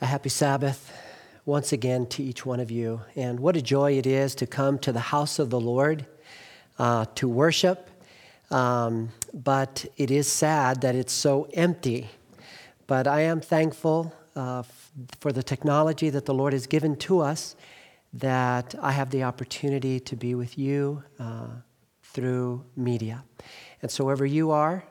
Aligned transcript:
A 0.00 0.06
happy 0.06 0.28
Sabbath 0.28 0.92
once 1.46 1.72
again 1.72 2.06
to 2.06 2.22
each 2.22 2.44
one 2.44 2.58
of 2.58 2.68
you. 2.68 3.00
And 3.14 3.38
what 3.38 3.56
a 3.56 3.62
joy 3.62 3.92
it 3.92 4.06
is 4.06 4.34
to 4.36 4.46
come 4.46 4.78
to 4.80 4.90
the 4.90 4.98
house 4.98 5.38
of 5.38 5.50
the 5.50 5.60
Lord 5.60 6.04
uh, 6.80 7.04
to 7.14 7.28
worship. 7.28 7.88
Um, 8.50 9.10
but 9.32 9.86
it 9.96 10.10
is 10.10 10.30
sad 10.30 10.80
that 10.80 10.96
it's 10.96 11.12
so 11.12 11.48
empty. 11.54 12.08
But 12.88 13.06
I 13.06 13.20
am 13.20 13.40
thankful 13.40 14.12
uh, 14.34 14.60
f- 14.60 14.90
for 15.20 15.32
the 15.32 15.44
technology 15.44 16.10
that 16.10 16.26
the 16.26 16.34
Lord 16.34 16.54
has 16.54 16.66
given 16.66 16.96
to 16.96 17.20
us, 17.20 17.54
that 18.14 18.74
I 18.82 18.90
have 18.90 19.10
the 19.10 19.22
opportunity 19.22 20.00
to 20.00 20.16
be 20.16 20.34
with 20.34 20.58
you 20.58 21.04
uh, 21.20 21.46
through 22.02 22.64
media. 22.76 23.24
And 23.80 23.90
so, 23.90 24.04
wherever 24.04 24.26
you 24.26 24.50
are, 24.50 24.84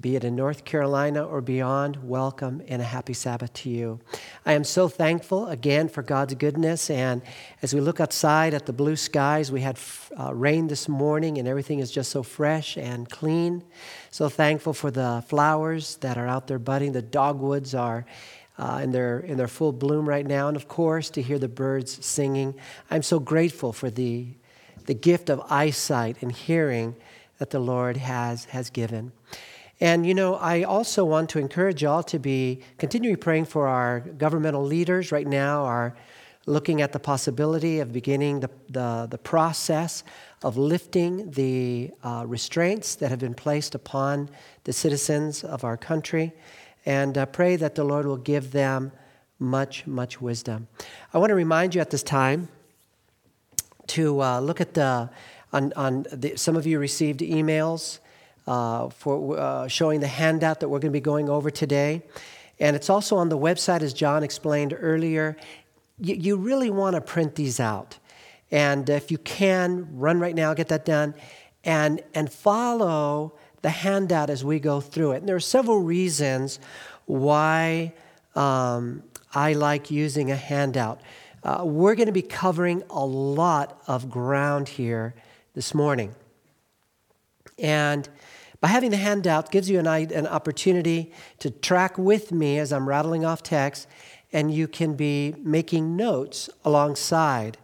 be 0.00 0.14
it 0.14 0.22
in 0.22 0.36
North 0.36 0.64
Carolina 0.64 1.24
or 1.24 1.40
beyond, 1.40 1.96
welcome 2.08 2.62
and 2.68 2.80
a 2.80 2.84
happy 2.84 3.14
Sabbath 3.14 3.52
to 3.54 3.70
you. 3.70 3.98
I 4.46 4.52
am 4.52 4.62
so 4.62 4.86
thankful 4.88 5.48
again 5.48 5.88
for 5.88 6.02
God's 6.02 6.34
goodness. 6.34 6.88
And 6.88 7.22
as 7.62 7.74
we 7.74 7.80
look 7.80 7.98
outside 7.98 8.54
at 8.54 8.66
the 8.66 8.72
blue 8.72 8.96
skies, 8.96 9.50
we 9.50 9.60
had 9.60 9.78
uh, 10.18 10.32
rain 10.32 10.68
this 10.68 10.88
morning 10.88 11.38
and 11.38 11.48
everything 11.48 11.80
is 11.80 11.90
just 11.90 12.10
so 12.10 12.22
fresh 12.22 12.76
and 12.76 13.08
clean. 13.08 13.64
So 14.10 14.28
thankful 14.28 14.72
for 14.72 14.90
the 14.90 15.24
flowers 15.26 15.96
that 15.96 16.16
are 16.16 16.26
out 16.26 16.46
there 16.46 16.58
budding. 16.58 16.92
The 16.92 17.02
dogwoods 17.02 17.74
are. 17.74 18.06
Uh, 18.60 18.80
in, 18.82 18.90
their, 18.90 19.20
in 19.20 19.36
their 19.36 19.46
full 19.46 19.70
bloom 19.70 20.08
right 20.08 20.26
now, 20.26 20.48
and 20.48 20.56
of 20.56 20.66
course, 20.66 21.10
to 21.10 21.22
hear 21.22 21.38
the 21.38 21.46
birds 21.46 22.04
singing. 22.04 22.56
I'm 22.90 23.04
so 23.04 23.20
grateful 23.20 23.72
for 23.72 23.88
the, 23.88 24.26
the 24.86 24.94
gift 24.94 25.30
of 25.30 25.40
eyesight 25.48 26.16
and 26.22 26.32
hearing 26.32 26.96
that 27.38 27.50
the 27.50 27.60
Lord 27.60 27.96
has, 27.98 28.46
has 28.46 28.68
given. 28.70 29.12
And 29.80 30.04
you 30.04 30.14
know, 30.14 30.34
I 30.36 30.64
also 30.64 31.04
want 31.04 31.30
to 31.30 31.38
encourage 31.38 31.82
y'all 31.82 32.02
to 32.04 32.18
be 32.18 32.60
continuing 32.78 33.16
praying 33.16 33.44
for 33.44 33.68
our 33.68 34.00
governmental 34.00 34.64
leaders 34.64 35.12
right 35.12 35.26
now 35.26 35.64
are 35.64 35.96
looking 36.46 36.80
at 36.80 36.92
the 36.92 36.98
possibility 36.98 37.78
of 37.78 37.92
beginning 37.92 38.40
the, 38.40 38.50
the, 38.70 39.06
the 39.10 39.18
process 39.18 40.02
of 40.42 40.56
lifting 40.56 41.30
the 41.32 41.90
uh, 42.02 42.24
restraints 42.26 42.94
that 42.96 43.10
have 43.10 43.18
been 43.18 43.34
placed 43.34 43.74
upon 43.74 44.30
the 44.64 44.72
citizens 44.72 45.44
of 45.44 45.62
our 45.62 45.76
country 45.76 46.32
and 46.86 47.18
uh, 47.18 47.26
pray 47.26 47.54
that 47.56 47.74
the 47.74 47.84
Lord 47.84 48.06
will 48.06 48.16
give 48.16 48.50
them 48.52 48.92
much, 49.38 49.86
much 49.86 50.20
wisdom. 50.20 50.66
I 51.12 51.18
want 51.18 51.30
to 51.30 51.34
remind 51.34 51.74
you 51.74 51.80
at 51.80 51.90
this 51.90 52.02
time 52.02 52.48
to 53.88 54.22
uh, 54.22 54.40
look 54.40 54.60
at 54.60 54.74
the, 54.74 55.10
on, 55.52 55.72
on 55.74 56.06
the, 56.10 56.36
some 56.36 56.56
of 56.56 56.66
you 56.66 56.78
received 56.78 57.20
emails 57.20 57.98
uh, 58.48 58.88
for 58.88 59.38
uh, 59.38 59.68
showing 59.68 60.00
the 60.00 60.08
handout 60.08 60.60
that 60.60 60.68
we're 60.70 60.78
going 60.78 60.90
to 60.90 60.96
be 60.96 61.00
going 61.00 61.28
over 61.28 61.50
today. 61.50 62.02
And 62.58 62.74
it's 62.74 62.88
also 62.88 63.16
on 63.16 63.28
the 63.28 63.36
website, 63.36 63.82
as 63.82 63.92
John 63.92 64.22
explained 64.22 64.74
earlier. 64.80 65.36
You, 66.00 66.14
you 66.14 66.36
really 66.36 66.70
want 66.70 66.94
to 66.96 67.02
print 67.02 67.34
these 67.34 67.60
out. 67.60 67.98
And 68.50 68.88
if 68.88 69.10
you 69.10 69.18
can, 69.18 69.86
run 69.92 70.18
right 70.18 70.34
now, 70.34 70.54
get 70.54 70.68
that 70.68 70.86
done, 70.86 71.14
and, 71.62 72.02
and 72.14 72.32
follow 72.32 73.34
the 73.60 73.68
handout 73.68 74.30
as 74.30 74.42
we 74.42 74.58
go 74.58 74.80
through 74.80 75.12
it. 75.12 75.18
And 75.18 75.28
there 75.28 75.36
are 75.36 75.40
several 75.40 75.82
reasons 75.82 76.58
why 77.04 77.92
um, 78.34 79.02
I 79.34 79.52
like 79.52 79.90
using 79.90 80.30
a 80.30 80.36
handout. 80.36 81.02
Uh, 81.44 81.64
we're 81.64 81.94
going 81.94 82.06
to 82.06 82.12
be 82.12 82.22
covering 82.22 82.82
a 82.88 83.04
lot 83.04 83.82
of 83.86 84.08
ground 84.08 84.70
here 84.70 85.14
this 85.54 85.74
morning. 85.74 86.14
And 87.58 88.08
by 88.60 88.68
having 88.68 88.90
the 88.90 88.96
handout 88.96 89.50
gives 89.50 89.70
you 89.70 89.78
an, 89.78 89.86
an 89.86 90.26
opportunity 90.26 91.12
to 91.38 91.50
track 91.50 91.96
with 91.96 92.32
me 92.32 92.58
as 92.58 92.72
I'm 92.72 92.88
rattling 92.88 93.24
off 93.24 93.42
text, 93.42 93.86
and 94.32 94.52
you 94.52 94.66
can 94.66 94.94
be 94.94 95.34
making 95.38 95.96
notes 95.96 96.50
alongside. 96.64 97.56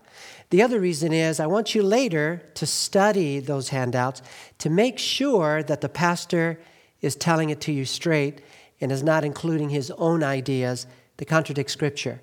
The 0.50 0.62
other 0.62 0.78
reason 0.78 1.12
is 1.12 1.40
I 1.40 1.46
want 1.46 1.74
you 1.74 1.82
later 1.82 2.42
to 2.54 2.66
study 2.66 3.40
those 3.40 3.70
handouts 3.70 4.22
to 4.58 4.70
make 4.70 4.98
sure 4.98 5.62
that 5.64 5.80
the 5.80 5.88
pastor 5.88 6.60
is 7.00 7.16
telling 7.16 7.50
it 7.50 7.60
to 7.62 7.72
you 7.72 7.84
straight 7.84 8.40
and 8.80 8.92
is 8.92 9.02
not 9.02 9.24
including 9.24 9.70
his 9.70 9.90
own 9.92 10.22
ideas 10.22 10.86
that 11.16 11.24
contradict 11.27 11.70
Scripture. 11.70 12.20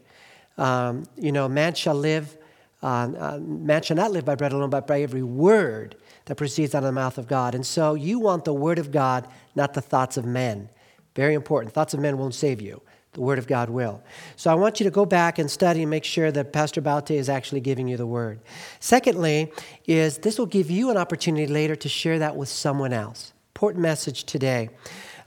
Um, 0.57 1.05
you 1.17 1.31
know, 1.31 1.49
man 1.49 1.73
shall 1.73 1.95
live, 1.95 2.37
uh, 2.81 3.11
uh, 3.17 3.39
man 3.41 3.81
shall 3.81 3.97
not 3.97 4.11
live 4.11 4.25
by 4.25 4.35
bread 4.35 4.53
alone, 4.53 4.69
but 4.69 4.87
by 4.87 5.01
every 5.01 5.23
word 5.23 5.95
that 6.25 6.35
proceeds 6.35 6.75
out 6.75 6.79
of 6.79 6.85
the 6.85 6.91
mouth 6.91 7.17
of 7.17 7.27
God. 7.27 7.55
And 7.55 7.65
so 7.65 7.93
you 7.93 8.19
want 8.19 8.45
the 8.45 8.53
Word 8.53 8.79
of 8.79 8.91
God, 8.91 9.27
not 9.55 9.73
the 9.73 9.81
thoughts 9.81 10.17
of 10.17 10.25
men. 10.25 10.69
Very 11.15 11.33
important. 11.33 11.73
Thoughts 11.73 11.93
of 11.93 11.99
men 11.99 12.17
won't 12.17 12.35
save 12.35 12.61
you. 12.61 12.81
The 13.13 13.21
Word 13.21 13.39
of 13.39 13.47
God 13.47 13.69
will. 13.69 14.01
So 14.37 14.49
I 14.49 14.53
want 14.53 14.79
you 14.79 14.85
to 14.85 14.91
go 14.91 15.05
back 15.05 15.37
and 15.37 15.51
study 15.51 15.81
and 15.81 15.89
make 15.89 16.05
sure 16.05 16.31
that 16.31 16.53
Pastor 16.53 16.79
Baute 16.79 17.11
is 17.11 17.27
actually 17.27 17.59
giving 17.59 17.87
you 17.89 17.97
the 17.97 18.05
Word. 18.05 18.39
Secondly, 18.79 19.51
is 19.85 20.19
this 20.19 20.39
will 20.39 20.45
give 20.45 20.71
you 20.71 20.89
an 20.89 20.97
opportunity 20.97 21.47
later 21.47 21.75
to 21.75 21.89
share 21.89 22.19
that 22.19 22.37
with 22.37 22.47
someone 22.47 22.93
else. 22.93 23.33
Important 23.53 23.81
message 23.81 24.23
today. 24.23 24.69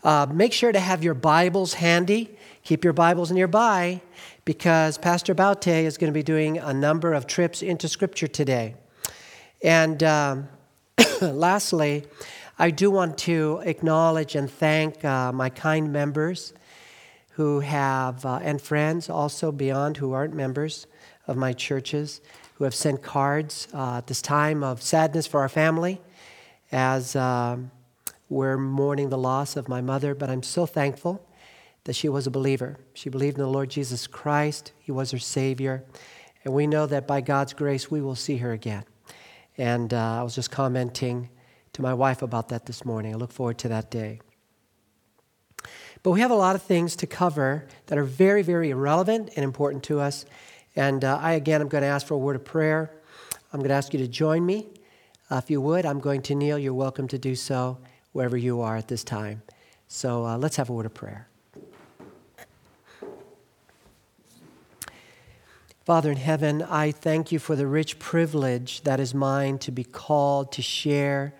Uh, 0.03 0.27
make 0.33 0.53
sure 0.53 0.72
to 0.72 0.81
have 0.81 1.04
your 1.04 1.15
Bibles 1.15 1.75
handy. 1.75 2.37
Keep 2.62 2.84
your 2.84 2.93
Bibles 2.94 3.31
nearby 3.31 4.00
because 4.47 4.97
Pastor 4.97 5.34
Baute 5.34 5.69
is 5.69 5.99
going 5.99 6.10
to 6.10 6.15
be 6.15 6.22
doing 6.22 6.59
a 6.59 6.72
number 6.72 7.12
of 7.12 7.27
trips 7.27 7.62
into 7.62 7.88
Scripture 7.88 8.27
today. 8.27 8.77
And 9.62 10.03
um, 10.03 10.49
lastly, 11.21 12.05
I 12.59 12.71
do 12.71 12.91
want 12.91 13.19
to 13.19 13.60
acknowledge 13.65 14.34
and 14.34 14.50
thank 14.50 15.05
uh, 15.05 15.32
my 15.32 15.50
kind 15.50 15.93
members 15.93 16.53
who 17.32 17.60
have, 17.60 18.25
uh, 18.25 18.38
and 18.43 18.60
friends 18.60 19.10
also 19.10 19.50
beyond 19.50 19.97
who 19.97 20.12
aren't 20.12 20.34
members 20.34 20.87
of 21.27 21.37
my 21.37 21.53
churches, 21.53 22.21
who 22.54 22.65
have 22.65 22.75
sent 22.75 23.03
cards 23.03 23.66
uh, 23.75 23.99
at 23.99 24.06
this 24.06 24.22
time 24.22 24.62
of 24.62 24.83
sadness 24.83 25.27
for 25.27 25.41
our 25.41 25.49
family 25.49 26.00
as 26.71 27.16
um, 27.16 27.71
we're 28.28 28.56
mourning 28.56 29.09
the 29.09 29.19
loss 29.19 29.56
of 29.56 29.69
my 29.69 29.81
mother. 29.81 30.15
But 30.15 30.31
I'm 30.31 30.43
so 30.43 30.66
thankful 30.66 31.27
that 31.84 31.94
she 31.94 32.09
was 32.09 32.27
a 32.27 32.31
believer. 32.31 32.78
She 32.94 33.10
believed 33.10 33.37
in 33.37 33.43
the 33.43 33.50
Lord 33.50 33.71
Jesus 33.71 34.06
Christ, 34.06 34.72
He 34.78 34.93
was 34.93 35.10
her 35.10 35.19
Savior. 35.19 35.84
And 36.44 36.54
we 36.54 36.66
know 36.66 36.87
that 36.87 37.06
by 37.06 37.21
God's 37.21 37.53
grace, 37.53 37.91
we 37.91 38.00
will 38.00 38.16
see 38.16 38.37
her 38.38 38.53
again. 38.53 38.84
And 39.56 39.92
uh, 39.94 40.20
I 40.20 40.22
was 40.22 40.34
just 40.34 40.50
commenting 40.50 41.28
to 41.75 41.82
my 41.82 41.94
wife 41.94 42.22
about 42.22 42.48
that 42.48 42.66
this 42.66 42.84
morning. 42.84 43.15
I 43.15 43.16
look 43.16 43.32
forward 43.32 43.59
to 43.59 43.69
that 43.69 43.91
day. 43.91 44.20
But 46.03 46.10
we 46.10 46.20
have 46.20 46.31
a 46.31 46.37
lot 46.37 46.54
of 46.54 46.62
things 46.62 46.97
to 46.97 47.06
cover 47.06 47.66
that 47.87 47.97
are 47.97 48.04
very, 48.04 48.42
very 48.42 48.72
relevant 48.75 49.31
and 49.37 49.44
important 49.44 49.82
to 49.84 50.00
us. 50.00 50.26
And 50.76 51.04
uh, 51.04 51.19
I, 51.20 51.32
again, 51.32 51.60
I'm 51.60 51.69
going 51.69 51.82
to 51.82 51.88
ask 51.88 52.06
for 52.06 52.15
a 52.15 52.19
word 52.19 52.37
of 52.37 52.44
prayer. 52.44 52.91
I'm 53.53 53.60
going 53.60 53.70
to 53.70 53.75
ask 53.75 53.92
you 53.92 54.00
to 54.00 54.09
join 54.09 54.44
me. 54.44 54.69
Uh, 55.31 55.37
if 55.37 55.50
you 55.50 55.60
would, 55.60 55.86
I'm 55.86 56.00
going 56.00 56.22
to 56.22 56.34
kneel. 56.34 56.59
You're 56.59 56.75
welcome 56.75 57.09
to 57.09 57.19
do 57.19 57.34
so 57.34 57.78
wherever 58.12 58.36
you 58.36 58.60
are 58.60 58.76
at 58.76 58.88
this 58.88 59.03
time. 59.03 59.42
So 59.88 60.26
uh, 60.26 60.36
let's 60.36 60.56
have 60.56 60.69
a 60.69 60.72
word 60.72 60.86
of 60.86 60.94
prayer. 60.94 61.28
Father 65.84 66.11
in 66.11 66.17
heaven, 66.17 66.62
I 66.62 66.93
thank 66.93 67.31
you 67.31 67.39
for 67.39 67.56
the 67.56 67.67
rich 67.67 67.99
privilege 67.99 68.81
that 68.84 69.00
is 69.00 69.12
mine 69.12 69.59
to 69.59 69.71
be 69.71 69.84
called 69.84 70.50
to 70.53 70.62
share 70.62 71.34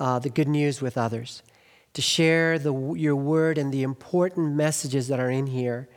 uh, 0.00 0.18
the 0.18 0.28
good 0.28 0.48
news 0.48 0.82
with 0.82 0.98
others, 0.98 1.44
to 1.94 2.02
share 2.02 2.58
the, 2.58 2.74
your 2.94 3.14
word 3.14 3.58
and 3.58 3.72
the 3.72 3.84
important 3.84 4.56
messages 4.56 5.06
that 5.06 5.20
are 5.20 5.30
in 5.30 5.46
here 5.46 5.88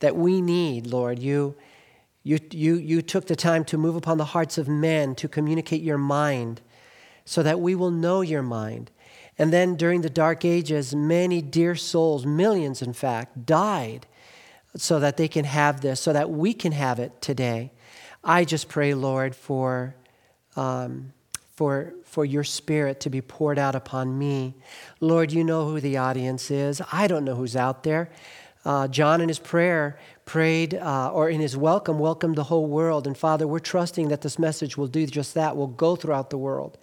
that 0.00 0.16
we 0.16 0.40
need, 0.40 0.86
Lord. 0.86 1.18
You, 1.18 1.54
you, 2.22 2.38
you, 2.50 2.76
you 2.76 3.02
took 3.02 3.26
the 3.26 3.36
time 3.36 3.62
to 3.66 3.76
move 3.76 3.94
upon 3.94 4.16
the 4.16 4.24
hearts 4.24 4.56
of 4.56 4.66
men 4.66 5.14
to 5.16 5.28
communicate 5.28 5.82
your 5.82 5.98
mind 5.98 6.62
so 7.26 7.42
that 7.42 7.60
we 7.60 7.74
will 7.74 7.90
know 7.90 8.22
your 8.22 8.42
mind. 8.42 8.90
And 9.36 9.52
then 9.52 9.76
during 9.76 10.00
the 10.00 10.08
dark 10.08 10.46
ages, 10.46 10.94
many 10.94 11.42
dear 11.42 11.74
souls, 11.74 12.24
millions 12.24 12.80
in 12.80 12.94
fact, 12.94 13.44
died 13.44 14.06
so 14.76 15.00
that 15.00 15.16
they 15.16 15.28
can 15.28 15.44
have 15.44 15.80
this, 15.80 16.00
so 16.00 16.12
that 16.12 16.30
we 16.30 16.52
can 16.52 16.72
have 16.72 16.98
it 16.98 17.20
today. 17.20 17.72
I 18.22 18.44
just 18.44 18.68
pray, 18.68 18.94
Lord, 18.94 19.36
for, 19.36 19.94
um, 20.56 21.12
for, 21.54 21.94
for 22.04 22.24
your 22.24 22.44
spirit 22.44 23.00
to 23.00 23.10
be 23.10 23.20
poured 23.20 23.58
out 23.58 23.74
upon 23.74 24.18
me. 24.18 24.54
Lord, 25.00 25.32
you 25.32 25.44
know 25.44 25.68
who 25.68 25.80
the 25.80 25.98
audience 25.98 26.50
is. 26.50 26.80
I 26.90 27.06
don't 27.06 27.24
know 27.24 27.34
who's 27.34 27.54
out 27.56 27.82
there. 27.82 28.10
Uh, 28.64 28.88
John, 28.88 29.20
in 29.20 29.28
his 29.28 29.38
prayer, 29.38 29.98
prayed, 30.24 30.74
uh, 30.74 31.12
or 31.12 31.28
in 31.28 31.40
his 31.40 31.54
welcome, 31.54 31.98
welcomed 31.98 32.36
the 32.36 32.44
whole 32.44 32.66
world. 32.66 33.06
And 33.06 33.16
Father, 33.16 33.46
we're 33.46 33.58
trusting 33.58 34.08
that 34.08 34.22
this 34.22 34.38
message 34.38 34.78
will 34.78 34.86
do 34.86 35.06
just 35.06 35.34
that, 35.34 35.54
will 35.54 35.66
go 35.66 35.96
throughout 35.96 36.30
the 36.30 36.38
world. 36.38 36.78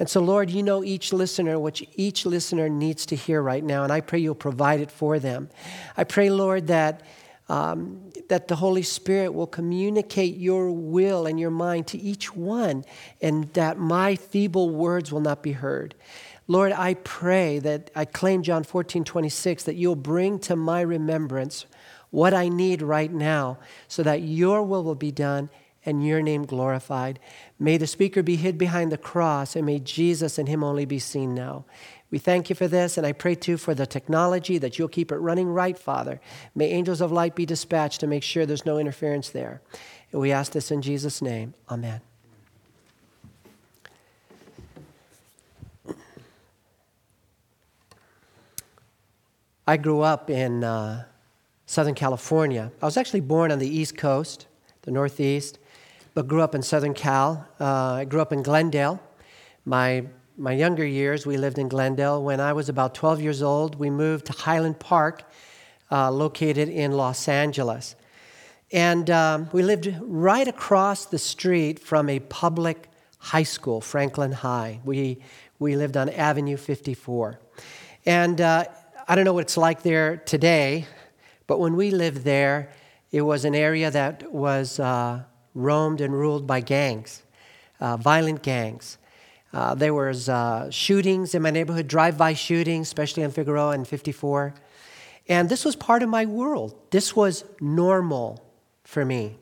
And 0.00 0.08
so, 0.08 0.20
Lord, 0.20 0.50
you 0.50 0.64
know 0.64 0.82
each 0.82 1.12
listener, 1.12 1.60
which 1.60 1.86
each 1.94 2.26
listener 2.26 2.68
needs 2.68 3.06
to 3.06 3.14
hear 3.14 3.40
right 3.40 3.62
now, 3.62 3.84
and 3.84 3.92
I 3.92 4.00
pray 4.00 4.18
you'll 4.18 4.34
provide 4.34 4.80
it 4.80 4.90
for 4.90 5.20
them. 5.20 5.48
I 5.96 6.02
pray, 6.02 6.28
Lord, 6.28 6.66
that 6.66 7.02
um, 7.48 8.10
that 8.28 8.48
the 8.48 8.56
Holy 8.56 8.82
Spirit 8.82 9.34
will 9.34 9.46
communicate 9.46 10.36
your 10.36 10.70
will 10.70 11.26
and 11.26 11.38
your 11.38 11.50
mind 11.50 11.86
to 11.88 11.98
each 11.98 12.34
one, 12.34 12.84
and 13.20 13.52
that 13.52 13.78
my 13.78 14.16
feeble 14.16 14.70
words 14.70 15.12
will 15.12 15.20
not 15.20 15.42
be 15.42 15.52
heard. 15.52 15.94
Lord, 16.48 16.72
I 16.72 16.94
pray 16.94 17.58
that 17.60 17.90
I 17.94 18.04
claim 18.04 18.42
John 18.42 18.64
14, 18.64 19.04
26, 19.04 19.64
that 19.64 19.76
you'll 19.76 19.96
bring 19.96 20.38
to 20.40 20.56
my 20.56 20.80
remembrance 20.80 21.66
what 22.10 22.34
I 22.34 22.48
need 22.48 22.82
right 22.82 23.12
now 23.12 23.58
so 23.88 24.02
that 24.02 24.22
your 24.22 24.62
will 24.62 24.84
will 24.84 24.94
be 24.94 25.12
done 25.12 25.48
and 25.84 26.06
your 26.06 26.22
name 26.22 26.44
glorified. 26.44 27.18
May 27.58 27.76
the 27.76 27.86
speaker 27.86 28.22
be 28.22 28.36
hid 28.36 28.56
behind 28.56 28.92
the 28.92 28.98
cross, 28.98 29.56
and 29.56 29.66
may 29.66 29.78
Jesus 29.80 30.38
and 30.38 30.48
him 30.48 30.62
only 30.62 30.84
be 30.84 30.98
seen 30.98 31.34
now. 31.34 31.64
We 32.12 32.18
thank 32.18 32.50
you 32.50 32.54
for 32.54 32.68
this, 32.68 32.98
and 32.98 33.06
I 33.06 33.12
pray 33.12 33.34
too 33.34 33.56
for 33.56 33.74
the 33.74 33.86
technology 33.86 34.58
that 34.58 34.78
you'll 34.78 34.88
keep 34.88 35.10
it 35.10 35.16
running 35.16 35.48
right, 35.48 35.78
Father. 35.78 36.20
May 36.54 36.68
angels 36.68 37.00
of 37.00 37.10
light 37.10 37.34
be 37.34 37.46
dispatched 37.46 38.00
to 38.00 38.06
make 38.06 38.22
sure 38.22 38.44
there's 38.44 38.66
no 38.66 38.76
interference 38.76 39.30
there. 39.30 39.62
And 40.12 40.20
we 40.20 40.30
ask 40.30 40.52
this 40.52 40.70
in 40.70 40.82
Jesus' 40.82 41.22
name. 41.22 41.54
Amen. 41.70 42.02
I 49.66 49.78
grew 49.78 50.02
up 50.02 50.28
in 50.28 50.64
uh, 50.64 51.04
Southern 51.64 51.94
California. 51.94 52.72
I 52.82 52.84
was 52.84 52.98
actually 52.98 53.20
born 53.20 53.50
on 53.50 53.58
the 53.58 53.68
East 53.68 53.96
Coast, 53.96 54.48
the 54.82 54.90
Northeast, 54.90 55.58
but 56.12 56.28
grew 56.28 56.42
up 56.42 56.54
in 56.54 56.60
Southern 56.60 56.92
Cal. 56.92 57.48
Uh, 57.58 57.92
I 57.94 58.04
grew 58.04 58.20
up 58.20 58.34
in 58.34 58.42
Glendale. 58.42 59.00
My, 59.64 60.04
my 60.36 60.52
younger 60.52 60.84
years, 60.84 61.26
we 61.26 61.36
lived 61.36 61.58
in 61.58 61.68
Glendale. 61.68 62.22
When 62.22 62.40
I 62.40 62.52
was 62.52 62.68
about 62.68 62.94
12 62.94 63.20
years 63.20 63.42
old, 63.42 63.74
we 63.78 63.90
moved 63.90 64.26
to 64.26 64.32
Highland 64.32 64.78
Park, 64.78 65.30
uh, 65.90 66.10
located 66.10 66.68
in 66.68 66.92
Los 66.92 67.28
Angeles. 67.28 67.96
And 68.72 69.10
um, 69.10 69.50
we 69.52 69.62
lived 69.62 69.94
right 70.00 70.48
across 70.48 71.04
the 71.04 71.18
street 71.18 71.78
from 71.78 72.08
a 72.08 72.20
public 72.20 72.88
high 73.18 73.42
school, 73.42 73.82
Franklin 73.82 74.32
High. 74.32 74.80
We, 74.84 75.18
we 75.58 75.76
lived 75.76 75.98
on 75.98 76.08
Avenue 76.08 76.56
54. 76.56 77.38
And 78.06 78.40
uh, 78.40 78.64
I 79.06 79.14
don't 79.14 79.26
know 79.26 79.34
what 79.34 79.42
it's 79.42 79.58
like 79.58 79.82
there 79.82 80.16
today, 80.16 80.86
but 81.46 81.60
when 81.60 81.76
we 81.76 81.90
lived 81.90 82.24
there, 82.24 82.72
it 83.10 83.20
was 83.20 83.44
an 83.44 83.54
area 83.54 83.90
that 83.90 84.32
was 84.32 84.80
uh, 84.80 85.24
roamed 85.54 86.00
and 86.00 86.14
ruled 86.14 86.46
by 86.46 86.60
gangs, 86.60 87.22
uh, 87.80 87.98
violent 87.98 88.42
gangs. 88.42 88.96
Uh, 89.52 89.74
there 89.74 89.92
was 89.92 90.28
uh, 90.28 90.70
shootings 90.70 91.34
in 91.34 91.42
my 91.42 91.50
neighborhood, 91.50 91.86
drive-by 91.86 92.32
shootings, 92.32 92.88
especially 92.88 93.22
on 93.22 93.30
Figueroa 93.30 93.72
and 93.72 93.86
54. 93.86 94.54
And 95.28 95.48
this 95.48 95.64
was 95.64 95.76
part 95.76 96.02
of 96.02 96.08
my 96.08 96.24
world. 96.24 96.74
This 96.90 97.14
was 97.14 97.44
normal 97.60 98.42
for 98.84 99.04
me. 99.04 99.36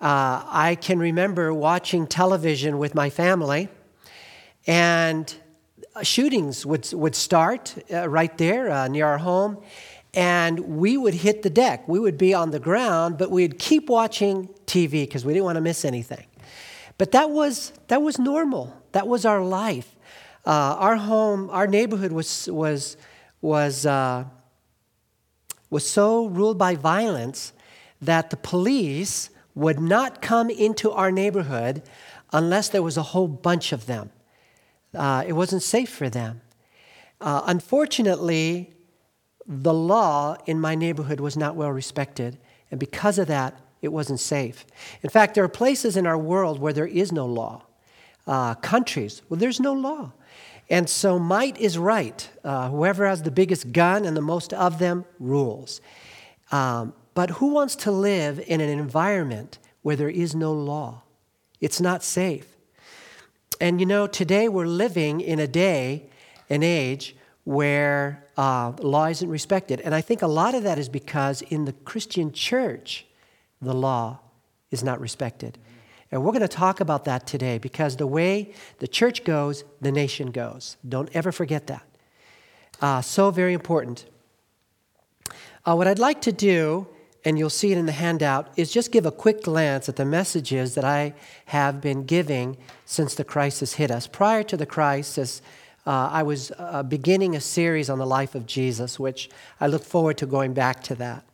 Uh, 0.00 0.42
I 0.46 0.78
can 0.80 0.98
remember 0.98 1.52
watching 1.52 2.06
television 2.06 2.78
with 2.78 2.94
my 2.94 3.10
family, 3.10 3.68
and 4.66 5.34
shootings 6.02 6.64
would, 6.64 6.90
would 6.94 7.14
start 7.14 7.76
uh, 7.92 8.08
right 8.08 8.36
there 8.38 8.70
uh, 8.70 8.88
near 8.88 9.06
our 9.06 9.18
home, 9.18 9.58
and 10.14 10.58
we 10.60 10.96
would 10.96 11.14
hit 11.14 11.42
the 11.42 11.50
deck. 11.50 11.86
We 11.86 11.98
would 11.98 12.16
be 12.16 12.32
on 12.32 12.50
the 12.50 12.58
ground, 12.58 13.18
but 13.18 13.30
we'd 13.30 13.58
keep 13.58 13.90
watching 13.90 14.48
TV 14.64 15.02
because 15.02 15.24
we 15.24 15.34
didn't 15.34 15.44
want 15.44 15.56
to 15.56 15.60
miss 15.60 15.84
anything. 15.84 16.26
But 16.96 17.12
that 17.12 17.30
was, 17.30 17.72
that 17.88 18.00
was 18.00 18.18
normal, 18.18 18.79
that 18.92 19.06
was 19.06 19.24
our 19.24 19.42
life. 19.42 19.94
Uh, 20.46 20.76
our 20.78 20.96
home, 20.96 21.50
our 21.50 21.66
neighborhood 21.66 22.12
was, 22.12 22.48
was, 22.50 22.96
was, 23.40 23.86
uh, 23.86 24.24
was 25.68 25.88
so 25.88 26.26
ruled 26.26 26.58
by 26.58 26.74
violence 26.74 27.52
that 28.00 28.30
the 28.30 28.36
police 28.36 29.30
would 29.54 29.78
not 29.78 30.22
come 30.22 30.48
into 30.48 30.90
our 30.90 31.10
neighborhood 31.10 31.82
unless 32.32 32.68
there 32.68 32.82
was 32.82 32.96
a 32.96 33.02
whole 33.02 33.28
bunch 33.28 33.72
of 33.72 33.86
them. 33.86 34.10
Uh, 34.94 35.24
it 35.26 35.32
wasn't 35.32 35.62
safe 35.62 35.90
for 35.90 36.08
them. 36.08 36.40
Uh, 37.20 37.42
unfortunately, 37.46 38.72
the 39.46 39.74
law 39.74 40.36
in 40.46 40.60
my 40.60 40.74
neighborhood 40.74 41.20
was 41.20 41.36
not 41.36 41.54
well 41.54 41.70
respected, 41.70 42.38
and 42.70 42.80
because 42.80 43.18
of 43.18 43.26
that, 43.26 43.60
it 43.82 43.88
wasn't 43.88 44.20
safe. 44.20 44.64
In 45.02 45.10
fact, 45.10 45.34
there 45.34 45.44
are 45.44 45.48
places 45.48 45.96
in 45.96 46.06
our 46.06 46.18
world 46.18 46.58
where 46.60 46.72
there 46.72 46.86
is 46.86 47.12
no 47.12 47.26
law, 47.26 47.64
uh, 48.26 48.54
countries 48.56 49.22
Well, 49.28 49.38
there's 49.38 49.60
no 49.60 49.72
law. 49.72 50.12
And 50.68 50.88
so 50.88 51.18
might 51.18 51.58
is 51.58 51.76
right. 51.76 52.28
Uh, 52.44 52.70
whoever 52.70 53.06
has 53.06 53.24
the 53.24 53.30
biggest 53.32 53.72
gun 53.72 54.04
and 54.04 54.16
the 54.16 54.22
most 54.22 54.52
of 54.52 54.78
them 54.78 55.04
rules. 55.18 55.80
Um, 56.52 56.94
but 57.14 57.30
who 57.30 57.48
wants 57.48 57.74
to 57.76 57.90
live 57.90 58.38
in 58.46 58.60
an 58.60 58.68
environment 58.68 59.58
where 59.82 59.96
there 59.96 60.08
is 60.08 60.34
no 60.34 60.52
law? 60.52 61.02
It's 61.60 61.80
not 61.80 62.04
safe. 62.04 62.46
And 63.60 63.80
you 63.80 63.86
know, 63.86 64.06
today 64.06 64.48
we're 64.48 64.66
living 64.66 65.20
in 65.20 65.40
a 65.40 65.48
day, 65.48 66.08
an 66.48 66.62
age, 66.62 67.16
where 67.44 68.24
uh, 68.36 68.72
law 68.80 69.06
isn't 69.06 69.28
respected. 69.28 69.80
And 69.80 69.94
I 69.94 70.00
think 70.00 70.22
a 70.22 70.28
lot 70.28 70.54
of 70.54 70.62
that 70.62 70.78
is 70.78 70.88
because 70.88 71.42
in 71.42 71.64
the 71.64 71.72
Christian 71.72 72.32
church, 72.32 73.06
the 73.60 73.74
law 73.74 74.20
is 74.70 74.84
not 74.84 75.00
respected. 75.00 75.58
And 76.10 76.24
we're 76.24 76.32
going 76.32 76.42
to 76.42 76.48
talk 76.48 76.80
about 76.80 77.04
that 77.04 77.26
today 77.26 77.58
because 77.58 77.96
the 77.96 78.06
way 78.06 78.52
the 78.78 78.88
church 78.88 79.24
goes, 79.24 79.64
the 79.80 79.92
nation 79.92 80.30
goes. 80.30 80.76
Don't 80.88 81.08
ever 81.14 81.30
forget 81.30 81.66
that. 81.68 81.86
Uh, 82.80 83.00
so 83.00 83.30
very 83.30 83.52
important. 83.52 84.06
Uh, 85.64 85.74
what 85.74 85.86
I'd 85.86 85.98
like 85.98 86.20
to 86.22 86.32
do 86.32 86.88
and 87.24 87.38
you'll 87.38 87.50
see 87.50 87.72
it 87.72 87.78
in 87.78 87.86
the 87.86 87.92
handout, 87.92 88.48
is 88.56 88.72
just 88.72 88.92
give 88.92 89.04
a 89.04 89.12
quick 89.12 89.42
glance 89.42 89.88
at 89.88 89.96
the 89.96 90.04
messages 90.04 90.74
that 90.74 90.84
I 90.84 91.14
have 91.46 91.80
been 91.80 92.04
giving 92.04 92.56
since 92.84 93.14
the 93.14 93.24
crisis 93.24 93.74
hit 93.74 93.90
us. 93.90 94.06
Prior 94.06 94.42
to 94.44 94.56
the 94.56 94.66
crisis, 94.66 95.42
uh, 95.86 96.08
I 96.12 96.22
was 96.22 96.52
uh, 96.58 96.82
beginning 96.82 97.36
a 97.36 97.40
series 97.40 97.90
on 97.90 97.98
the 97.98 98.06
life 98.06 98.34
of 98.34 98.46
Jesus, 98.46 98.98
which 98.98 99.28
I 99.60 99.66
look 99.66 99.84
forward 99.84 100.18
to 100.18 100.26
going 100.26 100.54
back 100.54 100.82
to 100.84 100.94
that. 100.96 101.24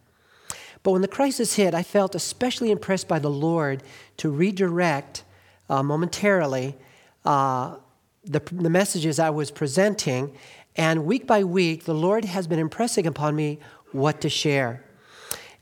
But 0.87 0.93
when 0.93 1.03
the 1.03 1.09
crisis 1.09 1.57
hit, 1.57 1.75
I 1.75 1.83
felt 1.83 2.15
especially 2.15 2.71
impressed 2.71 3.09
by 3.09 3.19
the 3.19 3.29
Lord 3.29 3.83
to 4.19 4.31
redirect 4.31 5.25
uh, 5.69 5.83
momentarily 5.83 6.77
uh, 7.25 7.79
the, 8.23 8.39
the 8.53 8.71
messages 8.71 9.19
I 9.19 9.31
was 9.31 9.51
presenting. 9.51 10.33
And 10.77 11.05
week 11.05 11.27
by 11.27 11.43
week, 11.43 11.87
the 11.87 11.95
Lord 11.95 12.25
has 12.27 12.47
been 12.47 12.61
impressing 12.61 13.05
upon 13.05 13.35
me 13.35 13.59
what 13.91 14.21
to 14.21 14.29
share. 14.29 14.85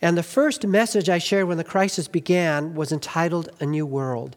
And 0.02 0.18
the 0.18 0.22
first 0.22 0.66
message 0.66 1.08
I 1.08 1.16
shared 1.16 1.48
when 1.48 1.56
the 1.56 1.64
crisis 1.64 2.06
began 2.06 2.74
was 2.74 2.92
entitled 2.92 3.48
A 3.60 3.64
New 3.64 3.86
World. 3.86 4.36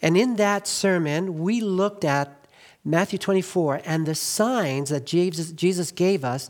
And 0.00 0.16
in 0.16 0.36
that 0.36 0.68
sermon, 0.68 1.40
we 1.40 1.60
looked 1.60 2.04
at 2.04 2.46
Matthew 2.84 3.18
24 3.18 3.80
and 3.84 4.06
the 4.06 4.14
signs 4.14 4.90
that 4.90 5.04
Jesus, 5.04 5.50
Jesus 5.50 5.90
gave 5.90 6.24
us 6.24 6.48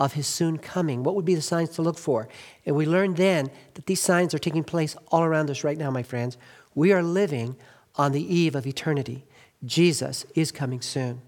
of 0.00 0.14
his 0.14 0.26
soon 0.26 0.56
coming. 0.56 1.02
What 1.02 1.14
would 1.14 1.26
be 1.26 1.34
the 1.34 1.42
signs 1.42 1.68
to 1.70 1.82
look 1.82 1.98
for? 1.98 2.26
And 2.64 2.74
we 2.74 2.86
learned 2.86 3.18
then 3.18 3.50
that 3.74 3.84
these 3.84 4.00
signs 4.00 4.34
are 4.34 4.38
taking 4.38 4.64
place 4.64 4.96
all 5.08 5.22
around 5.22 5.50
us 5.50 5.62
right 5.62 5.76
now, 5.76 5.90
my 5.90 6.02
friends. 6.02 6.38
We 6.74 6.92
are 6.92 7.02
living 7.02 7.56
on 7.96 8.12
the 8.12 8.34
eve 8.34 8.56
of 8.56 8.66
eternity. 8.66 9.26
Jesus 9.64 10.24
is 10.34 10.50
coming 10.50 10.80
soon. 10.80 11.20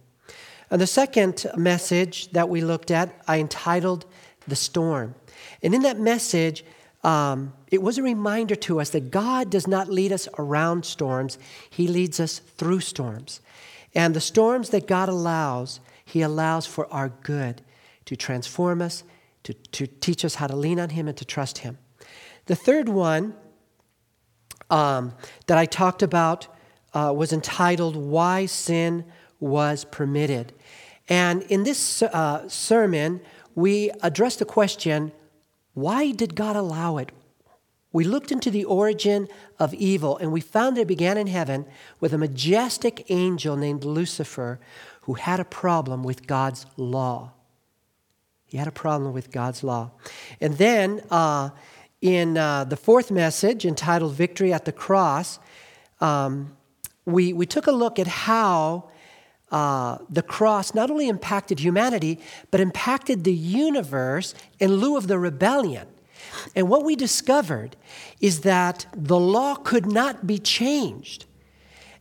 And 0.71 0.81
the 0.81 0.87
second 0.87 1.45
message 1.55 2.33
that 2.33 2.49
we 2.49 2.62
looked 2.62 2.91
at, 2.91 3.14
I 3.29 3.41
entitled 3.41 4.07
The 4.49 4.57
Storm. 4.57 5.17
And 5.62 5.75
in 5.75 5.83
that 5.83 6.00
message, 6.00 6.64
um, 7.05 7.52
it 7.71 7.83
was 7.83 7.99
a 7.99 8.02
reminder 8.02 8.55
to 8.55 8.81
us 8.81 8.88
that 8.91 9.11
God 9.11 9.50
does 9.50 9.67
not 9.67 9.91
lead 9.91 10.12
us 10.12 10.29
around 10.38 10.87
storms, 10.87 11.37
He 11.69 11.87
leads 11.87 12.19
us 12.19 12.38
through 12.38 12.81
storms. 12.81 13.43
And 13.95 14.14
the 14.14 14.21
storms 14.21 14.71
that 14.71 14.87
God 14.87 15.11
allows, 15.11 15.81
He 16.07 16.23
allows 16.23 16.64
for 16.64 16.91
our 16.91 17.11
good 17.11 17.61
to 18.12 18.16
transform 18.16 18.83
us, 18.83 19.04
to, 19.42 19.54
to 19.54 19.87
teach 19.87 20.23
us 20.25 20.35
how 20.35 20.47
to 20.47 20.54
lean 20.54 20.78
on 20.78 20.90
Him 20.90 21.09
and 21.09 21.16
to 21.16 21.25
trust 21.25 21.59
Him. 21.59 21.78
The 22.47 22.54
third 22.54 22.88
one 22.88 23.35
um, 24.69 25.14
that 25.47 25.57
I 25.57 25.64
talked 25.64 26.02
about 26.02 26.47
uh, 26.92 27.12
was 27.16 27.33
entitled 27.33 27.97
Why 27.97 28.47
Sin 28.47 29.04
Was 29.40 29.85
Permitted. 29.87 30.52
And 31.09 31.42
in 31.45 31.64
this 31.64 32.02
uh, 32.02 32.47
sermon, 32.49 33.23
we 33.54 33.90
addressed 34.02 34.38
the 34.38 34.45
question 34.45 35.12
why 35.75 36.12
did 36.12 36.35
God 36.35 36.54
allow 36.54 36.99
it? 36.99 37.12
We 37.95 38.04
looked 38.04 38.31
into 38.31 38.50
the 38.50 38.64
origin 38.64 39.26
of 39.59 39.73
evil 39.73 40.19
and 40.19 40.31
we 40.31 40.42
found 40.42 40.76
that 40.76 40.83
it 40.83 40.87
began 40.88 41.16
in 41.16 41.28
heaven 41.28 41.64
with 41.99 42.12
a 42.12 42.19
majestic 42.19 43.07
angel 43.09 43.57
named 43.57 43.85
Lucifer 43.85 44.61
who 45.02 45.14
had 45.14 45.40
a 45.40 45.47
problem 45.47 46.04
with 46.04 46.26
God's 46.26 46.66
law. 46.76 47.33
He 48.52 48.59
had 48.59 48.68
a 48.68 48.73
problem 48.73 49.14
with 49.14 49.30
God's 49.30 49.64
law. 49.64 49.92
And 50.38 50.59
then 50.59 51.00
uh, 51.11 51.49
in 52.02 52.37
uh, 52.37 52.64
the 52.64 52.76
fourth 52.76 53.11
message 53.11 53.64
entitled 53.64 54.12
Victory 54.12 54.52
at 54.52 54.66
the 54.66 54.73
Cross, 54.73 55.38
um, 56.02 56.54
we, 57.06 57.32
we 57.32 57.47
took 57.47 57.66
a 57.66 57.73
look 57.73 57.99
at 57.99 58.06
how 58.06 58.90
uh, 59.50 59.97
the 60.11 60.21
cross 60.21 60.75
not 60.75 60.90
only 60.90 61.09
impacted 61.09 61.61
humanity, 61.61 62.21
but 62.50 62.61
impacted 62.61 63.25
the 63.25 63.32
universe 63.32 64.35
in 64.61 64.75
lieu 64.75 64.99
of 64.99 65.09
the 65.09 65.18
rebellion. 65.18 65.88
And 66.54 66.68
what 66.68 66.85
we 66.85 66.94
discovered 66.94 67.75
is 68.21 68.40
that 68.40 68.85
the 68.94 69.18
law 69.18 69.54
could 69.54 69.87
not 69.90 70.26
be 70.26 70.38
changed. 70.38 71.25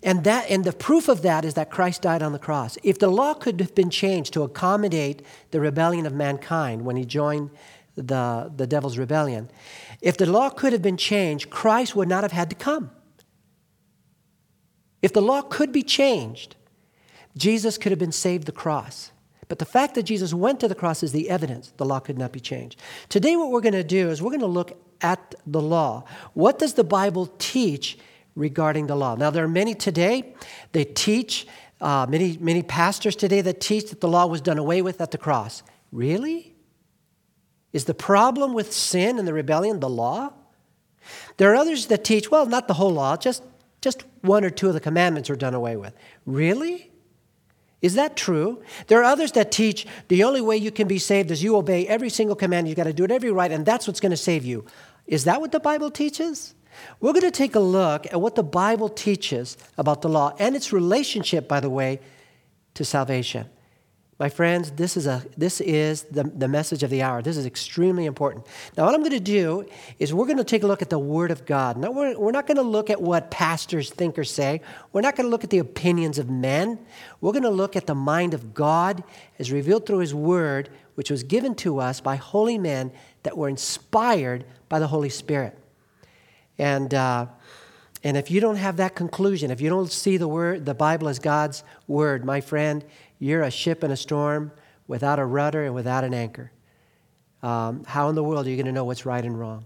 And, 0.04 0.24
that, 0.24 0.50
and 0.50 0.64
the 0.64 0.74
proof 0.74 1.08
of 1.08 1.22
that 1.22 1.46
is 1.46 1.54
that 1.54 1.70
Christ 1.70 2.02
died 2.02 2.24
on 2.24 2.32
the 2.32 2.40
cross. 2.40 2.78
If 2.82 2.98
the 2.98 3.08
law 3.08 3.34
could 3.36 3.60
have 3.60 3.76
been 3.76 3.92
changed 3.92 4.34
to 4.34 4.42
accommodate 4.42 5.22
the 5.52 5.60
rebellion 5.60 6.06
of 6.06 6.14
mankind 6.14 6.84
when 6.86 6.96
he 6.96 7.06
joined 7.06 7.52
the, 7.96 8.52
the 8.56 8.68
devil's 8.68 8.98
rebellion. 8.98 9.50
If 10.02 10.18
the 10.18 10.26
law 10.26 10.50
could 10.50 10.74
have 10.74 10.82
been 10.82 10.98
changed, 10.98 11.50
Christ 11.50 11.96
would 11.96 12.08
not 12.08 12.24
have 12.24 12.32
had 12.32 12.50
to 12.50 12.56
come. 12.56 12.92
If 15.02 15.14
the 15.14 15.22
law 15.22 15.42
could 15.42 15.72
be 15.72 15.84
changed, 15.84 16.56
Jesus 17.36 17.78
could 17.78 17.92
have 17.92 18.00
been 18.00 18.12
saved 18.12 18.46
the 18.46 18.52
cross. 18.52 19.12
But 19.48 19.60
the 19.60 19.66
fact 19.66 19.96
that 19.96 20.04
Jesus 20.04 20.34
went 20.34 20.60
to 20.62 20.68
the 20.68 20.76
cross 20.76 21.04
is 21.04 21.12
the 21.12 21.30
evidence 21.30 21.74
the 21.78 21.86
law 21.86 22.00
could 22.00 22.18
not 22.18 22.32
be 22.32 22.40
changed. 22.40 22.80
Today, 23.10 23.36
what 23.36 23.52
we're 23.52 23.62
going 23.62 23.74
to 23.74 23.84
do 23.84 24.10
is 24.10 24.22
we're 24.22 24.30
going 24.30 24.40
to 24.40 24.46
look 24.46 24.78
at 25.02 25.36
the 25.46 25.62
law. 25.62 26.06
What 26.34 26.60
does 26.60 26.76
the 26.76 26.84
Bible 26.84 27.28
teach 27.38 27.98
regarding 28.36 28.88
the 28.88 28.96
law? 28.96 29.16
Now, 29.16 29.30
there 29.30 29.44
are 29.44 29.50
many 29.50 29.74
today, 29.74 30.34
they 30.72 30.86
teach, 30.86 31.48
uh, 31.80 32.06
many, 32.10 32.38
many 32.40 32.64
pastors 32.64 33.16
today 33.16 33.42
that 33.42 33.60
teach 33.60 33.90
that 33.90 34.02
the 34.02 34.08
law 34.08 34.26
was 34.26 34.42
done 34.42 34.58
away 34.58 34.82
with 34.82 35.02
at 35.02 35.12
the 35.12 35.18
cross. 35.18 35.64
Really? 35.92 36.56
Is 37.74 37.86
the 37.86 37.94
problem 37.94 38.54
with 38.54 38.74
sin 38.74 39.18
and 39.18 39.28
the 39.28 39.34
rebellion 39.34 39.80
the 39.80 39.90
law? 39.90 40.34
There 41.38 41.52
are 41.52 41.56
others 41.56 41.88
that 41.88 42.04
teach, 42.04 42.30
well, 42.30 42.46
not 42.46 42.68
the 42.68 42.74
whole 42.76 42.92
law, 42.92 43.18
just, 43.18 43.44
just 43.82 44.04
one 44.22 44.46
or 44.46 44.50
two 44.50 44.68
of 44.68 44.74
the 44.74 44.80
commandments 44.80 45.30
are 45.30 45.36
done 45.36 45.54
away 45.54 45.76
with. 45.76 45.94
Really? 46.26 46.92
Is 47.82 47.96
that 47.96 48.16
true? 48.16 48.62
There 48.88 49.00
are 49.00 49.04
others 49.04 49.32
that 49.32 49.52
teach 49.52 49.88
the 50.08 50.24
only 50.24 50.42
way 50.42 50.56
you 50.58 50.72
can 50.72 50.88
be 50.88 51.00
saved 51.00 51.32
is 51.32 51.42
you 51.42 51.56
obey 51.56 51.88
every 51.88 52.10
single 52.10 52.36
command. 52.36 52.68
You've 52.68 52.78
got 52.78 52.84
to 52.84 52.94
do 52.94 53.04
it 53.04 53.12
every 53.12 53.32
right, 53.32 53.52
and 53.52 53.66
that's 53.66 53.88
what's 53.88 54.00
going 54.00 54.12
to 54.12 54.18
save 54.18 54.46
you. 54.46 54.66
Is 55.08 55.24
that 55.24 55.42
what 55.42 55.52
the 55.52 55.60
Bible 55.60 55.90
teaches? 55.90 56.54
We're 57.00 57.14
going 57.14 57.24
to 57.24 57.32
take 57.32 57.56
a 57.56 57.60
look 57.60 58.06
at 58.08 58.20
what 58.20 58.36
the 58.36 58.44
Bible 58.44 58.90
teaches 58.90 59.58
about 59.78 60.02
the 60.02 60.10
law 60.10 60.36
and 60.40 60.56
its 60.56 60.72
relationship, 60.74 61.48
by 61.48 61.60
the 61.60 61.70
way, 61.70 62.00
to 62.76 62.86
salvation. 62.86 63.48
My 64.22 64.30
friends, 64.30 64.70
this 64.70 64.98
is, 64.98 65.08
a, 65.08 65.26
this 65.36 65.62
is 65.62 66.04
the, 66.04 66.24
the 66.24 66.48
message 66.48 66.84
of 66.84 66.92
the 66.92 67.02
hour. 67.02 67.24
This 67.24 67.38
is 67.38 67.48
extremely 67.48 68.06
important. 68.06 68.46
Now, 68.78 68.86
what 68.86 68.94
I'm 68.94 69.00
going 69.00 69.14
to 69.14 69.20
do 69.20 69.66
is 69.98 70.14
we're 70.14 70.28
going 70.28 70.38
to 70.38 70.44
take 70.44 70.62
a 70.62 70.68
look 70.68 70.84
at 70.84 70.92
the 70.92 71.00
Word 71.00 71.32
of 71.32 71.44
God. 71.48 71.76
Now, 71.76 71.90
we're, 71.90 72.16
we're 72.16 72.32
not 72.32 72.46
going 72.46 72.58
to 72.58 72.62
look 72.62 72.92
at 72.92 73.02
what 73.02 73.32
pastors 73.32 73.90
think 73.90 74.20
or 74.20 74.24
say. 74.24 74.62
We're 74.94 75.02
not 75.02 75.16
going 75.16 75.26
to 75.26 75.32
look 75.32 75.44
at 75.44 75.50
the 75.50 75.58
opinions 75.58 76.20
of 76.20 76.30
men. 76.30 76.78
We're 77.20 77.32
going 77.32 77.42
to 77.46 77.50
look 77.50 77.76
at 77.76 77.88
the 77.88 77.96
mind 77.96 78.36
of 78.36 78.54
God 78.54 79.04
as 79.40 79.52
revealed 79.52 79.88
through 79.88 79.98
His 79.98 80.14
Word, 80.14 80.70
which 80.94 81.10
was 81.10 81.24
given 81.24 81.56
to 81.56 81.80
us 81.80 82.00
by 82.00 82.16
holy 82.16 82.60
men 82.60 82.92
that 83.24 83.36
were 83.36 83.50
inspired 83.50 84.46
by 84.70 84.78
the 84.78 84.86
Holy 84.86 85.10
Spirit. 85.10 85.58
And, 86.62 86.94
uh, 86.94 87.26
and 88.04 88.16
if 88.16 88.30
you 88.30 88.40
don't 88.40 88.58
have 88.58 88.78
that 88.78 88.94
conclusion, 88.94 89.50
if 89.50 89.62
you 89.62 89.70
don't 89.70 89.92
see 89.92 90.18
the 90.18 90.28
word, 90.28 90.64
the 90.64 90.76
Bible 90.76 91.10
as 91.10 91.18
God's 91.18 91.64
word, 91.88 92.24
my 92.24 92.40
friend, 92.40 92.86
you're 93.18 93.42
a 93.42 93.50
ship 93.50 93.84
in 93.84 93.90
a 93.90 93.98
storm 93.98 94.52
without 94.88 95.18
a 95.18 95.26
rudder 95.26 95.66
and 95.66 95.74
without 95.74 96.04
an 96.04 96.14
anchor. 96.14 96.52
Um, 97.42 97.84
how 97.86 98.10
in 98.10 98.16
the 98.16 98.24
world 98.24 98.46
are 98.46 98.50
you 98.52 98.58
going 98.58 98.68
to 98.68 98.72
know 98.72 98.84
what's 98.84 99.08
right 99.08 99.26
and 99.26 99.40
wrong? 99.40 99.66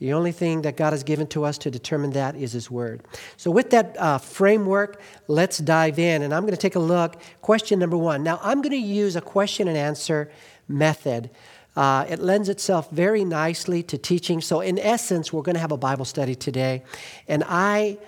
The 0.00 0.12
only 0.12 0.32
thing 0.32 0.60
that 0.62 0.76
God 0.76 0.92
has 0.92 1.02
given 1.02 1.26
to 1.28 1.44
us 1.44 1.56
to 1.58 1.70
determine 1.70 2.10
that 2.10 2.36
is 2.36 2.52
His 2.52 2.70
Word. 2.70 3.02
So, 3.38 3.50
with 3.50 3.70
that 3.70 3.96
uh, 3.98 4.18
framework, 4.18 5.00
let's 5.28 5.56
dive 5.56 5.98
in. 5.98 6.20
And 6.22 6.34
I'm 6.34 6.42
going 6.42 6.52
to 6.52 6.58
take 6.58 6.74
a 6.74 6.80
look. 6.80 7.16
Question 7.40 7.78
number 7.78 7.96
one. 7.96 8.22
Now, 8.22 8.38
I'm 8.42 8.60
going 8.60 8.72
to 8.72 8.76
use 8.76 9.16
a 9.16 9.22
question 9.22 9.66
and 9.66 9.78
answer 9.78 10.30
method. 10.68 11.30
Uh, 11.76 12.06
it 12.08 12.20
lends 12.20 12.48
itself 12.48 12.90
very 12.90 13.24
nicely 13.24 13.82
to 13.82 13.98
teaching. 13.98 14.40
So, 14.40 14.60
in 14.60 14.78
essence, 14.78 15.32
we're 15.32 15.42
going 15.42 15.56
to 15.56 15.60
have 15.60 15.72
a 15.72 15.76
Bible 15.76 16.04
study 16.04 16.34
today. 16.34 16.84
And 17.26 17.42
I, 17.48 17.98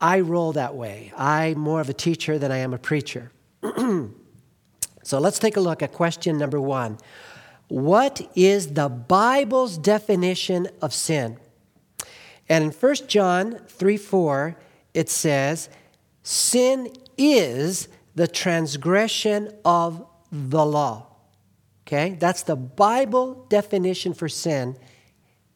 I 0.00 0.20
roll 0.20 0.52
that 0.52 0.74
way. 0.74 1.12
I'm 1.16 1.58
more 1.58 1.80
of 1.80 1.88
a 1.88 1.94
teacher 1.94 2.38
than 2.38 2.50
I 2.50 2.58
am 2.58 2.72
a 2.72 2.78
preacher. 2.78 3.30
So 5.02 5.18
let's 5.18 5.38
take 5.38 5.56
a 5.56 5.60
look 5.60 5.82
at 5.82 5.92
question 5.92 6.38
number 6.38 6.60
one. 6.60 6.98
What 7.68 8.20
is 8.34 8.74
the 8.74 8.88
Bible's 8.88 9.78
definition 9.78 10.68
of 10.80 10.92
sin? 10.92 11.38
And 12.48 12.64
in 12.64 12.70
1 12.70 12.94
John 13.08 13.58
3 13.66 13.96
4, 13.96 14.56
it 14.94 15.08
says, 15.08 15.68
Sin 16.22 16.92
is 17.16 17.88
the 18.14 18.28
transgression 18.28 19.52
of 19.64 20.06
the 20.30 20.64
law. 20.64 21.06
Okay? 21.86 22.16
That's 22.18 22.42
the 22.42 22.56
Bible 22.56 23.46
definition 23.48 24.14
for 24.14 24.28
sin. 24.28 24.76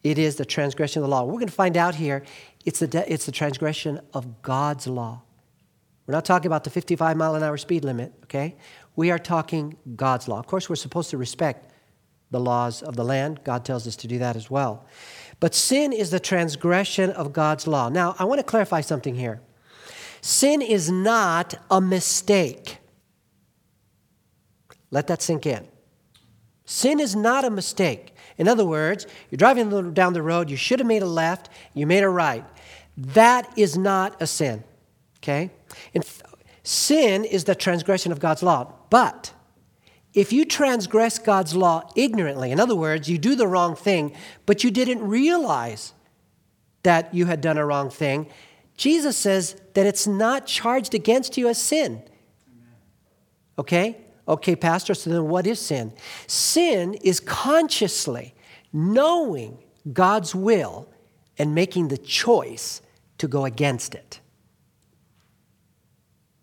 It 0.03 0.19
is 0.19 0.37
the 0.37 0.45
transgression 0.45 1.03
of 1.03 1.09
the 1.09 1.11
law. 1.11 1.25
We're 1.25 1.33
going 1.35 1.47
to 1.47 1.53
find 1.53 1.77
out 1.77 1.95
here 1.95 2.23
it's 2.65 2.81
the, 2.81 2.87
de- 2.87 3.13
it's 3.13 3.27
the 3.27 3.33
transgression 3.33 4.01
of 4.13 4.43
God's 4.43 4.87
law. 4.87 5.23
We're 6.07 6.15
not 6.15 6.25
talking 6.25 6.47
about 6.47 6.65
the 6.65 6.71
55 6.71 7.17
mile 7.17 7.35
an 7.35 7.43
hour 7.43 7.57
speed 7.57 7.85
limit, 7.85 8.13
okay? 8.25 8.57
We 8.95 9.11
are 9.11 9.19
talking 9.19 9.77
God's 9.97 10.29
law. 10.29 10.39
Of 10.39 10.47
course, 10.47 10.69
we're 10.69 10.77
supposed 10.77 11.11
to 11.11 11.19
respect 11.19 11.73
the 12.31 12.41
laws 12.41 12.83
of 12.83 12.97
the 12.97 13.05
land. 13.05 13.41
God 13.45 13.65
tells 13.65 13.87
us 13.87 13.97
to 13.97 14.09
do 14.09 14.19
that 14.19 14.37
as 14.37 14.51
well. 14.51 14.87
But 15.39 15.55
sin 15.55 15.93
is 15.93 16.11
the 16.11 16.21
transgression 16.21 17.11
of 17.11 17.33
God's 17.33 17.67
law. 17.67 17.89
Now, 17.89 18.15
I 18.19 18.25
want 18.25 18.39
to 18.39 18.45
clarify 18.45 18.81
something 18.81 19.15
here. 19.15 19.41
Sin 20.21 20.63
is 20.63 20.91
not 20.91 21.55
a 21.71 21.81
mistake. 21.81 22.79
Let 24.91 25.07
that 25.09 25.23
sink 25.23 25.47
in. 25.47 25.67
Sin 26.67 27.01
is 27.01 27.17
not 27.17 27.45
a 27.45 27.51
mistake. 27.51 28.15
In 28.37 28.49
other 28.49 28.67
words, 28.67 29.07
you're 29.31 29.39
driving 29.39 29.95
down 29.95 30.13
the 30.13 30.23
road, 30.23 30.51
you 30.51 30.57
should 30.57 30.81
have 30.81 30.87
made 30.87 31.03
a 31.03 31.07
left, 31.07 31.49
you 31.73 31.87
made 31.87 32.03
a 32.03 32.09
right. 32.09 32.45
That 32.97 33.51
is 33.57 33.79
not 33.79 34.21
a 34.21 34.27
sin. 34.27 34.63
Okay? 35.19 35.51
In, 35.95 36.03
Sin 36.67 37.25
is 37.25 37.45
the 37.45 37.55
transgression 37.55 38.11
of 38.11 38.19
God's 38.19 38.43
law. 38.43 38.73
But 38.91 39.33
if 40.15 40.33
you 40.33 40.45
transgress 40.45 41.17
God's 41.17 41.55
law 41.55 41.89
ignorantly, 41.95 42.51
in 42.51 42.59
other 42.59 42.75
words, 42.75 43.09
you 43.09 43.19
do 43.19 43.37
the 43.37 43.47
wrong 43.47 43.77
thing, 43.77 44.13
but 44.47 44.65
you 44.65 44.73
didn't 44.73 45.07
realize 45.07 45.93
that 46.83 47.15
you 47.15 47.27
had 47.27 47.41
done 47.41 47.57
a 47.57 47.65
wrong 47.65 47.89
thing, 47.89 48.29
Jesus 48.77 49.17
says 49.17 49.55
that 49.75 49.87
it's 49.87 50.09
not 50.09 50.49
charged 50.49 50.93
against 50.93 51.39
you 51.39 51.47
as 51.47 51.57
sin. 51.57 52.03
Okay? 53.57 53.99
Okay, 54.29 54.57
Pastor, 54.57 54.95
so 54.95 55.11
then 55.11 55.29
what 55.29 55.47
is 55.47 55.61
sin? 55.61 55.93
Sin 56.27 56.95
is 56.95 57.21
consciously 57.21 58.35
knowing 58.73 59.59
God's 59.93 60.35
will 60.35 60.89
and 61.39 61.55
making 61.55 61.89
the 61.89 61.99
choice 61.99 62.83
to 63.19 63.29
go 63.29 63.45
against 63.45 63.95
it 63.95 64.21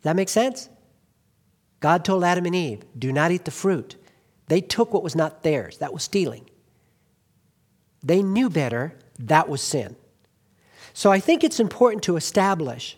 that 0.03 0.15
make 0.15 0.29
sense? 0.29 0.69
God 1.79 2.05
told 2.05 2.23
Adam 2.23 2.45
and 2.45 2.55
Eve, 2.55 2.83
do 2.97 3.11
not 3.11 3.31
eat 3.31 3.45
the 3.45 3.51
fruit. 3.51 3.95
They 4.47 4.61
took 4.61 4.93
what 4.93 5.03
was 5.03 5.15
not 5.15 5.43
theirs. 5.43 5.79
That 5.79 5.93
was 5.93 6.03
stealing. 6.03 6.49
They 8.03 8.21
knew 8.21 8.49
better. 8.49 8.97
That 9.17 9.49
was 9.49 9.61
sin. 9.61 9.95
So 10.93 11.11
I 11.11 11.19
think 11.19 11.43
it's 11.43 11.59
important 11.59 12.03
to 12.03 12.15
establish 12.15 12.97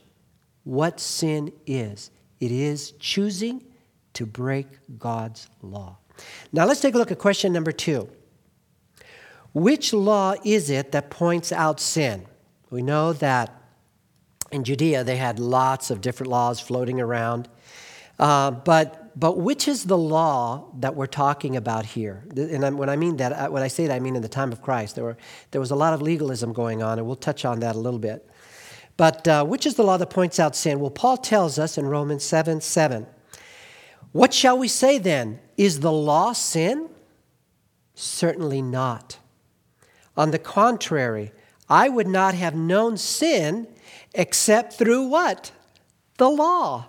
what 0.63 0.99
sin 0.99 1.53
is 1.65 2.11
it 2.39 2.51
is 2.51 2.91
choosing 2.99 3.63
to 4.15 4.25
break 4.25 4.67
God's 4.97 5.47
law. 5.61 5.97
Now 6.51 6.65
let's 6.65 6.81
take 6.81 6.95
a 6.95 6.97
look 6.97 7.11
at 7.11 7.19
question 7.19 7.53
number 7.53 7.71
two. 7.71 8.09
Which 9.53 9.93
law 9.93 10.35
is 10.43 10.69
it 10.69 10.91
that 10.91 11.09
points 11.09 11.51
out 11.51 11.79
sin? 11.79 12.25
We 12.69 12.81
know 12.81 13.13
that 13.13 13.61
in 14.51 14.63
Judea, 14.63 15.03
they 15.03 15.17
had 15.17 15.39
lots 15.39 15.91
of 15.91 16.01
different 16.01 16.29
laws 16.29 16.59
floating 16.59 16.99
around. 16.99 17.47
Uh, 18.19 18.51
but, 18.51 19.17
but 19.19 19.37
which 19.37 19.67
is 19.67 19.85
the 19.85 19.97
law 19.97 20.69
that 20.79 20.95
we're 20.95 21.05
talking 21.05 21.55
about 21.55 21.85
here? 21.85 22.23
And 22.35 22.77
when 22.77 22.89
I 22.89 22.95
mean 22.95 23.17
that, 23.17 23.31
uh, 23.31 23.49
when 23.49 23.63
I 23.63 23.67
say 23.67 23.87
that, 23.87 23.95
I 23.95 23.99
mean 23.99 24.15
in 24.15 24.21
the 24.21 24.29
time 24.29 24.51
of 24.51 24.61
Christ. 24.61 24.95
There, 24.95 25.03
were, 25.03 25.17
there 25.51 25.61
was 25.61 25.71
a 25.71 25.75
lot 25.75 25.93
of 25.93 26.01
legalism 26.01 26.53
going 26.53 26.81
on, 26.81 26.97
and 26.97 27.07
we'll 27.07 27.15
touch 27.15 27.45
on 27.45 27.59
that 27.59 27.75
a 27.75 27.79
little 27.79 27.99
bit. 27.99 28.29
But 28.97 29.27
uh, 29.27 29.43
which 29.45 29.65
is 29.65 29.75
the 29.75 29.83
law 29.83 29.97
that 29.97 30.09
points 30.09 30.39
out 30.39 30.55
sin? 30.55 30.79
Well, 30.79 30.91
Paul 30.91 31.17
tells 31.17 31.59
us 31.59 31.77
in 31.77 31.85
Romans 31.85 32.23
7 32.23 32.61
7. 32.61 33.07
What 34.15 34.33
shall 34.33 34.57
we 34.57 34.69
say 34.69 34.97
then? 34.97 35.41
Is 35.57 35.81
the 35.81 35.91
law 35.91 36.31
sin? 36.31 36.87
Certainly 37.95 38.61
not. 38.61 39.17
On 40.15 40.31
the 40.31 40.39
contrary, 40.39 41.33
I 41.67 41.89
would 41.89 42.07
not 42.07 42.33
have 42.33 42.55
known 42.55 42.95
sin 42.95 43.67
except 44.13 44.71
through 44.71 45.07
what? 45.07 45.51
The 46.17 46.29
law. 46.29 46.85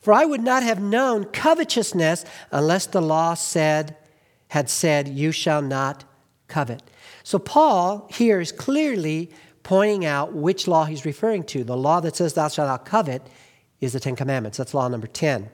For 0.00 0.12
I 0.12 0.24
would 0.24 0.42
not 0.42 0.64
have 0.64 0.82
known 0.82 1.26
covetousness 1.26 2.24
unless 2.50 2.86
the 2.86 3.00
law 3.00 3.34
said, 3.34 3.96
had 4.48 4.68
said, 4.68 5.06
You 5.06 5.30
shall 5.30 5.62
not 5.62 6.02
covet. 6.48 6.82
So 7.22 7.38
Paul 7.38 8.08
here 8.10 8.40
is 8.40 8.50
clearly 8.50 9.30
pointing 9.62 10.04
out 10.04 10.32
which 10.32 10.66
law 10.66 10.84
he's 10.84 11.04
referring 11.04 11.44
to. 11.44 11.62
The 11.62 11.76
law 11.76 12.00
that 12.00 12.16
says, 12.16 12.34
Thou 12.34 12.48
shalt 12.48 12.66
not 12.66 12.84
covet 12.84 13.22
is 13.80 13.92
the 13.92 14.00
Ten 14.00 14.16
Commandments. 14.16 14.58
That's 14.58 14.74
law 14.74 14.88
number 14.88 15.06
10. 15.06 15.48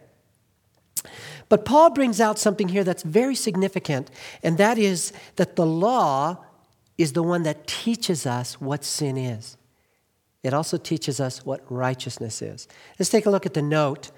But 1.48 1.64
Paul 1.64 1.90
brings 1.90 2.20
out 2.20 2.38
something 2.38 2.68
here 2.68 2.84
that's 2.84 3.02
very 3.02 3.34
significant, 3.34 4.10
and 4.42 4.58
that 4.58 4.78
is 4.78 5.12
that 5.36 5.56
the 5.56 5.66
law 5.66 6.44
is 6.98 7.12
the 7.12 7.22
one 7.22 7.42
that 7.44 7.66
teaches 7.66 8.26
us 8.26 8.60
what 8.60 8.84
sin 8.84 9.16
is. 9.16 9.56
It 10.42 10.54
also 10.54 10.76
teaches 10.76 11.20
us 11.20 11.44
what 11.44 11.60
righteousness 11.70 12.40
is. 12.40 12.68
Let's 12.98 13.10
take 13.10 13.26
a 13.26 13.30
look 13.30 13.46
at 13.46 13.54
the 13.54 13.62
note 13.62 14.10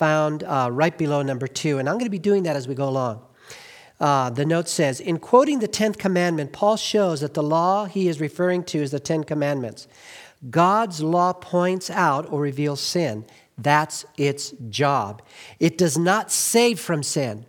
found 0.00 0.44
uh, 0.44 0.66
right 0.72 0.96
below 0.96 1.20
number 1.20 1.46
two, 1.46 1.78
and 1.78 1.86
I'm 1.86 1.96
going 1.96 2.06
to 2.06 2.10
be 2.10 2.18
doing 2.18 2.44
that 2.44 2.56
as 2.56 2.66
we 2.66 2.74
go 2.74 2.88
along. 2.88 3.22
Uh, 4.00 4.30
the 4.30 4.46
note 4.46 4.66
says, 4.66 4.98
in 4.98 5.18
quoting 5.18 5.58
the 5.58 5.68
10th 5.68 5.98
commandment, 5.98 6.54
Paul 6.54 6.78
shows 6.78 7.20
that 7.20 7.34
the 7.34 7.42
law 7.42 7.84
he 7.84 8.08
is 8.08 8.18
referring 8.18 8.64
to 8.64 8.78
is 8.78 8.92
the 8.92 8.98
10 8.98 9.24
commandments. 9.24 9.86
God's 10.48 11.02
law 11.02 11.34
points 11.34 11.90
out 11.90 12.32
or 12.32 12.40
reveals 12.40 12.80
sin. 12.80 13.26
That's 13.62 14.04
its 14.16 14.52
job. 14.68 15.22
It 15.58 15.76
does 15.76 15.98
not 15.98 16.30
save 16.30 16.80
from 16.80 17.02
sin. 17.02 17.46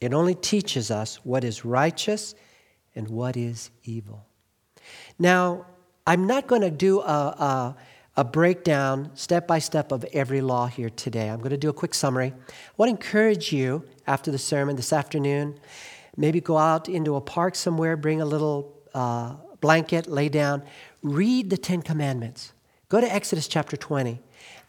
It 0.00 0.12
only 0.12 0.34
teaches 0.34 0.90
us 0.90 1.16
what 1.24 1.44
is 1.44 1.64
righteous 1.64 2.34
and 2.94 3.08
what 3.08 3.36
is 3.36 3.70
evil. 3.84 4.26
Now, 5.18 5.66
I'm 6.06 6.26
not 6.26 6.46
going 6.46 6.62
to 6.62 6.70
do 6.70 7.00
a, 7.00 7.04
a, 7.04 7.76
a 8.16 8.24
breakdown 8.24 9.10
step 9.14 9.46
by 9.46 9.58
step 9.58 9.92
of 9.92 10.04
every 10.12 10.40
law 10.40 10.66
here 10.66 10.90
today. 10.90 11.28
I'm 11.28 11.38
going 11.38 11.50
to 11.50 11.56
do 11.56 11.70
a 11.70 11.72
quick 11.72 11.94
summary. 11.94 12.32
I 12.36 12.72
want 12.76 12.88
to 12.88 13.06
encourage 13.06 13.52
you 13.52 13.84
after 14.06 14.30
the 14.30 14.38
sermon 14.38 14.76
this 14.76 14.92
afternoon, 14.92 15.58
maybe 16.16 16.40
go 16.40 16.58
out 16.58 16.88
into 16.88 17.16
a 17.16 17.20
park 17.20 17.54
somewhere, 17.54 17.96
bring 17.96 18.20
a 18.20 18.26
little 18.26 18.72
uh, 18.94 19.34
blanket, 19.60 20.06
lay 20.06 20.28
down, 20.28 20.62
read 21.02 21.50
the 21.50 21.56
Ten 21.56 21.82
Commandments. 21.82 22.52
Go 22.88 23.00
to 23.00 23.12
Exodus 23.12 23.48
chapter 23.48 23.76
20 23.76 24.20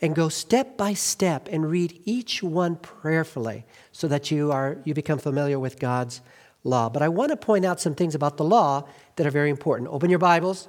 and 0.01 0.15
go 0.15 0.27
step 0.29 0.75
by 0.75 0.93
step 0.93 1.47
and 1.51 1.69
read 1.69 2.01
each 2.05 2.41
one 2.41 2.75
prayerfully 2.75 3.65
so 3.91 4.07
that 4.07 4.31
you 4.31 4.51
are 4.51 4.77
you 4.85 4.93
become 4.93 5.19
familiar 5.19 5.59
with 5.59 5.79
God's 5.79 6.21
law. 6.63 6.89
But 6.89 7.03
I 7.03 7.09
want 7.09 7.29
to 7.29 7.37
point 7.37 7.63
out 7.63 7.79
some 7.79 7.93
things 7.93 8.15
about 8.15 8.37
the 8.37 8.43
law 8.43 8.87
that 9.17 9.27
are 9.27 9.31
very 9.31 9.51
important. 9.51 9.89
Open 9.91 10.09
your 10.09 10.19
Bibles 10.19 10.67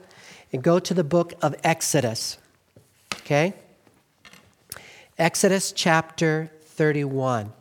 and 0.52 0.62
go 0.62 0.78
to 0.78 0.93
the 0.93 1.05
book 1.05 1.33
of 1.40 1.55
Exodus. 1.64 2.37
Okay? 3.14 3.55
Exodus 5.19 5.73
chapter 5.73 6.50
31. 6.62 7.52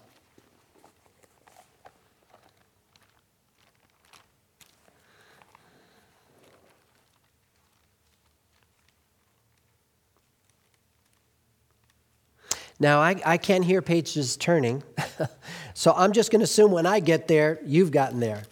Now, 12.79 12.99
I, 12.99 13.19
I 13.25 13.37
can't 13.37 13.65
hear 13.65 13.81
pages 13.81 14.37
turning, 14.37 14.83
so 15.73 15.93
I'm 15.95 16.11
just 16.11 16.29
going 16.31 16.41
to 16.41 16.43
assume 16.43 16.71
when 16.71 16.85
I 16.85 16.99
get 16.99 17.27
there, 17.27 17.59
you've 17.65 17.89
gotten 17.89 18.19
there. 18.19 18.43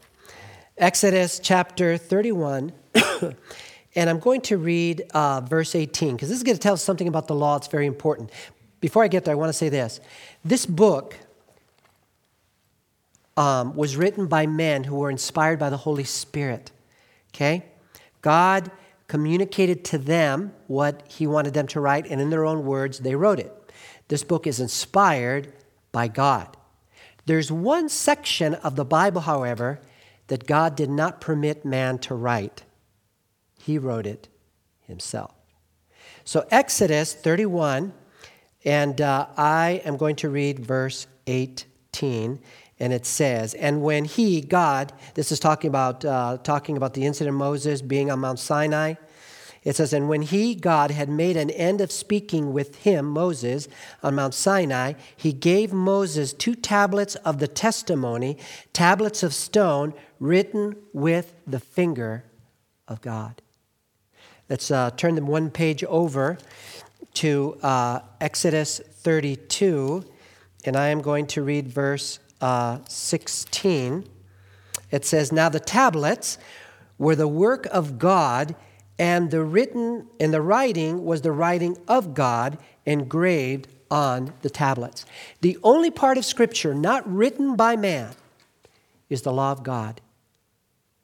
Exodus 0.78 1.40
chapter 1.40 1.96
31, 1.98 2.74
and 3.96 4.10
I'm 4.10 4.20
going 4.20 4.42
to 4.42 4.58
read 4.58 5.04
uh, 5.14 5.42
verse 5.42 5.76
18, 5.76 6.16
because 6.16 6.30
this 6.30 6.38
is 6.38 6.44
going 6.44 6.58
to 6.58 6.62
tell 6.62 6.74
us 6.74 6.82
something 6.82 7.08
about 7.08 7.28
the 7.28 7.36
law. 7.36 7.56
It's 7.56 7.68
very 7.68 7.86
important. 7.86 8.32
Before 8.82 9.04
I 9.04 9.08
get 9.08 9.26
there, 9.26 9.34
I 9.34 9.36
want 9.36 9.50
to 9.50 9.54
say 9.54 9.70
this. 9.70 10.00
This 10.44 10.66
book 10.66 11.18
um, 13.38 13.76
was 13.76 13.96
written 13.96 14.26
by 14.26 14.48
men 14.48 14.86
who 14.86 14.96
were 14.96 15.12
inspired 15.12 15.60
by 15.60 15.70
the 15.70 15.78
Holy 15.78 16.04
Spirit, 16.04 16.72
okay? 17.34 17.64
God 18.22 18.72
communicated 19.08 19.86
to 19.86 20.00
them 20.00 20.52
what 20.66 21.04
he 21.08 21.28
wanted 21.28 21.54
them 21.54 21.68
to 21.68 21.80
write, 21.80 22.08
and 22.10 22.20
in 22.20 22.32
their 22.32 22.44
own 22.44 22.66
words, 22.66 23.00
they 23.00 23.14
wrote 23.14 23.40
it. 23.40 23.55
This 24.08 24.24
book 24.24 24.46
is 24.46 24.60
inspired 24.60 25.54
by 25.92 26.08
God. 26.08 26.56
There's 27.26 27.52
one 27.52 27.90
section 27.90 28.54
of 28.56 28.76
the 28.76 28.86
Bible, 28.86 29.22
however, 29.22 29.80
that 30.28 30.46
God 30.46 30.76
did 30.76 30.90
not 30.90 31.22
permit 31.22 31.66
man 31.66 31.98
to 32.00 32.16
write. 32.16 32.64
He 33.60 33.78
wrote 33.78 34.06
it 34.06 34.28
himself. 34.82 35.34
So, 36.24 36.46
Exodus 36.52 37.14
31, 37.14 37.94
and 38.64 39.00
uh, 39.02 39.28
I 39.38 39.82
am 39.86 39.98
going 39.98 40.16
to 40.18 40.30
read 40.30 40.60
verse 40.60 41.08
18, 41.28 42.40
and 42.80 42.94
it 42.94 43.06
says, 43.06 43.54
"And 43.54 43.82
when 43.84 44.06
he, 44.06 44.42
God, 44.42 44.92
this 45.14 45.32
is 45.32 45.40
talking 45.40 45.68
about 45.68 46.04
uh, 46.04 46.38
talking 46.44 46.78
about 46.78 46.94
the 46.94 47.06
incident 47.06 47.36
of 47.36 47.40
Moses 47.40 47.82
being 47.82 48.12
on 48.12 48.20
Mount 48.20 48.40
Sinai, 48.40 48.96
it 49.66 49.76
says, 49.76 49.92
And 49.92 50.08
when 50.08 50.22
he, 50.22 50.54
God, 50.54 50.92
had 50.92 51.10
made 51.10 51.36
an 51.36 51.50
end 51.50 51.82
of 51.82 51.92
speaking 51.92 52.54
with 52.54 52.84
him, 52.84 53.08
Moses, 53.08 53.68
on 54.04 54.16
Mount 54.16 54.36
Sinai, 54.36 54.94
he 55.18 55.34
gave 55.34 55.74
Moses 55.74 56.32
two 56.32 56.54
tablets 56.54 57.16
of 57.16 57.40
the 57.40 57.48
testimony, 57.48 58.38
tablets 58.72 59.24
of 59.24 59.34
stone, 59.34 59.94
written 60.20 60.76
with 60.94 61.34
the 61.48 61.60
finger 61.60 62.24
of 62.88 63.02
God. 63.02 63.42
Let's 64.48 64.70
uh, 64.70 64.92
turn 64.92 65.16
them 65.16 65.26
one 65.26 65.50
page 65.50 65.84
over 65.86 66.38
to 67.16 67.58
uh, 67.64 68.02
Exodus 68.22 68.80
32, 68.80 70.06
and 70.64 70.76
I 70.76 70.90
am 70.90 71.02
going 71.02 71.26
to 71.28 71.42
read 71.42 71.68
verse 71.68 72.20
uh, 72.40 72.80
16. 72.88 74.08
It 74.92 75.06
says, 75.06 75.32
Now 75.32 75.50
the 75.50 75.60
tablets 75.60 76.38
were 77.00 77.16
the 77.16 77.28
work 77.28 77.66
of 77.72 77.98
God 77.98 78.56
and 78.98 79.32
the 79.32 79.44
written 79.44 80.08
and 80.20 80.34
the 80.34 80.42
writing 80.42 81.04
was 81.04 81.22
the 81.22 81.32
writing 81.32 81.78
of 81.88 82.14
God 82.14 82.58
engraved 82.86 83.68
on 83.92 84.34
the 84.42 84.50
tablets. 84.50 85.06
The 85.42 85.58
only 85.64 85.92
part 85.92 86.18
of 86.18 86.26
Scripture 86.26 86.74
not 86.74 87.10
written 87.12 87.56
by 87.56 87.76
man 87.76 88.14
is 89.10 89.22
the 89.22 89.34
law 89.34 89.52
of 89.52 89.64
God. 89.64 90.02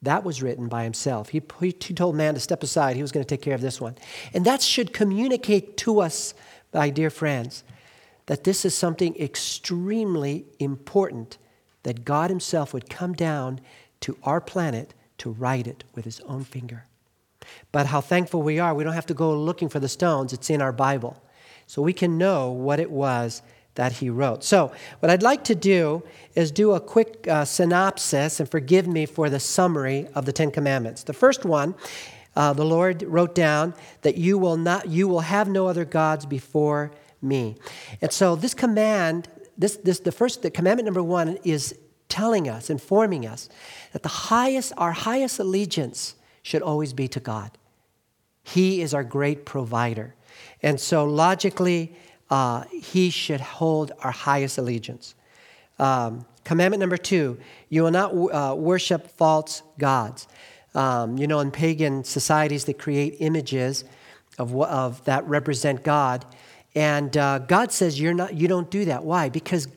That 0.00 0.24
was 0.24 0.42
written 0.42 0.66
by 0.68 0.82
himself. 0.82 1.28
He, 1.28 1.40
he 1.60 1.72
told 1.72 2.16
man 2.16 2.34
to 2.34 2.40
step 2.40 2.62
aside. 2.62 2.96
He 2.96 3.02
was 3.02 3.12
going 3.12 3.24
to 3.24 3.28
take 3.28 3.42
care 3.42 3.54
of 3.54 3.60
this 3.60 3.80
one. 3.80 3.96
And 4.34 4.44
that 4.44 4.60
should 4.60 4.92
communicate 4.92 5.76
to 5.78 6.00
us, 6.00 6.34
my 6.74 6.90
dear 6.90 7.08
friends, 7.08 7.62
that 8.26 8.42
this 8.42 8.64
is 8.64 8.74
something 8.74 9.14
extremely 9.16 10.46
important 10.58 11.38
that 11.84 12.04
God 12.04 12.30
Himself 12.30 12.74
would 12.74 12.90
come 12.90 13.12
down 13.12 13.60
to 14.00 14.18
our 14.24 14.40
planet 14.40 14.92
to 15.18 15.30
write 15.30 15.68
it 15.68 15.84
with 15.94 16.04
His 16.04 16.20
own 16.20 16.42
finger. 16.42 16.86
But 17.70 17.86
how 17.86 18.00
thankful 18.00 18.42
we 18.42 18.58
are, 18.58 18.74
we 18.74 18.84
don't 18.84 18.92
have 18.92 19.06
to 19.06 19.14
go 19.14 19.34
looking 19.34 19.68
for 19.68 19.80
the 19.80 19.88
stones, 19.88 20.32
it's 20.32 20.50
in 20.50 20.60
our 20.60 20.72
Bible. 20.72 21.22
So 21.66 21.80
we 21.80 21.92
can 21.92 22.18
know 22.18 22.50
what 22.50 22.80
it 22.80 22.90
was 22.90 23.42
that 23.74 23.92
he 23.92 24.10
wrote. 24.10 24.44
So, 24.44 24.72
what 25.00 25.10
I'd 25.10 25.22
like 25.22 25.44
to 25.44 25.54
do 25.54 26.02
is 26.34 26.50
do 26.50 26.72
a 26.72 26.80
quick 26.80 27.26
uh, 27.26 27.44
synopsis, 27.44 28.38
and 28.40 28.48
forgive 28.48 28.86
me 28.86 29.06
for 29.06 29.30
the 29.30 29.40
summary 29.40 30.08
of 30.14 30.26
the 30.26 30.32
Ten 30.32 30.50
Commandments. 30.50 31.04
The 31.04 31.14
first 31.14 31.44
one, 31.44 31.74
uh, 32.36 32.52
the 32.52 32.64
Lord 32.64 33.02
wrote 33.02 33.34
down 33.34 33.74
that 34.02 34.16
you 34.16 34.36
will 34.38 34.56
not, 34.56 34.88
you 34.88 35.08
will 35.08 35.20
have 35.20 35.48
no 35.48 35.66
other 35.66 35.84
gods 35.84 36.26
before 36.26 36.92
me. 37.22 37.56
And 38.02 38.12
so, 38.12 38.36
this 38.36 38.52
command, 38.52 39.28
this, 39.56 39.76
this, 39.76 40.00
the 40.00 40.12
first, 40.12 40.42
the 40.42 40.50
commandment 40.50 40.84
number 40.84 41.02
one 41.02 41.38
is 41.44 41.74
telling 42.08 42.48
us, 42.48 42.68
informing 42.68 43.26
us 43.26 43.48
that 43.92 44.02
the 44.02 44.08
highest, 44.08 44.74
our 44.76 44.92
highest 44.92 45.38
allegiance 45.38 46.14
should 46.42 46.62
always 46.62 46.92
be 46.92 47.08
to 47.08 47.20
God. 47.20 47.50
He 48.42 48.82
is 48.82 48.92
our 48.92 49.04
great 49.04 49.44
provider. 49.46 50.14
And 50.62 50.80
so, 50.80 51.04
logically, 51.04 51.94
uh, 52.30 52.64
He 52.70 53.10
should 53.10 53.40
hold 53.40 53.92
our 54.00 54.10
highest 54.10 54.58
allegiance. 54.58 55.14
Um, 55.78 56.26
commandment 56.44 56.80
number 56.80 56.96
two 56.96 57.38
you 57.68 57.82
will 57.82 57.90
not 57.90 58.12
uh, 58.12 58.54
worship 58.54 59.08
false 59.12 59.62
gods. 59.78 60.26
Um, 60.74 61.18
you 61.18 61.26
know, 61.26 61.40
in 61.40 61.50
pagan 61.50 62.02
societies, 62.04 62.64
they 62.64 62.72
create 62.72 63.16
images 63.20 63.84
of, 64.38 64.54
of 64.56 65.04
that 65.04 65.26
represent 65.28 65.82
God. 65.82 66.24
And 66.74 67.14
uh, 67.16 67.40
God 67.40 67.72
says 67.72 68.00
you're 68.00 68.14
not, 68.14 68.34
you 68.34 68.48
don't 68.48 68.70
do 68.70 68.86
that. 68.86 69.04
Why? 69.04 69.28
Because 69.28 69.68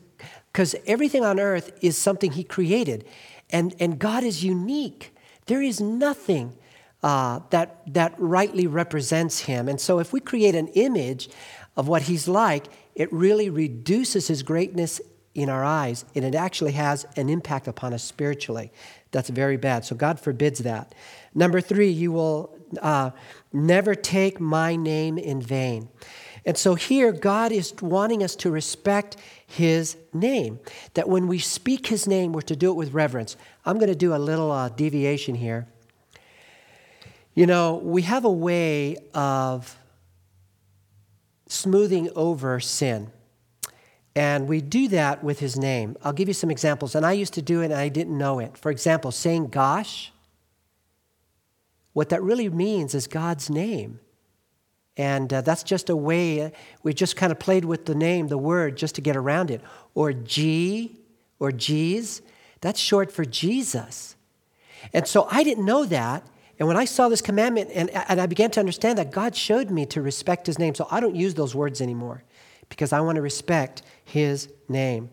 because 0.56 0.74
everything 0.86 1.22
on 1.22 1.38
earth 1.38 1.70
is 1.82 1.98
something 1.98 2.32
He 2.32 2.42
created, 2.42 3.04
and, 3.50 3.74
and 3.78 3.98
God 3.98 4.24
is 4.24 4.42
unique. 4.42 5.14
There 5.46 5.62
is 5.62 5.80
nothing 5.80 6.56
uh, 7.02 7.40
that, 7.50 7.82
that 7.92 8.14
rightly 8.18 8.66
represents 8.66 9.40
him. 9.40 9.68
And 9.68 9.80
so, 9.80 9.98
if 9.98 10.12
we 10.12 10.20
create 10.20 10.54
an 10.54 10.68
image 10.68 11.28
of 11.76 11.88
what 11.88 12.02
he's 12.02 12.26
like, 12.26 12.66
it 12.94 13.12
really 13.12 13.50
reduces 13.50 14.28
his 14.28 14.42
greatness 14.42 15.00
in 15.34 15.50
our 15.50 15.62
eyes, 15.62 16.04
and 16.14 16.24
it 16.24 16.34
actually 16.34 16.72
has 16.72 17.06
an 17.16 17.28
impact 17.28 17.68
upon 17.68 17.92
us 17.92 18.02
spiritually. 18.02 18.72
That's 19.10 19.28
very 19.28 19.58
bad. 19.58 19.84
So, 19.84 19.94
God 19.94 20.18
forbids 20.18 20.60
that. 20.60 20.94
Number 21.34 21.60
three, 21.60 21.90
you 21.90 22.10
will 22.12 22.56
uh, 22.80 23.10
never 23.52 23.94
take 23.94 24.40
my 24.40 24.74
name 24.74 25.18
in 25.18 25.40
vain. 25.40 25.88
And 26.46 26.56
so 26.56 26.76
here, 26.76 27.10
God 27.12 27.50
is 27.50 27.74
wanting 27.82 28.22
us 28.22 28.36
to 28.36 28.50
respect 28.50 29.16
His 29.46 29.96
name. 30.14 30.60
That 30.94 31.08
when 31.08 31.26
we 31.26 31.40
speak 31.40 31.88
His 31.88 32.06
name, 32.06 32.32
we're 32.32 32.40
to 32.42 32.56
do 32.56 32.70
it 32.70 32.74
with 32.74 32.94
reverence. 32.94 33.36
I'm 33.64 33.78
going 33.78 33.88
to 33.88 33.96
do 33.96 34.14
a 34.14 34.16
little 34.16 34.52
uh, 34.52 34.68
deviation 34.68 35.34
here. 35.34 35.66
You 37.34 37.46
know, 37.46 37.74
we 37.74 38.02
have 38.02 38.24
a 38.24 38.32
way 38.32 38.96
of 39.12 39.76
smoothing 41.48 42.10
over 42.14 42.60
sin. 42.60 43.10
And 44.14 44.48
we 44.48 44.62
do 44.62 44.88
that 44.88 45.22
with 45.22 45.40
his 45.40 45.58
name. 45.58 45.94
I'll 46.02 46.14
give 46.14 46.26
you 46.26 46.32
some 46.32 46.50
examples. 46.50 46.94
And 46.94 47.04
I 47.04 47.12
used 47.12 47.34
to 47.34 47.42
do 47.42 47.60
it 47.60 47.66
and 47.66 47.74
I 47.74 47.90
didn't 47.90 48.16
know 48.16 48.38
it. 48.38 48.56
For 48.56 48.70
example, 48.70 49.12
saying 49.12 49.48
gosh, 49.48 50.10
what 51.92 52.08
that 52.08 52.22
really 52.22 52.48
means 52.48 52.94
is 52.94 53.06
God's 53.06 53.50
name. 53.50 54.00
And 54.96 55.32
uh, 55.32 55.40
that's 55.42 55.62
just 55.62 55.90
a 55.90 55.96
way, 55.96 56.40
uh, 56.40 56.50
we 56.82 56.94
just 56.94 57.16
kind 57.16 57.30
of 57.30 57.38
played 57.38 57.64
with 57.64 57.84
the 57.84 57.94
name, 57.94 58.28
the 58.28 58.38
word, 58.38 58.76
just 58.76 58.94
to 58.94 59.00
get 59.00 59.16
around 59.16 59.50
it. 59.50 59.60
Or 59.94 60.12
G, 60.12 60.96
or 61.38 61.52
G's, 61.52 62.22
that's 62.60 62.80
short 62.80 63.12
for 63.12 63.24
Jesus. 63.24 64.16
And 64.92 65.06
so 65.06 65.28
I 65.30 65.44
didn't 65.44 65.64
know 65.64 65.84
that. 65.84 66.26
And 66.58 66.66
when 66.66 66.76
I 66.76 66.86
saw 66.86 67.08
this 67.08 67.20
commandment 67.20 67.70
and, 67.74 67.90
and 67.90 68.20
I 68.20 68.26
began 68.26 68.50
to 68.52 68.60
understand 68.60 68.96
that, 68.98 69.12
God 69.12 69.36
showed 69.36 69.70
me 69.70 69.84
to 69.86 70.00
respect 70.00 70.46
his 70.46 70.58
name. 70.58 70.74
So 70.74 70.88
I 70.90 71.00
don't 71.00 71.14
use 71.14 71.34
those 71.34 71.54
words 71.54 71.82
anymore 71.82 72.24
because 72.68 72.92
I 72.92 73.00
want 73.00 73.16
to 73.16 73.22
respect 73.22 73.82
his 74.04 74.48
name. 74.68 75.10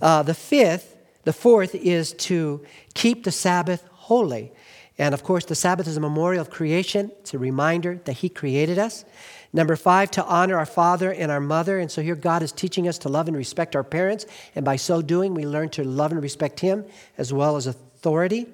Uh, 0.00 0.22
the 0.24 0.34
fifth, 0.34 0.96
the 1.24 1.32
fourth 1.32 1.74
is 1.76 2.12
to 2.14 2.64
keep 2.94 3.22
the 3.22 3.30
Sabbath 3.30 3.84
holy. 3.92 4.52
And 5.00 5.14
of 5.14 5.24
course, 5.24 5.46
the 5.46 5.54
Sabbath 5.54 5.88
is 5.88 5.96
a 5.96 6.00
memorial 6.00 6.42
of 6.42 6.50
creation, 6.50 7.10
it's 7.20 7.32
a 7.32 7.38
reminder 7.38 8.02
that 8.04 8.18
He 8.18 8.28
created 8.28 8.78
us. 8.78 9.06
Number 9.50 9.74
five, 9.74 10.10
to 10.10 10.24
honor 10.26 10.58
our 10.58 10.66
father 10.66 11.10
and 11.10 11.32
our 11.32 11.40
mother. 11.40 11.78
And 11.78 11.90
so 11.90 12.02
here 12.02 12.14
God 12.14 12.42
is 12.42 12.52
teaching 12.52 12.86
us 12.86 12.98
to 12.98 13.08
love 13.08 13.26
and 13.26 13.34
respect 13.34 13.74
our 13.74 13.82
parents. 13.82 14.26
And 14.54 14.62
by 14.62 14.76
so 14.76 15.00
doing, 15.00 15.32
we 15.32 15.46
learn 15.46 15.70
to 15.70 15.84
love 15.84 16.12
and 16.12 16.22
respect 16.22 16.60
Him 16.60 16.84
as 17.16 17.32
well 17.32 17.56
as 17.56 17.66
authority. 17.66 18.46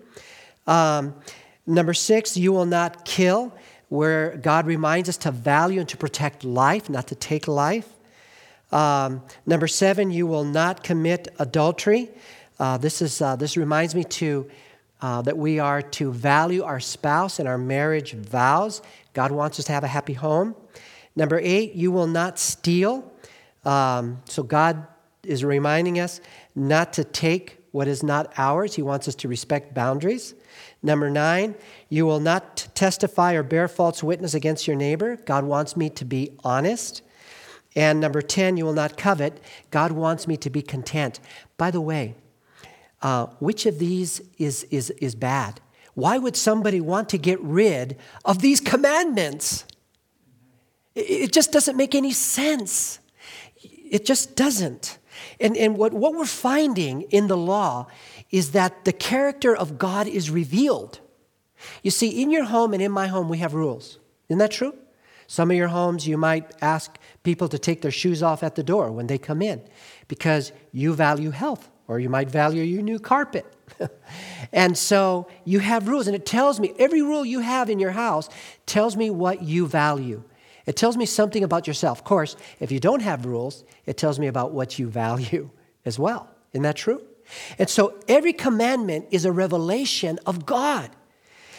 Um, 0.68 1.16
number 1.66 1.92
six, 1.92 2.36
you 2.36 2.52
will 2.52 2.64
not 2.64 3.04
kill, 3.04 3.52
where 3.88 4.36
God 4.36 4.66
reminds 4.66 5.08
us 5.08 5.16
to 5.18 5.32
value 5.32 5.80
and 5.80 5.88
to 5.88 5.96
protect 5.96 6.44
life, 6.44 6.88
not 6.88 7.08
to 7.08 7.16
take 7.16 7.48
life. 7.48 7.88
Um, 8.70 9.22
number 9.46 9.66
seven, 9.66 10.12
you 10.12 10.28
will 10.28 10.44
not 10.44 10.84
commit 10.84 11.26
adultery. 11.40 12.08
Uh, 12.60 12.78
this, 12.78 13.02
is, 13.02 13.20
uh, 13.20 13.34
this 13.34 13.56
reminds 13.56 13.96
me 13.96 14.04
to, 14.04 14.48
uh, 15.00 15.22
that 15.22 15.36
we 15.36 15.58
are 15.58 15.82
to 15.82 16.12
value 16.12 16.62
our 16.62 16.80
spouse 16.80 17.38
and 17.38 17.48
our 17.48 17.58
marriage 17.58 18.12
vows. 18.12 18.82
God 19.12 19.32
wants 19.32 19.58
us 19.58 19.66
to 19.66 19.72
have 19.72 19.84
a 19.84 19.88
happy 19.88 20.14
home. 20.14 20.54
Number 21.14 21.40
eight, 21.42 21.74
you 21.74 21.90
will 21.90 22.06
not 22.06 22.38
steal. 22.38 23.12
Um, 23.64 24.22
so 24.26 24.42
God 24.42 24.86
is 25.22 25.44
reminding 25.44 25.98
us 25.98 26.20
not 26.54 26.92
to 26.94 27.04
take 27.04 27.58
what 27.72 27.88
is 27.88 28.02
not 28.02 28.32
ours. 28.38 28.74
He 28.74 28.82
wants 28.82 29.08
us 29.08 29.14
to 29.16 29.28
respect 29.28 29.74
boundaries. 29.74 30.34
Number 30.82 31.10
nine, 31.10 31.56
you 31.88 32.06
will 32.06 32.20
not 32.20 32.68
testify 32.74 33.34
or 33.34 33.42
bear 33.42 33.68
false 33.68 34.02
witness 34.02 34.34
against 34.34 34.66
your 34.66 34.76
neighbor. 34.76 35.16
God 35.16 35.44
wants 35.44 35.76
me 35.76 35.90
to 35.90 36.04
be 36.04 36.30
honest. 36.44 37.02
And 37.74 38.00
number 38.00 38.22
10, 38.22 38.56
you 38.56 38.64
will 38.64 38.72
not 38.72 38.96
covet. 38.96 39.40
God 39.70 39.92
wants 39.92 40.26
me 40.26 40.38
to 40.38 40.48
be 40.48 40.62
content. 40.62 41.20
By 41.58 41.70
the 41.70 41.80
way, 41.80 42.14
uh, 43.06 43.26
which 43.38 43.66
of 43.66 43.78
these 43.78 44.20
is, 44.36 44.64
is, 44.64 44.90
is 44.90 45.14
bad? 45.14 45.60
Why 45.94 46.18
would 46.18 46.34
somebody 46.34 46.80
want 46.80 47.08
to 47.10 47.18
get 47.18 47.40
rid 47.40 47.96
of 48.24 48.40
these 48.40 48.60
commandments? 48.60 49.64
It, 50.96 51.08
it 51.08 51.32
just 51.32 51.52
doesn't 51.52 51.76
make 51.76 51.94
any 51.94 52.10
sense. 52.10 52.98
It 53.62 54.04
just 54.04 54.34
doesn't. 54.34 54.98
And, 55.38 55.56
and 55.56 55.78
what, 55.78 55.92
what 55.92 56.14
we're 56.14 56.24
finding 56.24 57.02
in 57.02 57.28
the 57.28 57.36
law 57.36 57.86
is 58.32 58.50
that 58.50 58.84
the 58.84 58.92
character 58.92 59.54
of 59.54 59.78
God 59.78 60.08
is 60.08 60.28
revealed. 60.28 60.98
You 61.84 61.92
see, 61.92 62.20
in 62.20 62.32
your 62.32 62.46
home 62.46 62.74
and 62.74 62.82
in 62.82 62.90
my 62.90 63.06
home, 63.06 63.28
we 63.28 63.38
have 63.38 63.54
rules. 63.54 64.00
Isn't 64.28 64.38
that 64.38 64.50
true? 64.50 64.74
Some 65.28 65.52
of 65.52 65.56
your 65.56 65.68
homes, 65.68 66.08
you 66.08 66.18
might 66.18 66.50
ask 66.60 66.98
people 67.22 67.48
to 67.50 67.58
take 67.58 67.82
their 67.82 67.92
shoes 67.92 68.20
off 68.20 68.42
at 68.42 68.56
the 68.56 68.64
door 68.64 68.90
when 68.90 69.06
they 69.06 69.16
come 69.16 69.42
in 69.42 69.62
because 70.08 70.50
you 70.72 70.92
value 70.92 71.30
health 71.30 71.70
or 71.88 72.00
you 72.00 72.08
might 72.08 72.30
value 72.30 72.62
your 72.62 72.82
new 72.82 72.98
carpet. 72.98 73.46
and 74.52 74.76
so 74.76 75.28
you 75.44 75.60
have 75.60 75.88
rules, 75.88 76.06
and 76.06 76.16
it 76.16 76.26
tells 76.26 76.60
me 76.60 76.74
every 76.78 77.02
rule 77.02 77.24
you 77.24 77.40
have 77.40 77.70
in 77.70 77.78
your 77.78 77.92
house 77.92 78.28
tells 78.64 78.96
me 78.96 79.10
what 79.10 79.42
you 79.42 79.66
value. 79.66 80.22
It 80.66 80.76
tells 80.76 80.96
me 80.96 81.06
something 81.06 81.44
about 81.44 81.66
yourself. 81.66 81.98
Of 81.98 82.04
course, 82.04 82.36
if 82.58 82.72
you 82.72 82.80
don't 82.80 83.02
have 83.02 83.24
rules, 83.24 83.64
it 83.86 83.96
tells 83.96 84.18
me 84.18 84.26
about 84.26 84.52
what 84.52 84.78
you 84.78 84.88
value 85.04 85.50
as 85.84 85.98
well. 85.98 86.28
Isn't 86.52 86.62
that 86.62 86.76
true? 86.76 87.02
And 87.58 87.68
so 87.68 87.94
every 88.08 88.32
commandment 88.32 89.06
is 89.10 89.24
a 89.24 89.32
revelation 89.32 90.18
of 90.26 90.46
God. 90.46 90.90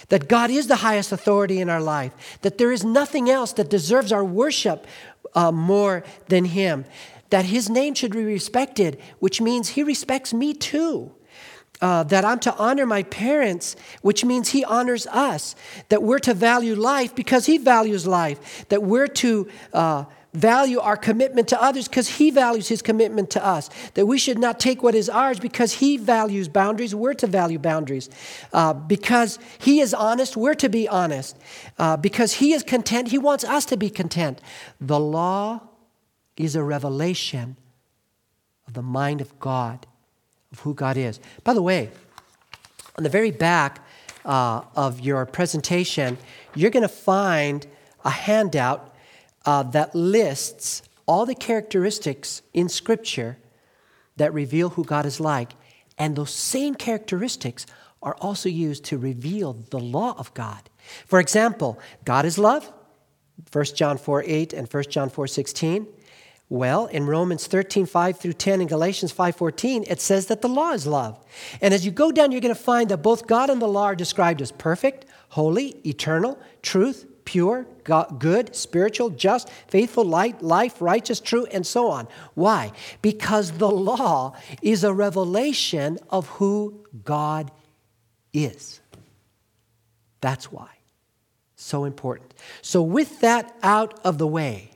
That 0.10 0.30
God 0.30 0.50
is 0.50 0.68
the 0.68 0.78
highest 0.78 1.12
authority 1.12 1.60
in 1.60 1.70
our 1.70 1.82
life, 1.82 2.40
that 2.42 2.58
there 2.58 2.72
is 2.72 2.86
nothing 2.86 3.30
else 3.30 3.52
that 3.54 3.70
deserves 3.70 4.14
our 4.14 4.24
worship 4.24 4.88
uh, 5.36 5.52
more 5.52 6.04
than 6.30 6.46
Him, 6.46 6.86
that 7.30 7.46
His 7.46 7.70
name 7.70 7.94
should 7.94 8.12
be 8.12 8.24
respected, 8.24 9.00
which 9.20 9.42
means 9.42 9.70
He 9.70 9.84
respects 9.84 10.34
me 10.34 10.54
too. 10.54 11.12
Uh, 11.80 12.02
that 12.04 12.26
I'm 12.26 12.40
to 12.40 12.56
honor 12.56 12.88
my 12.88 13.04
parents, 13.04 13.76
which 14.02 14.26
means 14.26 14.50
He 14.50 14.64
honors 14.64 15.06
us. 15.08 15.56
That 15.90 16.02
we're 16.02 16.20
to 16.20 16.34
value 16.34 16.74
life 16.74 17.14
because 17.14 17.46
He 17.46 17.60
values 17.60 18.08
life. 18.08 18.68
That 18.70 18.82
we're 18.82 19.08
to 19.08 19.48
uh, 19.74 20.06
value 20.34 20.80
our 20.80 20.98
commitment 20.98 21.48
to 21.50 21.62
others 21.62 21.88
because 21.88 22.08
He 22.08 22.32
values 22.32 22.68
His 22.68 22.82
commitment 22.82 23.30
to 23.32 23.46
us. 23.46 23.70
That 23.94 24.08
we 24.08 24.18
should 24.18 24.40
not 24.40 24.60
take 24.60 24.82
what 24.82 24.96
is 24.96 25.08
ours 25.08 25.40
because 25.40 25.74
He 25.74 25.98
values 25.98 26.48
boundaries. 26.48 26.96
We're 26.96 27.14
to 27.16 27.28
value 27.28 27.60
boundaries. 27.60 28.10
Uh, 28.54 28.74
because 28.74 29.38
He 29.60 29.80
is 29.80 29.94
honest, 29.94 30.36
we're 30.36 30.56
to 30.56 30.70
be 30.70 30.88
honest. 30.88 31.38
Uh, 31.78 31.96
because 31.96 32.34
He 32.34 32.54
is 32.54 32.64
content, 32.64 33.10
He 33.10 33.20
wants 33.20 33.44
us 33.44 33.66
to 33.66 33.78
be 33.78 33.92
content. 33.92 34.42
The 34.82 35.00
law 35.00 35.62
is 36.38 36.56
a 36.56 36.64
revelation 36.64 37.58
of 38.68 38.74
the 38.74 38.82
mind 38.82 39.22
of 39.22 39.40
God, 39.40 39.86
of 40.52 40.60
who 40.62 40.74
God 40.74 40.98
is. 40.98 41.20
By 41.44 41.54
the 41.54 41.62
way, 41.62 41.90
on 42.98 43.04
the 43.04 43.10
very 43.10 43.32
back 43.32 43.86
uh, 44.26 44.62
of 44.76 45.00
your 45.00 45.26
presentation, 45.26 46.18
you're 46.56 46.72
going 46.72 46.84
to 46.84 46.90
find 46.90 47.66
a 48.04 48.10
handout 48.10 48.94
uh, 49.46 49.64
that 49.64 49.96
lists 49.96 50.84
all 51.06 51.26
the 51.26 51.36
characteristics 51.36 52.42
in 52.54 52.68
Scripture 52.70 53.38
that 54.18 54.34
reveal 54.34 54.70
who 54.70 54.84
God 54.84 55.06
is 55.06 55.20
like. 55.20 55.54
And 55.98 56.16
those 56.16 56.34
same 56.34 56.76
characteristics 56.76 57.66
are 58.04 58.16
also 58.22 58.50
used 58.50 58.84
to 58.86 58.98
reveal 58.98 59.54
the 59.54 59.80
law 59.80 60.16
of 60.18 60.34
God. 60.34 60.70
For 61.06 61.20
example, 61.20 61.80
God 62.06 62.26
is 62.26 62.38
love, 62.38 62.72
1 63.52 63.66
John 63.76 63.98
4 63.98 64.24
8 64.26 64.54
and 64.54 64.72
1 64.72 64.84
John 64.90 65.10
4 65.10 65.28
16. 65.28 65.88
Well, 66.50 66.86
in 66.86 67.06
Romans 67.06 67.46
13, 67.46 67.86
5 67.86 68.20
through 68.20 68.34
10 68.34 68.62
and 68.62 68.70
Galatians 68.70 69.12
5, 69.12 69.36
14, 69.36 69.84
it 69.88 70.00
says 70.00 70.28
that 70.28 70.42
the 70.42 70.48
law 70.48 70.72
is 70.72 70.88
love. 70.88 71.20
And 71.62 71.74
as 71.74 71.86
you 71.86 71.92
go 71.92 72.10
down, 72.12 72.32
you're 72.32 72.40
going 72.40 72.56
to 72.56 72.62
find 72.62 72.90
that 72.90 73.04
both 73.04 73.28
God 73.28 73.50
and 73.50 73.62
the 73.62 73.68
law 73.68 73.86
are 73.86 73.96
described 73.96 74.42
as 74.42 74.54
perfect, 74.54 75.06
holy, 75.30 75.76
eternal, 75.86 76.40
truth, 76.62 77.06
pure, 77.26 77.68
good, 78.18 78.56
spiritual, 78.56 79.10
just, 79.10 79.50
faithful, 79.68 80.06
light, 80.06 80.42
life, 80.42 80.82
righteous, 80.82 81.20
true, 81.20 81.46
and 81.48 81.68
so 81.68 81.90
on. 81.90 82.08
Why? 82.36 82.72
Because 83.02 83.52
the 83.52 83.70
law 83.70 84.34
is 84.62 84.86
a 84.86 84.94
revelation 84.94 86.00
of 86.10 86.28
who 86.28 86.86
God 87.04 87.52
is. 88.32 88.80
That's 90.22 90.50
why. 90.50 90.70
So 91.58 91.84
important. 91.84 92.34
So, 92.62 92.82
with 92.82 93.20
that 93.20 93.54
out 93.62 94.00
of 94.06 94.18
the 94.20 94.28
way, 94.28 94.72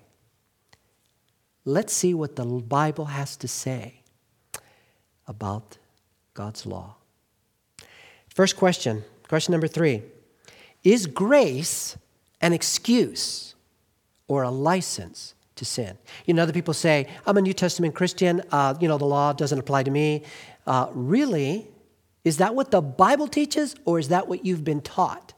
let's 1.66 1.94
see 1.94 2.14
what 2.14 2.36
the 2.36 2.46
Bible 2.46 3.06
has 3.06 3.36
to 3.38 3.48
say 3.48 4.02
about 5.28 5.78
God's 6.34 6.66
law. 6.66 6.96
First 8.30 8.56
question, 8.56 9.04
question 9.28 9.52
number 9.52 9.68
three 9.68 10.04
Is 10.84 11.08
grace 11.08 11.98
an 12.40 12.54
excuse 12.54 13.56
or 14.28 14.44
a 14.44 14.50
license 14.50 15.36
to 15.56 15.66
sin? 15.66 15.98
You 16.26 16.34
know, 16.34 16.44
other 16.44 16.54
people 16.54 16.74
say, 16.74 17.08
I'm 17.26 17.38
a 17.38 17.42
New 17.42 17.54
Testament 17.54 17.96
Christian, 17.96 18.42
uh, 18.52 18.76
you 18.80 18.88
know, 18.88 18.98
the 18.98 19.06
law 19.06 19.34
doesn't 19.34 19.60
apply 19.60 19.84
to 19.84 19.92
me. 19.92 20.24
Uh, 20.66 20.88
really? 20.94 21.68
Is 22.24 22.38
that 22.38 22.54
what 22.54 22.70
the 22.70 22.82
Bible 22.82 23.28
teaches, 23.28 23.76
or 23.84 23.98
is 23.98 24.10
that 24.10 24.28
what 24.28 24.46
you've 24.46 24.64
been 24.64 24.82
taught? 24.82 25.34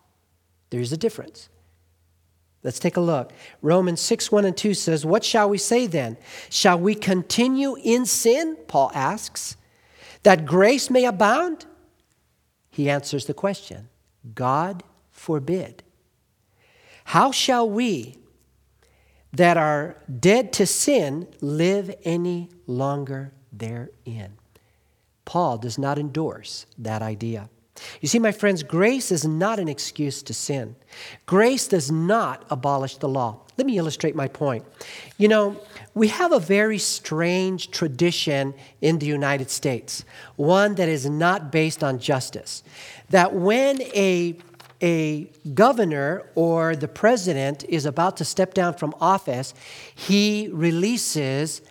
There's 0.70 0.92
a 0.92 0.98
difference. 0.98 1.50
Let's 2.64 2.80
take 2.80 2.96
a 2.96 3.02
look. 3.02 3.32
Romans 3.62 4.00
6 4.02 4.32
1 4.32 4.46
and 4.46 4.56
2 4.56 4.74
says, 4.74 5.06
What 5.06 5.24
shall 5.24 5.50
we 5.50 5.58
say 5.58 5.86
then? 5.86 6.18
Shall 6.50 6.80
we 6.80 6.96
continue 6.96 7.76
in 7.84 8.06
sin? 8.06 8.58
Paul 8.68 8.92
asks, 8.94 9.58
that 10.24 10.46
grace 10.46 10.90
may 10.90 11.06
abound? 11.06 11.66
He 12.70 12.90
answers 12.90 13.26
the 13.26 13.34
question 13.34 13.90
God 14.34 14.84
forbid. 15.12 15.84
How 17.06 17.32
shall 17.32 17.70
we 17.70 18.18
that 19.34 19.58
are 19.58 19.98
dead 20.20 20.54
to 20.54 20.66
sin 20.66 21.28
live 21.42 21.94
any 22.04 22.50
longer 22.66 23.34
therein? 23.52 24.38
Paul 25.26 25.58
does 25.58 25.78
not 25.78 26.00
endorse 26.00 26.66
that 26.78 27.02
idea. 27.02 27.50
You 28.02 28.08
see, 28.08 28.20
my 28.20 28.32
friends, 28.32 28.62
grace 28.62 29.12
is 29.12 29.26
not 29.26 29.60
an 29.60 29.68
excuse 29.68 30.22
to 30.24 30.34
sin. 30.34 30.76
Grace 31.26 31.68
does 31.68 31.92
not 31.92 32.46
abolish 32.50 32.98
the 32.98 33.10
law. 33.10 33.40
Let 33.58 33.68
me 33.68 33.78
illustrate 33.78 34.16
my 34.16 34.28
point. 34.28 34.66
You 35.18 35.28
know, 35.28 35.60
we 35.94 36.08
have 36.10 36.32
a 36.32 36.40
very 36.40 36.78
strange 36.78 37.72
tradition 37.72 38.54
in 38.82 39.00
the 39.00 39.06
United 39.06 39.50
States, 39.50 40.06
one 40.36 40.76
that 40.76 40.90
is 40.90 41.10
not 41.10 41.52
based 41.52 41.84
on 41.84 42.00
justice. 42.00 42.64
That 43.10 43.34
when 43.34 43.82
a 43.94 44.38
a 44.82 45.32
governor 45.54 46.30
or 46.36 46.76
the 46.76 46.90
president 46.90 47.64
is 47.70 47.86
about 47.86 48.18
to 48.18 48.26
step 48.26 48.54
down 48.54 48.74
from 48.74 48.94
office, 49.00 49.54
he 49.96 50.50
releases 50.52 51.62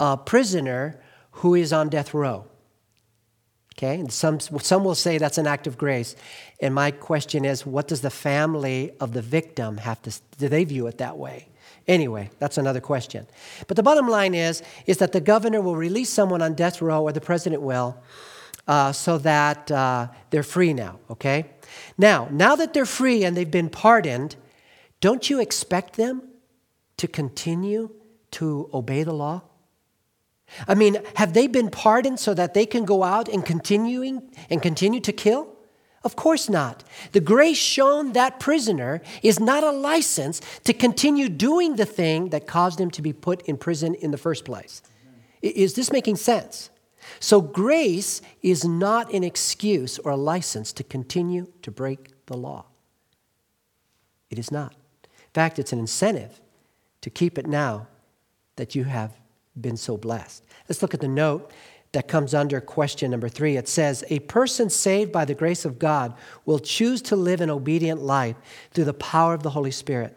a 0.00 0.16
prisoner 0.16 0.98
who 1.32 1.54
is 1.54 1.70
on 1.70 1.90
death 1.90 2.14
row. 2.14 2.46
Okay, 3.72 3.98
and 3.98 4.12
some, 4.12 4.38
some 4.38 4.84
will 4.84 4.94
say 4.94 5.18
that's 5.18 5.38
an 5.38 5.46
act 5.46 5.66
of 5.66 5.78
grace. 5.78 6.14
And 6.60 6.74
my 6.74 6.90
question 6.90 7.44
is, 7.44 7.64
what 7.64 7.88
does 7.88 8.02
the 8.02 8.10
family 8.10 8.92
of 9.00 9.12
the 9.12 9.22
victim 9.22 9.78
have 9.78 10.00
to, 10.02 10.12
do 10.38 10.48
they 10.48 10.64
view 10.64 10.86
it 10.88 10.98
that 10.98 11.16
way? 11.16 11.48
Anyway, 11.88 12.30
that's 12.38 12.58
another 12.58 12.80
question. 12.80 13.26
But 13.66 13.76
the 13.76 13.82
bottom 13.82 14.08
line 14.08 14.34
is, 14.34 14.62
is 14.86 14.98
that 14.98 15.12
the 15.12 15.20
governor 15.20 15.60
will 15.60 15.74
release 15.74 16.10
someone 16.10 16.42
on 16.42 16.54
death 16.54 16.82
row, 16.82 17.02
or 17.02 17.12
the 17.12 17.20
president 17.20 17.62
will, 17.62 17.96
uh, 18.68 18.92
so 18.92 19.18
that 19.18 19.70
uh, 19.70 20.08
they're 20.30 20.42
free 20.42 20.74
now, 20.74 21.00
okay? 21.10 21.46
Now, 21.98 22.28
now 22.30 22.54
that 22.56 22.74
they're 22.74 22.86
free 22.86 23.24
and 23.24 23.36
they've 23.36 23.50
been 23.50 23.70
pardoned, 23.70 24.36
don't 25.00 25.28
you 25.28 25.40
expect 25.40 25.96
them 25.96 26.22
to 26.98 27.08
continue 27.08 27.90
to 28.32 28.70
obey 28.72 29.02
the 29.02 29.14
law? 29.14 29.42
I 30.68 30.74
mean, 30.74 30.98
have 31.16 31.32
they 31.32 31.46
been 31.46 31.70
pardoned 31.70 32.20
so 32.20 32.34
that 32.34 32.54
they 32.54 32.66
can 32.66 32.84
go 32.84 33.02
out 33.02 33.28
and 33.28 33.44
continuing 33.44 34.30
and 34.50 34.62
continue 34.62 35.00
to 35.00 35.12
kill? 35.12 35.48
Of 36.04 36.16
course 36.16 36.48
not. 36.48 36.82
The 37.12 37.20
grace 37.20 37.58
shown 37.58 38.12
that 38.12 38.40
prisoner 38.40 39.00
is 39.22 39.38
not 39.38 39.62
a 39.62 39.70
license 39.70 40.40
to 40.64 40.72
continue 40.72 41.28
doing 41.28 41.76
the 41.76 41.86
thing 41.86 42.30
that 42.30 42.46
caused 42.46 42.80
him 42.80 42.90
to 42.92 43.02
be 43.02 43.12
put 43.12 43.42
in 43.42 43.56
prison 43.56 43.94
in 43.94 44.10
the 44.10 44.18
first 44.18 44.44
place. 44.44 44.82
Is 45.42 45.74
this 45.74 45.92
making 45.92 46.16
sense? 46.16 46.70
So, 47.18 47.40
grace 47.40 48.22
is 48.42 48.64
not 48.64 49.12
an 49.12 49.24
excuse 49.24 49.98
or 49.98 50.12
a 50.12 50.16
license 50.16 50.72
to 50.74 50.84
continue 50.84 51.48
to 51.62 51.70
break 51.70 52.10
the 52.26 52.36
law. 52.36 52.66
It 54.30 54.38
is 54.38 54.52
not. 54.52 54.72
In 54.72 55.34
fact, 55.34 55.58
it's 55.58 55.72
an 55.72 55.78
incentive 55.78 56.40
to 57.00 57.10
keep 57.10 57.38
it 57.38 57.46
now 57.46 57.88
that 58.56 58.74
you 58.74 58.84
have 58.84 59.12
been 59.60 59.76
so 59.76 59.96
blessed. 59.96 60.44
Let's 60.68 60.82
look 60.82 60.94
at 60.94 61.00
the 61.00 61.08
note 61.08 61.50
that 61.92 62.08
comes 62.08 62.32
under 62.34 62.60
question 62.60 63.10
number 63.10 63.28
three. 63.28 63.56
It 63.56 63.68
says, 63.68 64.02
A 64.08 64.20
person 64.20 64.70
saved 64.70 65.12
by 65.12 65.24
the 65.24 65.34
grace 65.34 65.64
of 65.64 65.78
God 65.78 66.14
will 66.46 66.58
choose 66.58 67.02
to 67.02 67.16
live 67.16 67.40
an 67.40 67.50
obedient 67.50 68.00
life 68.00 68.36
through 68.72 68.84
the 68.84 68.94
power 68.94 69.34
of 69.34 69.42
the 69.42 69.50
Holy 69.50 69.70
Spirit. 69.70 70.16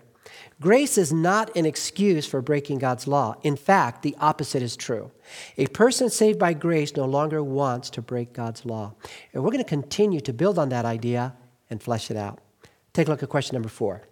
Grace 0.62 0.98
is 0.98 1.12
not 1.12 1.56
an 1.58 1.66
excuse 1.66 2.26
for 2.26 2.42
breaking 2.42 2.78
God's 2.78 3.08
law. 3.08 3.36
In 3.44 3.58
fact, 3.58 4.04
the 4.04 4.16
opposite 4.22 4.64
is 4.64 4.78
true. 4.78 5.12
A 5.58 5.68
person 5.68 6.10
saved 6.10 6.40
by 6.40 6.54
grace 6.54 6.96
no 6.96 7.06
longer 7.06 7.44
wants 7.44 7.90
to 7.92 8.02
break 8.02 8.32
God's 8.32 8.66
law. 8.66 8.94
And 9.34 9.44
we're 9.44 9.52
going 9.52 9.64
to 9.64 9.70
continue 9.70 10.22
to 10.22 10.32
build 10.32 10.58
on 10.58 10.70
that 10.70 10.86
idea 10.86 11.36
and 11.70 11.84
flesh 11.84 12.10
it 12.10 12.16
out. 12.16 12.40
Take 12.94 13.08
a 13.08 13.12
look 13.12 13.22
at 13.22 13.28
question 13.28 13.56
number 13.56 13.68
four. 13.68 14.04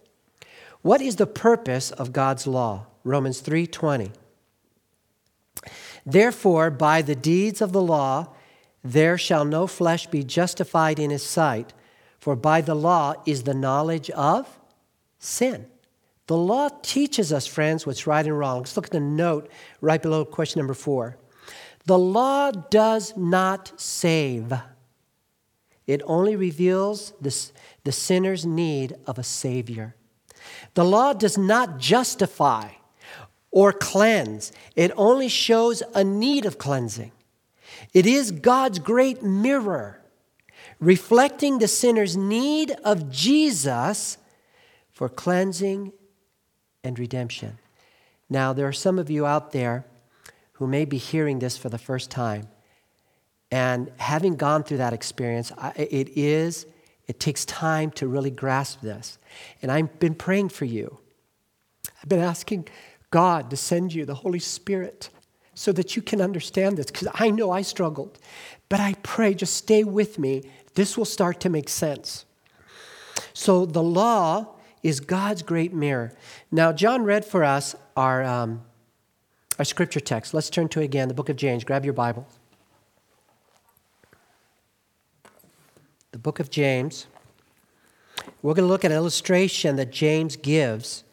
What 0.82 1.00
is 1.00 1.16
the 1.16 1.26
purpose 1.26 1.90
of 1.90 2.12
God's 2.12 2.46
law? 2.46 2.88
Romans 3.04 3.40
3:20. 3.40 4.12
Therefore, 6.04 6.70
by 6.70 7.02
the 7.02 7.14
deeds 7.14 7.60
of 7.60 7.72
the 7.72 7.82
law, 7.82 8.34
there 8.82 9.16
shall 9.16 9.44
no 9.44 9.66
flesh 9.66 10.06
be 10.06 10.22
justified 10.22 10.98
in 10.98 11.10
his 11.10 11.22
sight, 11.22 11.72
for 12.18 12.36
by 12.36 12.60
the 12.60 12.74
law 12.74 13.14
is 13.26 13.42
the 13.42 13.54
knowledge 13.54 14.10
of 14.10 14.58
sin. 15.18 15.66
The 16.26 16.36
law 16.36 16.68
teaches 16.82 17.32
us, 17.32 17.46
friends, 17.46 17.86
what's 17.86 18.06
right 18.06 18.24
and 18.24 18.38
wrong. 18.38 18.58
Let's 18.58 18.76
look 18.76 18.86
at 18.86 18.92
the 18.92 19.00
note 19.00 19.50
right 19.80 20.00
below 20.00 20.24
question 20.24 20.58
number 20.58 20.74
four. 20.74 21.18
The 21.86 21.98
law 21.98 22.50
does 22.50 23.14
not 23.16 23.78
save, 23.78 24.52
it 25.86 26.00
only 26.06 26.34
reveals 26.34 27.12
this, 27.20 27.52
the 27.84 27.92
sinner's 27.92 28.46
need 28.46 28.94
of 29.06 29.18
a 29.18 29.22
Savior. 29.22 29.94
The 30.74 30.84
law 30.84 31.12
does 31.12 31.36
not 31.36 31.78
justify 31.78 32.70
or 33.54 33.72
cleanse, 33.72 34.50
it 34.74 34.90
only 34.96 35.28
shows 35.28 35.80
a 35.94 36.02
need 36.02 36.44
of 36.44 36.58
cleansing. 36.58 37.12
It 37.92 38.04
is 38.04 38.32
God's 38.32 38.80
great 38.80 39.22
mirror, 39.22 40.00
reflecting 40.80 41.58
the 41.58 41.68
sinner's 41.68 42.16
need 42.16 42.72
of 42.84 43.12
Jesus 43.12 44.18
for 44.90 45.08
cleansing 45.08 45.92
and 46.82 46.98
redemption. 46.98 47.58
Now, 48.28 48.52
there 48.52 48.66
are 48.66 48.72
some 48.72 48.98
of 48.98 49.08
you 49.08 49.24
out 49.24 49.52
there 49.52 49.84
who 50.54 50.66
may 50.66 50.84
be 50.84 50.98
hearing 50.98 51.38
this 51.38 51.56
for 51.56 51.68
the 51.68 51.78
first 51.78 52.10
time. 52.10 52.48
And 53.52 53.92
having 53.98 54.34
gone 54.34 54.64
through 54.64 54.78
that 54.78 54.92
experience, 54.92 55.52
it 55.76 56.08
is, 56.16 56.66
it 57.06 57.20
takes 57.20 57.44
time 57.44 57.92
to 57.92 58.08
really 58.08 58.30
grasp 58.32 58.80
this. 58.80 59.16
And 59.62 59.70
I've 59.70 60.00
been 60.00 60.16
praying 60.16 60.48
for 60.48 60.64
you. 60.64 60.98
I've 62.02 62.08
been 62.08 62.18
asking 62.18 62.66
God 63.14 63.48
to 63.50 63.56
send 63.56 63.94
you 63.94 64.04
the 64.04 64.16
Holy 64.16 64.40
Spirit 64.40 65.08
so 65.54 65.70
that 65.70 65.94
you 65.94 66.02
can 66.02 66.20
understand 66.20 66.76
this, 66.76 66.86
because 66.86 67.06
I 67.14 67.30
know 67.30 67.52
I 67.52 67.62
struggled. 67.62 68.18
But 68.68 68.80
I 68.80 68.94
pray, 69.04 69.34
just 69.34 69.54
stay 69.54 69.84
with 69.84 70.18
me. 70.18 70.50
This 70.74 70.98
will 70.98 71.04
start 71.04 71.38
to 71.42 71.48
make 71.48 71.68
sense. 71.68 72.24
So 73.32 73.66
the 73.66 73.84
law 73.84 74.56
is 74.82 74.98
God's 74.98 75.42
great 75.42 75.72
mirror. 75.72 76.12
Now, 76.50 76.72
John 76.72 77.04
read 77.04 77.24
for 77.24 77.44
us 77.44 77.76
our, 77.96 78.24
um, 78.24 78.62
our 79.60 79.64
scripture 79.64 80.00
text. 80.00 80.34
Let's 80.34 80.50
turn 80.50 80.68
to 80.70 80.80
it 80.80 80.84
again, 80.84 81.06
the 81.06 81.14
book 81.14 81.28
of 81.28 81.36
James. 81.36 81.62
Grab 81.62 81.84
your 81.84 81.94
Bible. 81.94 82.26
The 86.10 86.18
book 86.18 86.40
of 86.40 86.50
James. 86.50 87.06
We're 88.42 88.54
going 88.54 88.66
to 88.66 88.72
look 88.72 88.84
at 88.84 88.90
an 88.90 88.96
illustration 88.96 89.76
that 89.76 89.92
James 89.92 90.34
gives 90.34 91.03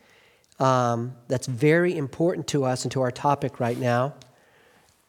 um, 0.61 1.15
that's 1.27 1.47
very 1.47 1.97
important 1.97 2.47
to 2.47 2.63
us 2.63 2.83
and 2.83 2.91
to 2.91 3.01
our 3.01 3.11
topic 3.11 3.59
right 3.59 3.77
now. 3.77 4.13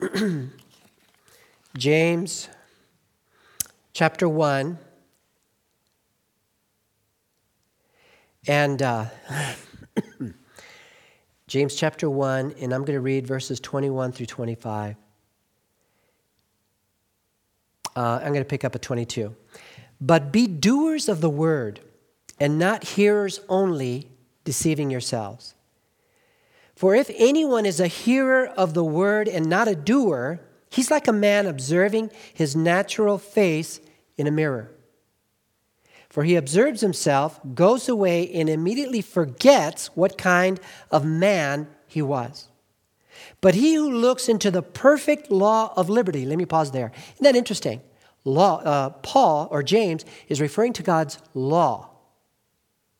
James 1.76 2.48
chapter 3.92 4.28
1 4.28 4.78
And 8.46 8.82
uh, 8.82 9.06
James 11.46 11.76
chapter 11.76 12.10
1, 12.10 12.54
and 12.60 12.72
I'm 12.72 12.84
going 12.84 12.96
to 12.96 13.00
read 13.00 13.26
verses 13.26 13.60
21 13.60 14.12
through 14.12 14.26
25. 14.26 14.96
Uh, 17.94 18.00
I'm 18.00 18.32
going 18.32 18.40
to 18.40 18.44
pick 18.44 18.64
up 18.64 18.74
at 18.74 18.82
22. 18.82 19.36
But 20.00 20.32
be 20.32 20.48
doers 20.48 21.08
of 21.08 21.20
the 21.20 21.30
word, 21.30 21.80
and 22.40 22.58
not 22.58 22.82
hearers 22.82 23.38
only, 23.48 24.08
deceiving 24.44 24.90
yourselves. 24.90 25.54
For 26.74 26.94
if 26.94 27.10
anyone 27.16 27.66
is 27.66 27.80
a 27.80 27.86
hearer 27.86 28.46
of 28.46 28.74
the 28.74 28.84
word 28.84 29.28
and 29.28 29.48
not 29.48 29.68
a 29.68 29.76
doer, 29.76 30.40
he's 30.70 30.90
like 30.90 31.06
a 31.06 31.12
man 31.12 31.46
observing 31.46 32.10
his 32.34 32.56
natural 32.56 33.18
face 33.18 33.80
in 34.16 34.26
a 34.26 34.32
mirror. 34.32 34.72
For 36.08 36.24
he 36.24 36.36
observes 36.36 36.80
himself, 36.80 37.40
goes 37.54 37.88
away, 37.88 38.30
and 38.32 38.48
immediately 38.50 39.00
forgets 39.00 39.86
what 39.94 40.18
kind 40.18 40.60
of 40.90 41.04
man 41.04 41.68
he 41.86 42.02
was. 42.02 42.48
But 43.40 43.54
he 43.54 43.74
who 43.74 43.90
looks 43.90 44.28
into 44.28 44.50
the 44.50 44.62
perfect 44.62 45.30
law 45.30 45.72
of 45.76 45.88
liberty, 45.88 46.26
let 46.26 46.36
me 46.36 46.44
pause 46.44 46.70
there. 46.72 46.92
Isn't 47.14 47.24
that 47.24 47.36
interesting? 47.36 47.80
Law, 48.24 48.58
uh, 48.58 48.90
Paul 48.90 49.48
or 49.50 49.62
James 49.62 50.04
is 50.28 50.40
referring 50.40 50.72
to 50.74 50.82
God's 50.82 51.18
law 51.32 51.91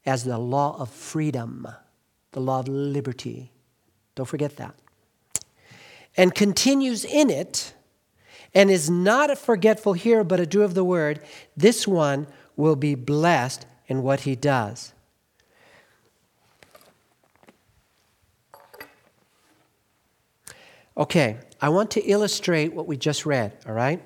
as 0.04 0.24
the 0.24 0.38
law 0.38 0.76
of 0.80 0.90
freedom, 0.90 1.66
the 2.32 2.40
law 2.40 2.60
of 2.60 2.68
liberty. 2.68 3.52
Don't 4.14 4.26
forget 4.26 4.56
that. 4.56 4.74
And 6.16 6.34
continues 6.34 7.04
in 7.04 7.30
it 7.30 7.74
and 8.54 8.70
is 8.70 8.90
not 8.90 9.30
a 9.30 9.36
forgetful 9.36 9.94
hearer, 9.94 10.24
but 10.24 10.40
a 10.40 10.46
doer 10.46 10.64
of 10.64 10.74
the 10.74 10.84
word. 10.84 11.20
This 11.56 11.86
one 11.86 12.26
will 12.56 12.76
be 12.76 12.94
blessed 12.94 13.66
in 13.86 14.02
what 14.02 14.20
he 14.20 14.36
does. 14.36 14.92
Okay, 20.96 21.38
I 21.60 21.70
want 21.70 21.90
to 21.92 22.02
illustrate 22.02 22.74
what 22.74 22.86
we 22.86 22.98
just 22.98 23.24
read, 23.24 23.56
all 23.66 23.72
right? 23.72 24.02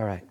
All 0.00 0.06
right. 0.06 0.24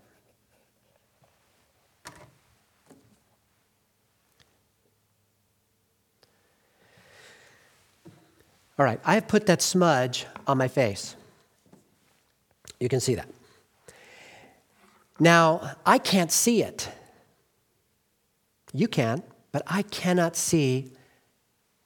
All 8.80 8.86
right, 8.86 9.00
I 9.06 9.14
have 9.14 9.28
put 9.28 9.46
that 9.46 9.62
smudge 9.62 10.26
on 10.48 10.58
my 10.58 10.68
face. 10.68 11.16
You 12.80 12.90
can 12.90 13.00
see 13.00 13.14
that. 13.14 13.30
Now, 15.20 15.74
I 15.86 16.00
can't 16.00 16.32
see 16.32 16.64
it. 16.64 16.90
You 18.74 18.88
can, 18.88 19.22
but 19.52 19.62
I 19.68 19.84
cannot 19.84 20.36
see 20.36 20.94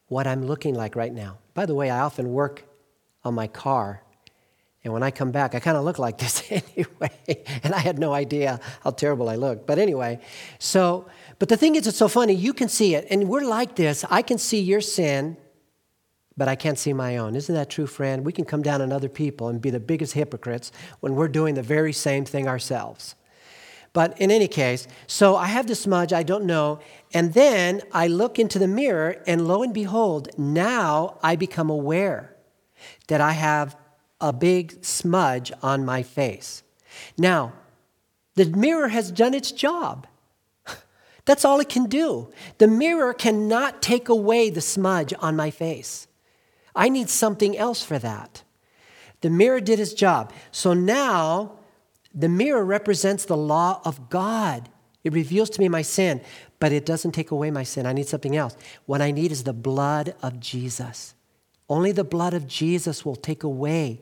what 0.07 0.25
I'm 0.25 0.45
looking 0.45 0.73
like 0.73 0.95
right 0.95 1.13
now. 1.13 1.39
By 1.53 1.65
the 1.65 1.75
way, 1.75 1.89
I 1.89 1.99
often 1.99 2.31
work 2.31 2.63
on 3.25 3.33
my 3.33 3.47
car, 3.47 4.03
And 4.83 4.91
when 4.91 5.01
I 5.01 5.11
come 5.11 5.31
back, 5.31 5.55
I 5.55 5.59
kind 5.59 5.77
of 5.77 5.85
look 5.85 5.97
like 5.97 6.17
this 6.17 6.43
anyway. 6.51 7.43
and 7.63 7.73
I 7.73 7.79
had 7.79 7.97
no 7.97 8.13
idea 8.13 8.59
how 8.81 8.91
terrible 8.91 9.29
I 9.29 9.35
looked. 9.35 9.65
But 9.65 9.79
anyway, 9.79 10.19
so, 10.59 11.07
but 11.39 11.49
the 11.49 11.57
thing 11.57 11.75
is, 11.75 11.87
it's 11.87 11.97
so 11.97 12.09
funny. 12.09 12.33
You 12.33 12.53
can 12.53 12.67
see 12.67 12.95
it. 12.95 13.07
And 13.09 13.29
we're 13.29 13.45
like 13.45 13.75
this. 13.75 14.03
I 14.09 14.21
can 14.21 14.37
see 14.37 14.59
your 14.59 14.81
sin, 14.81 15.37
but 16.35 16.47
I 16.49 16.55
can't 16.55 16.77
see 16.77 16.91
my 16.91 17.17
own. 17.17 17.35
Isn't 17.35 17.55
that 17.55 17.69
true, 17.69 17.87
friend? 17.87 18.25
We 18.25 18.33
can 18.33 18.43
come 18.43 18.61
down 18.61 18.81
on 18.81 18.91
other 18.91 19.09
people 19.09 19.47
and 19.47 19.61
be 19.61 19.69
the 19.69 19.79
biggest 19.79 20.13
hypocrites 20.13 20.71
when 20.99 21.15
we're 21.15 21.29
doing 21.29 21.55
the 21.55 21.63
very 21.63 21.93
same 21.93 22.25
thing 22.25 22.47
ourselves. 22.47 23.15
But 23.93 24.19
in 24.19 24.31
any 24.31 24.47
case, 24.47 24.87
so 25.05 25.35
I 25.35 25.45
have 25.45 25.67
the 25.67 25.75
smudge, 25.75 26.11
I 26.11 26.23
don't 26.23 26.45
know. 26.45 26.79
And 27.13 27.33
then 27.33 27.81
I 27.91 28.07
look 28.07 28.39
into 28.39 28.57
the 28.57 28.67
mirror, 28.67 29.21
and 29.27 29.47
lo 29.47 29.61
and 29.61 29.71
behold, 29.71 30.29
now 30.35 31.19
I 31.21 31.35
become 31.35 31.69
aware 31.69 32.35
that 33.07 33.21
I 33.21 33.33
have 33.33 33.77
a 34.23 34.31
big 34.31 34.83
smudge 34.85 35.51
on 35.61 35.83
my 35.83 36.01
face. 36.01 36.63
Now, 37.17 37.51
the 38.35 38.45
mirror 38.45 38.87
has 38.87 39.11
done 39.11 39.33
its 39.33 39.51
job. 39.51 40.07
That's 41.25 41.43
all 41.43 41.59
it 41.59 41.67
can 41.67 41.87
do. 41.87 42.31
The 42.57 42.69
mirror 42.69 43.13
cannot 43.13 43.81
take 43.81 44.07
away 44.07 44.49
the 44.49 44.61
smudge 44.61 45.13
on 45.19 45.35
my 45.35 45.51
face. 45.51 46.07
I 46.73 46.87
need 46.87 47.09
something 47.09 47.57
else 47.57 47.83
for 47.83 47.99
that. 47.99 48.43
The 49.19 49.29
mirror 49.29 49.59
did 49.59 49.79
its 49.79 49.93
job. 49.93 50.31
So 50.51 50.73
now 50.73 51.59
the 52.15 52.29
mirror 52.29 52.63
represents 52.63 53.25
the 53.25 53.37
law 53.37 53.81
of 53.83 54.09
God. 54.09 54.69
It 55.03 55.11
reveals 55.11 55.49
to 55.51 55.59
me 55.59 55.67
my 55.67 55.81
sin, 55.81 56.21
but 56.59 56.71
it 56.71 56.85
doesn't 56.85 57.11
take 57.11 57.31
away 57.31 57.51
my 57.51 57.63
sin. 57.63 57.85
I 57.85 57.91
need 57.91 58.07
something 58.07 58.37
else. 58.37 58.55
What 58.85 59.01
I 59.01 59.11
need 59.11 59.33
is 59.33 59.43
the 59.43 59.51
blood 59.51 60.15
of 60.23 60.39
Jesus. 60.39 61.13
Only 61.73 61.91
the 61.91 62.03
blood 62.03 62.35
of 62.35 62.45
Jesus 62.45 63.03
will 63.03 63.15
take 63.15 63.41
away 63.41 63.99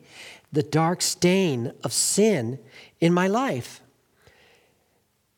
the 0.52 0.62
dark 0.62 1.00
stain 1.00 1.72
of 1.82 1.90
sin 1.90 2.58
in 3.00 3.14
my 3.14 3.26
life. 3.26 3.80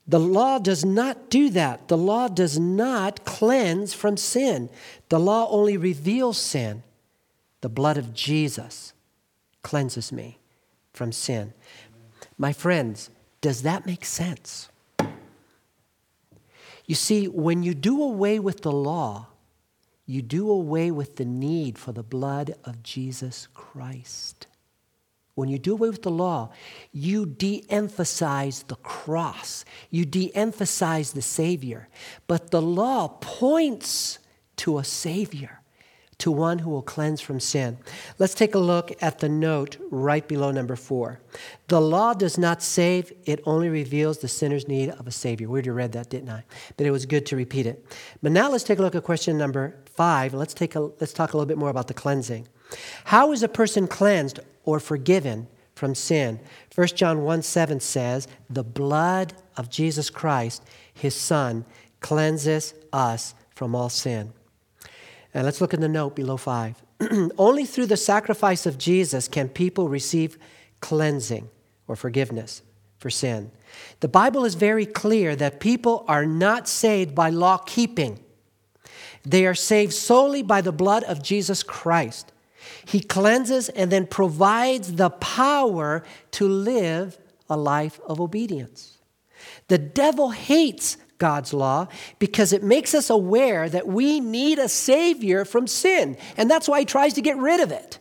The 0.09 0.19
law 0.19 0.59
does 0.59 0.85
not 0.85 1.31
do 1.31 1.49
that. 1.51 1.87
The 1.87 1.97
law 1.97 2.27
does 2.27 2.59
not 2.59 3.25
cleanse 3.25 3.95
from 3.95 4.17
sin. 4.17 4.69
The 5.11 5.21
law 5.21 5.49
only 5.49 5.77
reveals 5.77 6.37
sin. 6.37 6.83
The 7.61 7.69
blood 7.69 7.99
of 7.99 8.13
Jesus 8.13 8.95
cleanses 9.63 10.11
me 10.11 10.41
from 10.93 11.13
sin. 11.13 11.53
My 12.37 12.53
friends, 12.53 13.11
does 13.43 13.63
that 13.63 13.87
make 13.87 14.05
sense? 14.05 14.71
You 16.85 16.97
see, 16.97 17.29
when 17.29 17.63
you 17.63 17.75
do 17.75 18.03
away 18.03 18.41
with 18.41 18.63
the 18.63 18.73
law, 18.73 19.29
you 20.07 20.23
do 20.23 20.51
away 20.51 20.91
with 20.91 21.17
the 21.17 21.25
need 21.25 21.79
for 21.79 21.93
the 21.93 22.03
blood 22.03 22.55
of 22.65 22.83
Jesus 22.83 23.49
Christ. 23.55 24.47
When 25.35 25.49
you 25.49 25.59
do 25.59 25.73
away 25.73 25.89
with 25.89 26.03
the 26.03 26.11
law, 26.11 26.51
you 26.93 27.27
de 27.27 27.65
emphasize 27.69 28.63
the 28.65 28.77
cross, 28.77 29.65
you 29.91 30.05
de 30.05 30.35
emphasize 30.35 31.13
the 31.13 31.23
Savior. 31.23 31.89
But 32.27 32.51
the 32.51 32.63
law 32.63 33.09
points 33.09 34.21
to 34.57 34.79
a 34.79 34.85
Savior 34.85 35.61
to 36.19 36.31
one 36.31 36.61
who 36.61 36.71
will 36.71 36.83
cleanse 36.83 37.21
from 37.21 37.41
sin. 37.41 37.77
Let's 38.19 38.35
take 38.35 38.55
a 38.55 38.59
look 38.61 38.93
at 39.03 39.19
the 39.19 39.29
note 39.29 39.77
right 39.91 40.27
below 40.27 40.53
number 40.53 40.77
four. 40.77 41.21
The 41.67 41.81
law 41.81 42.15
does 42.15 42.39
not 42.39 42.63
save, 42.63 43.13
it 43.25 43.41
only 43.45 43.69
reveals 43.69 44.19
the 44.19 44.29
sinner's 44.29 44.69
need 44.69 44.91
of 44.91 45.09
a 45.09 45.11
Savior. 45.11 45.49
We 45.49 45.55
already 45.55 45.71
read 45.71 45.93
that, 45.93 46.11
didn't 46.11 46.31
I? 46.31 46.45
But 46.77 46.87
it 46.87 46.93
was 46.93 47.07
good 47.07 47.27
to 47.27 47.37
repeat 47.37 47.67
it. 47.67 47.85
But 48.23 48.31
now 48.31 48.51
let's 48.51 48.65
take 48.65 48.79
a 48.79 48.83
look 48.83 48.95
at 48.95 49.03
question 49.03 49.37
number 49.37 49.77
five. 49.97 50.35
Let's, 50.35 50.55
take 50.55 50.75
a, 50.75 50.81
let's 50.81 51.13
talk 51.13 51.33
a 51.33 51.37
little 51.37 51.49
bit 51.49 51.59
more 51.59 51.71
about 51.71 51.89
the 51.89 51.95
cleansing. 51.95 52.49
How 53.05 53.33
is 53.33 53.43
a 53.43 53.49
person 53.49 53.87
cleansed 53.87 54.41
or 54.65 54.81
forgiven 54.81 55.49
from 55.75 55.95
sin? 55.95 56.41
1 56.75 56.89
John 56.89 57.23
1 57.23 57.43
7 57.43 57.81
says, 57.81 58.29
The 58.51 58.65
blood 58.65 59.35
of 59.57 59.71
Jesus 59.71 60.11
Christ, 60.11 60.63
his 60.93 61.15
Son, 61.15 61.65
cleanses 62.01 62.75
us 62.93 63.35
from 63.55 63.75
all 63.75 63.89
sin. 63.89 64.33
And 65.33 65.45
let's 65.45 65.61
look 65.61 65.75
at 65.75 65.81
the 65.81 65.89
note 65.89 66.15
below 66.15 66.37
five. 66.37 66.83
Only 67.39 67.65
through 67.65 67.87
the 67.87 67.97
sacrifice 67.97 68.67
of 68.67 68.79
Jesus 68.79 69.27
can 69.27 69.49
people 69.49 69.89
receive 69.89 70.39
cleansing 70.81 71.49
or 71.89 71.97
forgiveness 71.97 72.63
for 72.99 73.11
sin. 73.11 73.51
The 74.01 74.09
Bible 74.09 74.45
is 74.45 74.55
very 74.55 74.87
clear 74.87 75.35
that 75.37 75.61
people 75.61 76.05
are 76.09 76.25
not 76.25 76.69
saved 76.69 77.15
by 77.15 77.31
law 77.31 77.59
keeping, 77.59 78.24
they 79.25 79.47
are 79.47 79.55
saved 79.55 79.93
solely 79.93 80.43
by 80.43 80.61
the 80.61 80.73
blood 80.73 81.03
of 81.05 81.23
Jesus 81.23 81.63
Christ. 81.63 82.33
He 82.87 83.01
cleanses 83.01 83.69
and 83.71 83.91
then 83.91 84.07
provides 84.07 84.95
the 84.95 85.11
power 85.11 86.03
to 86.33 86.49
live 86.49 87.19
a 87.49 87.57
life 87.57 88.01
of 88.07 88.21
obedience. 88.21 88.99
The 89.69 89.79
devil 89.79 90.31
hates 90.31 90.97
God's 91.19 91.55
law 91.55 91.89
because 92.19 92.53
it 92.53 92.63
makes 92.63 92.95
us 92.95 93.09
aware 93.11 93.69
that 93.69 93.87
we 93.87 94.21
need 94.21 94.59
a 94.59 94.69
Savior 94.69 95.45
from 95.45 95.67
sin. 95.67 96.17
And 96.37 96.51
that's 96.51 96.69
why 96.69 96.81
he 96.81 96.87
tries 96.87 97.15
to 97.15 97.23
get 97.23 97.37
rid 97.37 97.61
of 97.61 97.71
it. 97.71 97.99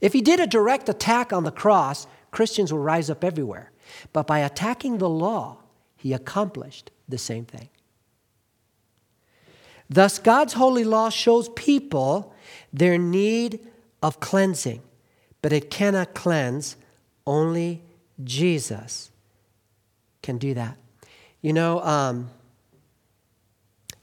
If 0.00 0.12
he 0.12 0.20
did 0.20 0.40
a 0.40 0.46
direct 0.46 0.88
attack 0.88 1.32
on 1.32 1.44
the 1.44 1.50
cross, 1.50 2.06
Christians 2.30 2.72
will 2.72 2.80
rise 2.80 3.10
up 3.10 3.24
everywhere. 3.24 3.72
But 4.12 4.26
by 4.26 4.40
attacking 4.40 4.98
the 4.98 5.08
law, 5.08 5.58
he 5.96 6.12
accomplished 6.12 6.90
the 7.08 7.18
same 7.18 7.44
thing. 7.44 7.68
Thus, 9.88 10.18
God's 10.18 10.54
holy 10.54 10.84
law 10.84 11.10
shows 11.10 11.48
people 11.50 12.34
their 12.72 12.98
need 12.98 13.60
of 14.02 14.20
cleansing, 14.20 14.82
but 15.42 15.52
it 15.52 15.70
cannot 15.70 16.14
cleanse. 16.14 16.76
Only 17.26 17.82
Jesus 18.22 19.10
can 20.22 20.38
do 20.38 20.54
that. 20.54 20.76
You 21.40 21.52
know, 21.52 21.80
um, 21.82 22.30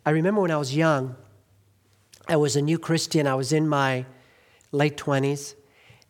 I 0.05 0.11
remember 0.11 0.41
when 0.41 0.51
I 0.51 0.57
was 0.57 0.75
young, 0.75 1.15
I 2.27 2.37
was 2.37 2.55
a 2.55 2.61
new 2.61 2.79
Christian. 2.79 3.27
I 3.27 3.35
was 3.35 3.51
in 3.51 3.67
my 3.67 4.05
late 4.71 4.97
20s, 4.97 5.55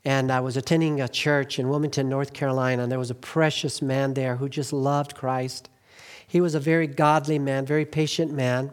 and 0.05 0.31
I 0.31 0.39
was 0.39 0.57
attending 0.57 1.01
a 1.01 1.07
church 1.07 1.57
in 1.57 1.69
Wilmington, 1.69 2.09
North 2.09 2.33
Carolina, 2.33 2.83
and 2.83 2.91
there 2.91 2.99
was 2.99 3.11
a 3.11 3.15
precious 3.15 3.81
man 3.81 4.13
there 4.13 4.35
who 4.35 4.47
just 4.47 4.73
loved 4.73 5.15
Christ. 5.15 5.69
He 6.27 6.41
was 6.41 6.55
a 6.55 6.59
very 6.59 6.87
godly 6.87 7.39
man, 7.39 7.65
very 7.65 7.85
patient 7.85 8.31
man. 8.31 8.71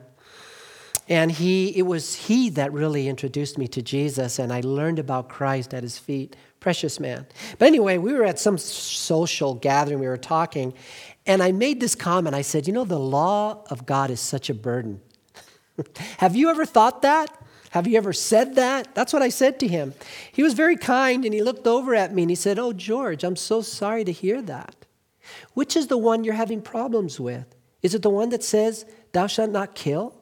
And 1.11 1.33
he, 1.33 1.77
it 1.77 1.83
was 1.83 2.14
he 2.14 2.51
that 2.51 2.73
really 2.73 3.09
introduced 3.09 3.59
me 3.59 3.66
to 3.68 3.83
Jesus, 3.83 4.38
and 4.38 4.53
I 4.53 4.61
learned 4.61 5.01
about 5.01 5.29
Christ 5.29 5.75
at 5.75 5.83
his 5.83 5.99
feet. 5.99 6.37
Precious 6.61 7.01
man. 7.01 7.27
But 7.59 7.66
anyway, 7.66 7.99
we 7.99 8.12
were 8.12 8.25
at 8.25 8.38
some 8.38 8.57
social 8.57 9.55
gathering, 9.55 9.99
we 9.99 10.07
were 10.07 10.16
talking, 10.16 10.73
and 11.27 11.42
I 11.42 11.51
made 11.51 11.81
this 11.81 11.96
comment. 11.96 12.37
I 12.37 12.42
said, 12.42 12.68
You 12.68 12.73
know, 12.73 12.85
the 12.85 12.99
law 12.99 13.64
of 13.70 13.87
God 13.87 14.11
is 14.11 14.20
such 14.20 14.49
a 14.49 14.55
burden. 14.55 15.01
Have 16.18 16.37
you 16.37 16.49
ever 16.49 16.64
thought 16.64 17.03
that? 17.03 17.37
Have 17.70 17.88
you 17.88 17.96
ever 17.96 18.12
said 18.12 18.55
that? 18.55 18.94
That's 18.94 19.12
what 19.12 19.23
I 19.23 19.31
said 19.31 19.59
to 19.61 19.68
him. 19.68 19.94
He 20.33 20.42
was 20.42 20.55
very 20.55 20.77
kind 20.77 21.25
and 21.25 21.35
he 21.35 21.42
looked 21.42 21.66
over 21.66 21.94
at 21.94 22.14
me 22.14 22.23
and 22.23 22.31
he 22.31 22.37
said, 22.37 22.59
Oh, 22.59 22.73
George, 22.73 23.25
I'm 23.25 23.37
so 23.37 23.62
sorry 23.62 24.05
to 24.05 24.12
hear 24.12 24.42
that. 24.42 24.87
Which 25.55 25.77
is 25.77 25.88
the 25.88 25.99
one 25.99 26.23
you're 26.23 26.35
having 26.35 26.62
problems 26.62 27.18
with? 27.18 27.57
Is 27.83 27.94
it 27.94 28.03
the 28.03 28.11
one 28.11 28.29
that 28.31 28.44
says, 28.44 28.85
Thou 29.12 29.27
shalt 29.27 29.51
not 29.51 29.75
kill? 29.75 30.19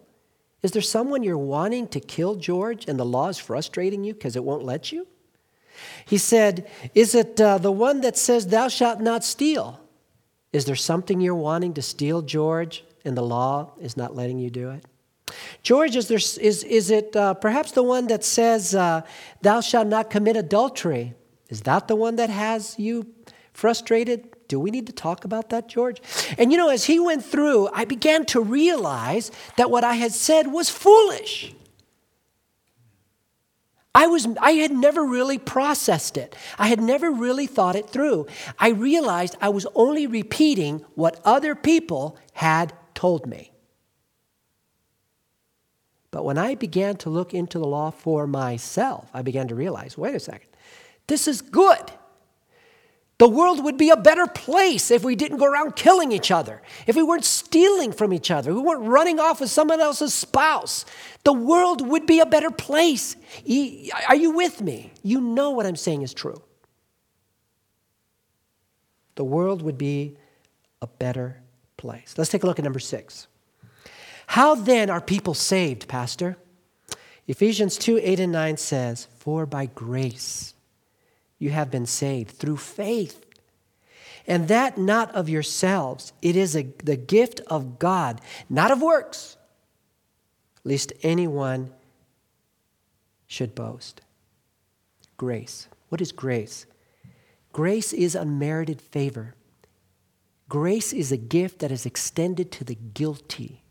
Is 0.62 0.72
there 0.72 0.82
someone 0.82 1.22
you're 1.22 1.38
wanting 1.38 1.86
to 1.88 2.00
kill, 2.00 2.34
George, 2.34 2.86
and 2.88 2.98
the 2.98 3.04
law 3.04 3.28
is 3.28 3.38
frustrating 3.38 4.02
you 4.02 4.12
because 4.12 4.34
it 4.34 4.42
won't 4.42 4.64
let 4.64 4.90
you? 4.90 5.06
He 6.04 6.18
said, 6.18 6.68
Is 6.94 7.14
it 7.14 7.40
uh, 7.40 7.58
the 7.58 7.70
one 7.70 8.00
that 8.00 8.16
says, 8.16 8.48
Thou 8.48 8.68
shalt 8.68 9.00
not 9.00 9.24
steal? 9.24 9.80
Is 10.52 10.64
there 10.64 10.76
something 10.76 11.20
you're 11.20 11.34
wanting 11.34 11.74
to 11.74 11.82
steal, 11.82 12.22
George, 12.22 12.84
and 13.04 13.16
the 13.16 13.22
law 13.22 13.72
is 13.80 13.96
not 13.96 14.16
letting 14.16 14.38
you 14.38 14.50
do 14.50 14.70
it? 14.70 14.84
George, 15.62 15.94
is, 15.94 16.08
there, 16.08 16.16
is, 16.16 16.64
is 16.64 16.90
it 16.90 17.14
uh, 17.14 17.34
perhaps 17.34 17.72
the 17.72 17.82
one 17.82 18.06
that 18.08 18.24
says, 18.24 18.74
uh, 18.74 19.02
Thou 19.42 19.60
shalt 19.60 19.86
not 19.86 20.10
commit 20.10 20.36
adultery? 20.36 21.14
Is 21.48 21.62
that 21.62 21.86
the 21.86 21.96
one 21.96 22.16
that 22.16 22.30
has 22.30 22.76
you 22.78 23.06
frustrated? 23.52 24.34
Do 24.48 24.58
we 24.58 24.70
need 24.70 24.86
to 24.86 24.92
talk 24.92 25.24
about 25.24 25.50
that, 25.50 25.68
George? 25.68 26.00
And 26.38 26.50
you 26.50 26.58
know, 26.58 26.70
as 26.70 26.86
he 26.86 26.98
went 26.98 27.24
through, 27.24 27.68
I 27.72 27.84
began 27.84 28.24
to 28.26 28.40
realize 28.40 29.30
that 29.56 29.70
what 29.70 29.84
I 29.84 29.94
had 29.94 30.12
said 30.12 30.50
was 30.50 30.70
foolish. 30.70 31.54
I, 33.94 34.06
was, 34.06 34.26
I 34.40 34.52
had 34.52 34.70
never 34.70 35.04
really 35.04 35.38
processed 35.38 36.16
it. 36.16 36.36
I 36.58 36.68
had 36.68 36.80
never 36.80 37.10
really 37.10 37.46
thought 37.46 37.76
it 37.76 37.90
through. 37.90 38.26
I 38.58 38.70
realized 38.70 39.36
I 39.40 39.48
was 39.48 39.66
only 39.74 40.06
repeating 40.06 40.84
what 40.94 41.20
other 41.24 41.54
people 41.54 42.16
had 42.32 42.72
told 42.94 43.26
me. 43.26 43.50
But 46.10 46.24
when 46.24 46.38
I 46.38 46.54
began 46.54 46.96
to 46.98 47.10
look 47.10 47.34
into 47.34 47.58
the 47.58 47.66
law 47.66 47.90
for 47.90 48.26
myself, 48.26 49.10
I 49.12 49.22
began 49.22 49.48
to 49.48 49.54
realize 49.54 49.98
wait 49.98 50.14
a 50.14 50.20
second, 50.20 50.48
this 51.06 51.28
is 51.28 51.42
good. 51.42 51.92
The 53.18 53.28
world 53.28 53.64
would 53.64 53.76
be 53.76 53.90
a 53.90 53.96
better 53.96 54.28
place 54.28 54.92
if 54.92 55.02
we 55.02 55.16
didn't 55.16 55.38
go 55.38 55.46
around 55.46 55.74
killing 55.74 56.12
each 56.12 56.30
other, 56.30 56.62
if 56.86 56.94
we 56.94 57.02
weren't 57.02 57.24
stealing 57.24 57.90
from 57.90 58.12
each 58.12 58.30
other, 58.30 58.54
we 58.54 58.60
weren't 58.60 58.84
running 58.84 59.18
off 59.18 59.40
with 59.40 59.50
someone 59.50 59.80
else's 59.80 60.14
spouse. 60.14 60.84
The 61.24 61.32
world 61.32 61.86
would 61.86 62.06
be 62.06 62.20
a 62.20 62.26
better 62.26 62.52
place. 62.52 63.16
Are 64.08 64.14
you 64.14 64.30
with 64.30 64.60
me? 64.62 64.92
You 65.02 65.20
know 65.20 65.50
what 65.50 65.66
I'm 65.66 65.76
saying 65.76 66.02
is 66.02 66.14
true. 66.14 66.42
the 69.18 69.24
world 69.24 69.62
would 69.62 69.76
be 69.76 70.16
a 70.80 70.86
better 70.86 71.42
place. 71.76 72.14
Let's 72.16 72.30
take 72.30 72.44
a 72.44 72.46
look 72.46 72.60
at 72.60 72.64
number 72.64 72.78
six. 72.78 73.26
How 74.28 74.54
then 74.54 74.90
are 74.90 75.00
people 75.00 75.34
saved, 75.34 75.88
Pastor? 75.88 76.36
Ephesians 77.26 77.76
2 77.78 77.98
8 78.00 78.20
and 78.20 78.32
9 78.32 78.56
says, 78.58 79.08
For 79.18 79.44
by 79.44 79.66
grace 79.66 80.54
you 81.38 81.50
have 81.50 81.70
been 81.70 81.86
saved 81.86 82.36
through 82.36 82.56
faith. 82.56 83.24
And 84.26 84.48
that 84.48 84.76
not 84.76 85.14
of 85.14 85.28
yourselves, 85.28 86.12
it 86.20 86.36
is 86.36 86.54
a, 86.54 86.64
the 86.84 86.96
gift 86.96 87.40
of 87.46 87.78
God, 87.78 88.20
not 88.50 88.70
of 88.70 88.82
works, 88.82 89.36
lest 90.64 90.92
anyone 91.02 91.70
should 93.26 93.54
boast. 93.54 94.02
Grace. 95.16 95.68
What 95.88 96.00
is 96.00 96.12
grace? 96.12 96.66
Grace 97.52 97.92
is 97.92 98.14
unmerited 98.14 98.80
favor. 98.80 99.34
Grace 100.48 100.92
is 100.92 101.10
a 101.12 101.16
gift 101.16 101.60
that 101.60 101.72
is 101.72 101.86
extended 101.86 102.52
to 102.52 102.64
the 102.64 102.74
guilty. 102.74 103.62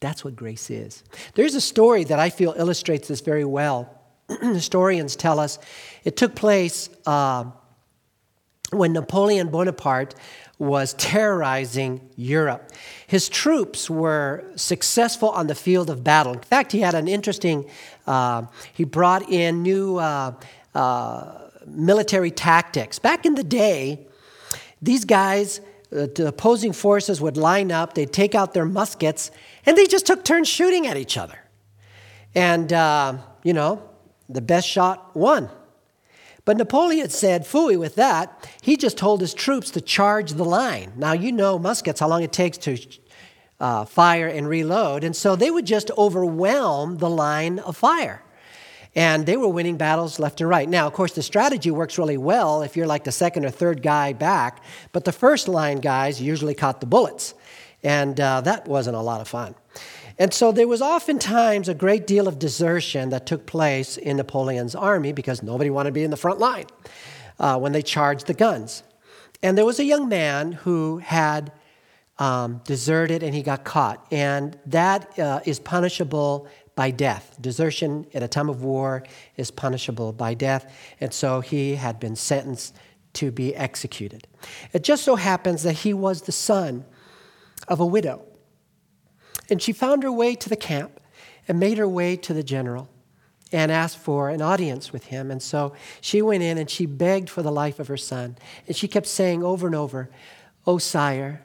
That's 0.00 0.24
what 0.24 0.36
grace 0.36 0.70
is. 0.70 1.02
There's 1.34 1.54
a 1.54 1.60
story 1.60 2.04
that 2.04 2.18
I 2.18 2.30
feel 2.30 2.54
illustrates 2.56 3.08
this 3.08 3.20
very 3.20 3.44
well. 3.44 4.03
Historians 4.40 5.16
tell 5.16 5.38
us 5.38 5.58
it 6.04 6.16
took 6.16 6.34
place 6.34 6.88
uh, 7.06 7.44
when 8.70 8.92
Napoleon 8.92 9.48
Bonaparte 9.48 10.14
was 10.58 10.94
terrorizing 10.94 12.00
Europe. 12.16 12.70
His 13.06 13.28
troops 13.28 13.90
were 13.90 14.44
successful 14.56 15.30
on 15.30 15.46
the 15.48 15.54
field 15.54 15.90
of 15.90 16.04
battle. 16.04 16.32
In 16.32 16.40
fact, 16.40 16.72
he 16.72 16.80
had 16.80 16.94
an 16.94 17.08
interesting, 17.08 17.68
uh, 18.06 18.44
he 18.72 18.84
brought 18.84 19.28
in 19.30 19.62
new 19.62 19.96
uh, 19.96 20.32
uh, 20.74 21.38
military 21.66 22.30
tactics. 22.30 22.98
Back 22.98 23.26
in 23.26 23.34
the 23.34 23.44
day, 23.44 24.06
these 24.80 25.04
guys, 25.04 25.60
uh, 25.92 26.06
the 26.14 26.28
opposing 26.28 26.72
forces 26.72 27.20
would 27.20 27.36
line 27.36 27.72
up, 27.72 27.94
they'd 27.94 28.12
take 28.12 28.34
out 28.34 28.54
their 28.54 28.64
muskets, 28.66 29.30
and 29.66 29.76
they 29.76 29.86
just 29.86 30.06
took 30.06 30.24
turns 30.24 30.48
shooting 30.48 30.86
at 30.86 30.96
each 30.96 31.16
other. 31.16 31.38
And, 32.34 32.72
uh, 32.72 33.18
you 33.42 33.52
know, 33.52 33.82
the 34.28 34.40
best 34.40 34.68
shot 34.68 35.14
won. 35.16 35.50
But 36.44 36.58
Napoleon 36.58 37.08
said, 37.08 37.44
fooey 37.44 37.78
with 37.78 37.94
that. 37.94 38.50
He 38.60 38.76
just 38.76 38.98
told 38.98 39.20
his 39.20 39.32
troops 39.32 39.70
to 39.72 39.80
charge 39.80 40.32
the 40.32 40.44
line. 40.44 40.92
Now, 40.96 41.12
you 41.12 41.32
know 41.32 41.58
muskets, 41.58 42.00
how 42.00 42.08
long 42.08 42.22
it 42.22 42.32
takes 42.32 42.58
to 42.58 42.78
uh, 43.60 43.84
fire 43.86 44.28
and 44.28 44.48
reload. 44.48 45.04
And 45.04 45.16
so 45.16 45.36
they 45.36 45.50
would 45.50 45.66
just 45.66 45.90
overwhelm 45.96 46.98
the 46.98 47.08
line 47.08 47.60
of 47.60 47.76
fire. 47.76 48.22
And 48.94 49.26
they 49.26 49.36
were 49.36 49.48
winning 49.48 49.76
battles 49.76 50.18
left 50.18 50.40
and 50.40 50.48
right. 50.48 50.68
Now, 50.68 50.86
of 50.86 50.92
course, 50.92 51.12
the 51.12 51.22
strategy 51.22 51.70
works 51.70 51.98
really 51.98 52.18
well 52.18 52.62
if 52.62 52.76
you're 52.76 52.86
like 52.86 53.04
the 53.04 53.12
second 53.12 53.44
or 53.44 53.50
third 53.50 53.82
guy 53.82 54.12
back, 54.12 54.62
but 54.92 55.04
the 55.04 55.12
first 55.12 55.48
line 55.48 55.78
guys 55.78 56.20
usually 56.20 56.54
caught 56.54 56.80
the 56.80 56.86
bullets. 56.86 57.34
And 57.82 58.18
uh, 58.20 58.42
that 58.42 58.68
wasn't 58.68 58.96
a 58.96 59.00
lot 59.00 59.20
of 59.20 59.28
fun. 59.28 59.54
And 60.18 60.32
so 60.32 60.52
there 60.52 60.68
was 60.68 60.80
oftentimes 60.80 61.68
a 61.68 61.74
great 61.74 62.06
deal 62.06 62.28
of 62.28 62.38
desertion 62.38 63.10
that 63.10 63.26
took 63.26 63.46
place 63.46 63.96
in 63.96 64.16
Napoleon's 64.16 64.74
army 64.74 65.12
because 65.12 65.42
nobody 65.42 65.70
wanted 65.70 65.90
to 65.90 65.94
be 65.94 66.04
in 66.04 66.10
the 66.10 66.16
front 66.16 66.38
line 66.38 66.66
uh, 67.38 67.58
when 67.58 67.72
they 67.72 67.82
charged 67.82 68.26
the 68.26 68.34
guns. 68.34 68.82
And 69.42 69.58
there 69.58 69.64
was 69.64 69.80
a 69.80 69.84
young 69.84 70.08
man 70.08 70.52
who 70.52 70.98
had 70.98 71.52
um, 72.18 72.60
deserted 72.64 73.22
and 73.22 73.34
he 73.34 73.42
got 73.42 73.64
caught. 73.64 74.06
And 74.10 74.56
that 74.66 75.18
uh, 75.18 75.40
is 75.44 75.58
punishable 75.58 76.48
by 76.76 76.90
death. 76.90 77.36
Desertion 77.40 78.06
at 78.14 78.22
a 78.22 78.28
time 78.28 78.48
of 78.48 78.62
war 78.62 79.04
is 79.36 79.50
punishable 79.50 80.12
by 80.12 80.34
death. 80.34 80.72
And 81.00 81.12
so 81.12 81.40
he 81.40 81.74
had 81.74 81.98
been 82.00 82.16
sentenced 82.16 82.74
to 83.14 83.30
be 83.30 83.54
executed. 83.54 84.26
It 84.72 84.82
just 84.82 85.04
so 85.04 85.16
happens 85.16 85.62
that 85.62 85.72
he 85.74 85.94
was 85.94 86.22
the 86.22 86.32
son 86.32 86.84
of 87.68 87.80
a 87.80 87.86
widow. 87.86 88.24
And 89.50 89.60
she 89.60 89.72
found 89.72 90.02
her 90.02 90.12
way 90.12 90.34
to 90.34 90.48
the 90.48 90.56
camp 90.56 91.00
and 91.46 91.60
made 91.60 91.78
her 91.78 91.88
way 91.88 92.16
to 92.16 92.32
the 92.32 92.42
general 92.42 92.88
and 93.52 93.70
asked 93.70 93.98
for 93.98 94.30
an 94.30 94.42
audience 94.42 94.92
with 94.92 95.06
him. 95.06 95.30
And 95.30 95.42
so 95.42 95.74
she 96.00 96.22
went 96.22 96.42
in 96.42 96.58
and 96.58 96.68
she 96.68 96.86
begged 96.86 97.30
for 97.30 97.42
the 97.42 97.52
life 97.52 97.78
of 97.78 97.88
her 97.88 97.96
son. 97.96 98.36
And 98.66 98.74
she 98.74 98.88
kept 98.88 99.06
saying 99.06 99.44
over 99.44 99.66
and 99.66 99.76
over, 99.76 100.10
Oh, 100.66 100.78
sire, 100.78 101.44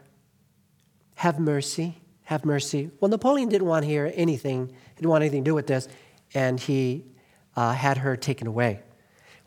have 1.15 1.39
mercy, 1.39 2.01
have 2.23 2.45
mercy. 2.45 2.89
Well, 2.99 3.09
Napoleon 3.09 3.49
didn't 3.49 3.67
want 3.67 3.83
to 3.83 3.89
hear 3.89 4.11
anything, 4.15 4.67
he 4.67 4.95
didn't 4.95 5.09
want 5.09 5.23
anything 5.23 5.43
to 5.43 5.49
do 5.51 5.55
with 5.55 5.67
this, 5.67 5.87
and 6.33 6.59
he 6.59 7.05
uh, 7.55 7.73
had 7.73 7.97
her 7.97 8.15
taken 8.15 8.47
away. 8.47 8.81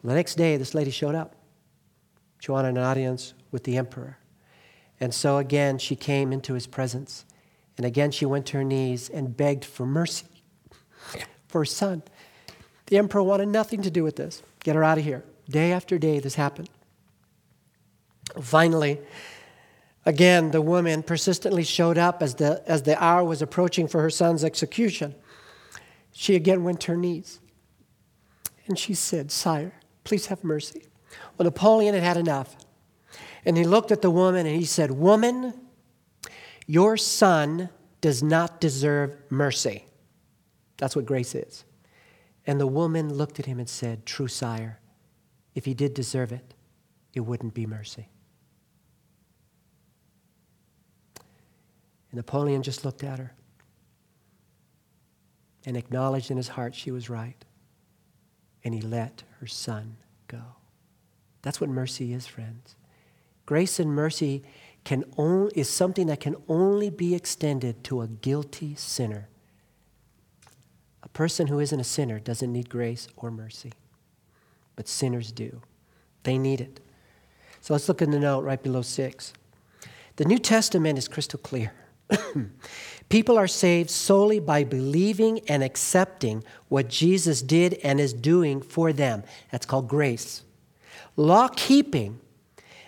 Well, 0.02 0.10
the 0.10 0.16
next 0.16 0.34
day, 0.34 0.56
this 0.56 0.74
lady 0.74 0.90
showed 0.90 1.14
up. 1.14 1.34
She 2.40 2.50
wanted 2.50 2.70
an 2.70 2.78
audience 2.78 3.34
with 3.50 3.64
the 3.64 3.76
emperor. 3.76 4.18
And 5.00 5.14
so 5.14 5.38
again, 5.38 5.78
she 5.78 5.96
came 5.96 6.32
into 6.32 6.54
his 6.54 6.66
presence. 6.66 7.24
And 7.82 7.88
again, 7.88 8.12
she 8.12 8.24
went 8.24 8.46
to 8.46 8.58
her 8.58 8.62
knees 8.62 9.08
and 9.08 9.36
begged 9.36 9.64
for 9.64 9.84
mercy 9.84 10.28
for 11.48 11.62
her 11.62 11.64
son. 11.64 12.04
The 12.86 12.96
emperor 12.96 13.24
wanted 13.24 13.48
nothing 13.48 13.82
to 13.82 13.90
do 13.90 14.04
with 14.04 14.14
this. 14.14 14.40
Get 14.60 14.76
her 14.76 14.84
out 14.84 14.98
of 14.98 15.04
here. 15.04 15.24
Day 15.50 15.72
after 15.72 15.98
day, 15.98 16.20
this 16.20 16.36
happened. 16.36 16.70
Finally, 18.40 19.00
again, 20.06 20.52
the 20.52 20.62
woman 20.62 21.02
persistently 21.02 21.64
showed 21.64 21.98
up 21.98 22.22
as 22.22 22.36
the, 22.36 22.62
as 22.68 22.84
the 22.84 23.02
hour 23.02 23.24
was 23.24 23.42
approaching 23.42 23.88
for 23.88 24.00
her 24.00 24.10
son's 24.10 24.44
execution. 24.44 25.16
She 26.12 26.36
again 26.36 26.62
went 26.62 26.82
to 26.82 26.92
her 26.92 26.96
knees. 26.96 27.40
And 28.68 28.78
she 28.78 28.94
said, 28.94 29.32
Sire, 29.32 29.72
please 30.04 30.26
have 30.26 30.44
mercy. 30.44 30.84
Well, 31.36 31.46
Napoleon 31.46 31.94
had 31.94 32.04
had 32.04 32.16
enough. 32.16 32.54
And 33.44 33.56
he 33.56 33.64
looked 33.64 33.90
at 33.90 34.02
the 34.02 34.10
woman 34.10 34.46
and 34.46 34.54
he 34.54 34.66
said, 34.66 34.92
Woman, 34.92 35.52
your 36.72 36.96
son 36.96 37.68
does 38.00 38.22
not 38.22 38.58
deserve 38.58 39.14
mercy. 39.28 39.84
That's 40.78 40.96
what 40.96 41.04
grace 41.04 41.34
is. 41.34 41.66
And 42.46 42.58
the 42.58 42.66
woman 42.66 43.12
looked 43.12 43.38
at 43.38 43.44
him 43.44 43.58
and 43.58 43.68
said, 43.68 44.06
True 44.06 44.26
sire, 44.26 44.80
if 45.54 45.66
he 45.66 45.74
did 45.74 45.92
deserve 45.92 46.32
it, 46.32 46.54
it 47.12 47.20
wouldn't 47.20 47.52
be 47.52 47.66
mercy. 47.66 48.08
And 52.10 52.14
Napoleon 52.16 52.62
just 52.62 52.86
looked 52.86 53.04
at 53.04 53.18
her 53.18 53.34
and 55.66 55.76
acknowledged 55.76 56.30
in 56.30 56.38
his 56.38 56.48
heart 56.48 56.74
she 56.74 56.90
was 56.90 57.10
right. 57.10 57.44
And 58.64 58.72
he 58.72 58.80
let 58.80 59.24
her 59.40 59.46
son 59.46 59.98
go. 60.26 60.40
That's 61.42 61.60
what 61.60 61.68
mercy 61.68 62.14
is, 62.14 62.26
friends. 62.26 62.76
Grace 63.44 63.78
and 63.78 63.94
mercy 63.94 64.42
can 64.84 65.04
only, 65.16 65.52
is 65.54 65.68
something 65.68 66.08
that 66.08 66.20
can 66.20 66.36
only 66.48 66.90
be 66.90 67.14
extended 67.14 67.84
to 67.84 68.00
a 68.00 68.08
guilty 68.08 68.74
sinner. 68.74 69.28
A 71.02 71.08
person 71.08 71.46
who 71.46 71.58
isn't 71.58 71.78
a 71.78 71.84
sinner 71.84 72.18
doesn't 72.18 72.52
need 72.52 72.68
grace 72.68 73.08
or 73.16 73.30
mercy, 73.30 73.72
but 74.76 74.88
sinners 74.88 75.32
do. 75.32 75.62
They 76.24 76.38
need 76.38 76.60
it. 76.60 76.80
So 77.60 77.74
let's 77.74 77.88
look 77.88 78.02
in 78.02 78.10
the 78.10 78.18
note 78.18 78.44
right 78.44 78.62
below 78.62 78.82
six. 78.82 79.32
The 80.16 80.24
New 80.24 80.38
Testament 80.38 80.98
is 80.98 81.08
crystal 81.08 81.38
clear. 81.38 81.72
People 83.08 83.38
are 83.38 83.46
saved 83.46 83.90
solely 83.90 84.40
by 84.40 84.64
believing 84.64 85.40
and 85.48 85.62
accepting 85.62 86.44
what 86.68 86.88
Jesus 86.88 87.42
did 87.42 87.74
and 87.84 88.00
is 88.00 88.12
doing 88.12 88.60
for 88.60 88.92
them. 88.92 89.22
That's 89.50 89.66
called 89.66 89.88
grace. 89.88 90.42
Law 91.16 91.48
keeping 91.48 92.20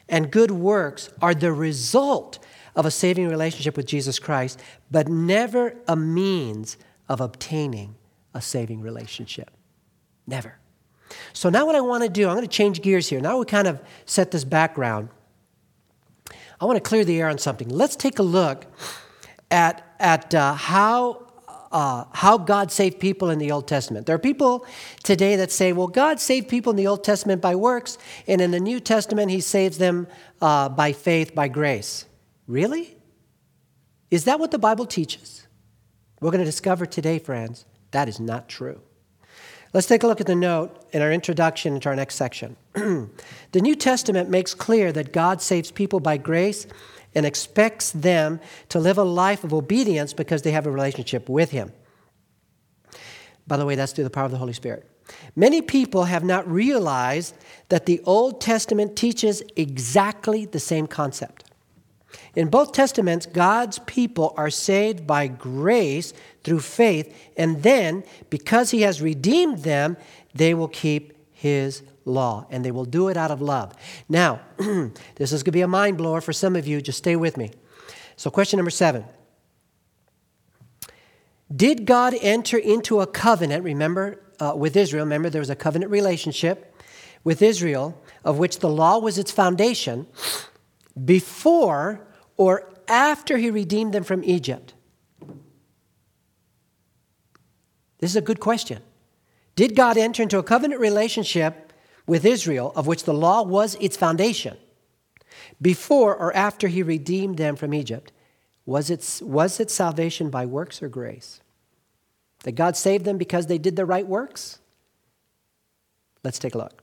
and 0.09 0.31
good 0.31 0.51
works 0.51 1.11
are 1.23 1.35
the 1.35 1.53
result 1.53 2.39
of 2.77 2.87
a 2.87 2.91
saving 2.91 3.29
relationship 3.29 3.77
with 3.77 3.87
Jesus 3.87 4.19
Christ, 4.19 4.61
but 4.91 5.09
never 5.09 5.77
a 5.87 5.97
means 5.97 6.77
of 7.09 7.21
obtaining 7.21 7.95
a 8.35 8.41
saving 8.41 8.81
relationship. 8.81 9.51
Never. 10.27 10.59
So 11.33 11.51
now, 11.51 11.67
what 11.67 11.77
I 11.77 11.81
want 11.81 12.03
to 12.03 12.09
do, 12.09 12.29
I'm 12.29 12.35
going 12.35 12.47
to 12.47 12.49
change 12.49 12.83
gears 12.83 13.09
here. 13.09 13.21
Now 13.21 13.39
we 13.39 13.45
kind 13.45 13.69
of 13.69 13.81
set 14.07 14.31
this 14.31 14.45
background. 14.45 15.11
I 16.61 16.65
want 16.65 16.77
to 16.77 16.89
clear 16.89 17.05
the 17.05 17.21
air 17.21 17.29
on 17.29 17.39
something. 17.39 17.69
Let's 17.69 17.95
take 17.97 18.19
a 18.19 18.23
look 18.23 18.67
at, 19.51 19.85
at 20.01 20.35
uh, 20.35 20.55
how 20.55 21.27
uh, 21.75 22.05
how 22.13 22.39
God 22.39 22.71
saved 22.71 23.01
people 23.01 23.31
in 23.31 23.41
the 23.41 23.51
Old 23.51 23.67
Testament. 23.67 24.07
There 24.07 24.15
are 24.15 24.19
people 24.21 24.65
today 25.03 25.35
that 25.35 25.51
say, 25.51 25.73
well, 25.73 25.89
God 25.89 26.21
saved 26.21 26.49
people 26.49 26.71
in 26.71 26.77
the 26.77 26.87
Old 26.87 27.03
Testament 27.03 27.43
by 27.43 27.57
works, 27.57 27.99
and 28.29 28.41
in 28.41 28.53
the 28.53 28.61
New 28.61 28.79
Testament, 28.79 29.33
He 29.33 29.41
saves 29.41 29.77
them 29.77 30.07
uh, 30.41 30.69
by 30.69 30.93
faith, 30.93 31.35
by 31.35 31.49
grace. 31.49 32.07
Really? 32.47 32.97
Is 34.13 34.25
that 34.25 34.39
what 34.39 34.53
the 34.53 34.59
Bible 34.59 34.87
teaches? 34.87 35.49
We're 36.21 36.31
going 36.31 36.45
to 36.45 36.45
discover 36.45 36.87
today, 36.87 37.19
friends, 37.19 37.67
that 37.91 38.09
is 38.09 38.21
not 38.21 38.49
true. 38.49 38.81
Let's 39.73 39.89
take 39.89 40.05
a 40.05 40.07
look 40.07 40.21
at 40.21 40.29
the 40.29 40.37
note 40.37 40.87
in 40.93 41.03
our 41.03 41.11
introduction 41.11 41.81
to 41.81 41.89
our 41.89 41.97
next 41.97 42.15
section. 42.15 42.55
the 42.75 43.11
New 43.61 43.75
Testament 43.75 44.31
makes 44.31 44.55
clear 44.55 44.93
that 44.93 45.13
God 45.13 45.43
saves 45.43 45.73
people 45.73 45.99
by 45.99 46.19
grace 46.19 46.69
and 47.15 47.25
expects 47.25 47.91
them 47.91 48.41
to 48.69 48.79
live 48.79 48.99
a 48.99 49.05
life 49.05 49.45
of 49.45 49.55
obedience 49.55 50.13
because 50.13 50.43
they 50.43 50.53
have 50.53 50.67
a 50.67 50.71
relationship 50.71 51.29
with 51.29 51.51
Him. 51.51 51.73
By 53.47 53.57
the 53.57 53.67
way, 53.67 53.75
that's 53.75 53.93
through 53.93 54.05
the 54.05 54.11
power 54.11 54.25
of 54.25 54.31
the 54.31 54.39
Holy 54.39 54.53
Spirit. 54.53 54.89
Many 55.37 55.61
people 55.61 56.05
have 56.05 56.25
not 56.25 56.51
realized 56.51 57.35
that 57.69 57.87
the 57.87 58.01
Old 58.05 58.41
Testament 58.41 58.97
teaches 58.97 59.43
exactly 59.57 60.47
the 60.47 60.61
same 60.61 60.87
concept. 60.87 61.45
In 62.35 62.49
both 62.49 62.73
Testaments, 62.73 63.27
God's 63.27 63.79
people 63.81 64.35
are 64.37 64.51
saved 64.51 65.07
by 65.07 65.27
grace 65.27 66.13
through 66.43 66.61
faith, 66.61 67.15
and 67.37 67.63
then, 67.63 68.05
because 68.31 68.71
He 68.71 68.83
has 68.83 69.03
redeemed 69.03 69.59
them, 69.59 69.97
they 70.35 70.55
will 70.55 70.69
keep 70.69 71.17
His 71.33 71.83
law, 72.05 72.47
and 72.51 72.65
they 72.65 72.71
will 72.71 72.85
do 72.85 73.09
it 73.09 73.17
out 73.17 73.31
of 73.31 73.41
love. 73.41 73.73
Now, 74.09 74.41
this 75.17 75.33
is 75.33 75.43
going 75.43 75.45
to 75.45 75.51
be 75.53 75.61
a 75.63 75.69
mind 75.69 75.97
blower 75.97 76.21
for 76.21 76.33
some 76.33 76.57
of 76.57 76.67
you. 76.67 76.81
Just 76.81 76.99
stay 76.99 77.17
with 77.17 77.37
me. 77.37 77.51
So, 78.17 78.31
question 78.31 78.59
number 78.59 78.71
seven 78.71 79.05
Did 81.55 81.87
God 81.87 82.15
enter 82.21 82.59
into 82.59 83.01
a 83.01 83.07
covenant, 83.07 83.65
remember, 83.65 84.21
uh, 84.41 84.55
with 84.57 84.77
Israel? 84.77 85.05
Remember, 85.05 85.31
there 85.31 85.41
was 85.41 85.51
a 85.51 85.57
covenant 85.57 85.91
relationship 85.91 86.75
with 87.25 87.41
Israel, 87.41 88.01
of 88.25 88.39
which 88.39 88.59
the 88.59 88.69
law 88.69 88.99
was 88.99 89.19
its 89.19 89.33
foundation, 89.33 90.07
before 91.05 92.07
or 92.37 92.71
after 92.89 93.39
he 93.39 93.51
redeemed 93.51 93.93
them 93.93 94.05
from 94.05 94.23
Egypt? 94.25 94.75
This 97.99 98.11
is 98.11 98.17
a 98.17 98.21
good 98.21 98.41
question. 98.41 98.83
Did 99.57 99.75
God 99.75 99.97
enter 99.97 100.23
into 100.23 100.39
a 100.39 100.43
covenant 100.43 100.81
relationship 100.81 101.64
with 102.07 102.25
Israel, 102.25 102.73
of 102.77 102.87
which 102.87 103.05
the 103.05 103.15
law 103.15 103.43
was 103.43 103.77
its 103.77 103.97
foundation, 103.97 104.57
before 105.61 106.15
or 106.15 106.35
after 106.37 106.69
he 106.69 106.83
redeemed 106.83 107.39
them 107.39 107.57
from 107.57 107.75
Egypt? 107.75 108.13
Was 108.67 108.91
it, 108.91 109.21
was 109.23 109.61
it 109.61 109.71
salvation 109.71 110.31
by 110.31 110.47
works 110.47 110.83
or 110.83 110.89
grace? 110.89 111.41
That 112.45 112.53
God 112.53 112.77
saved 112.77 113.05
them 113.05 113.19
because 113.19 113.47
they 113.47 113.59
did 113.59 113.77
the 113.77 113.87
right 113.87 114.07
works? 114.07 114.59
Let's 116.23 116.39
take 116.39 116.55
a 116.55 116.59
look. 116.59 116.83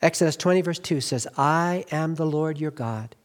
Exodus 0.00 0.36
20, 0.36 0.60
verse 0.62 0.78
2 0.78 1.00
says, 1.00 1.26
I 1.36 1.84
am 1.90 2.14
the 2.14 2.26
Lord 2.26 2.58
your 2.58 2.70
God 2.70 3.16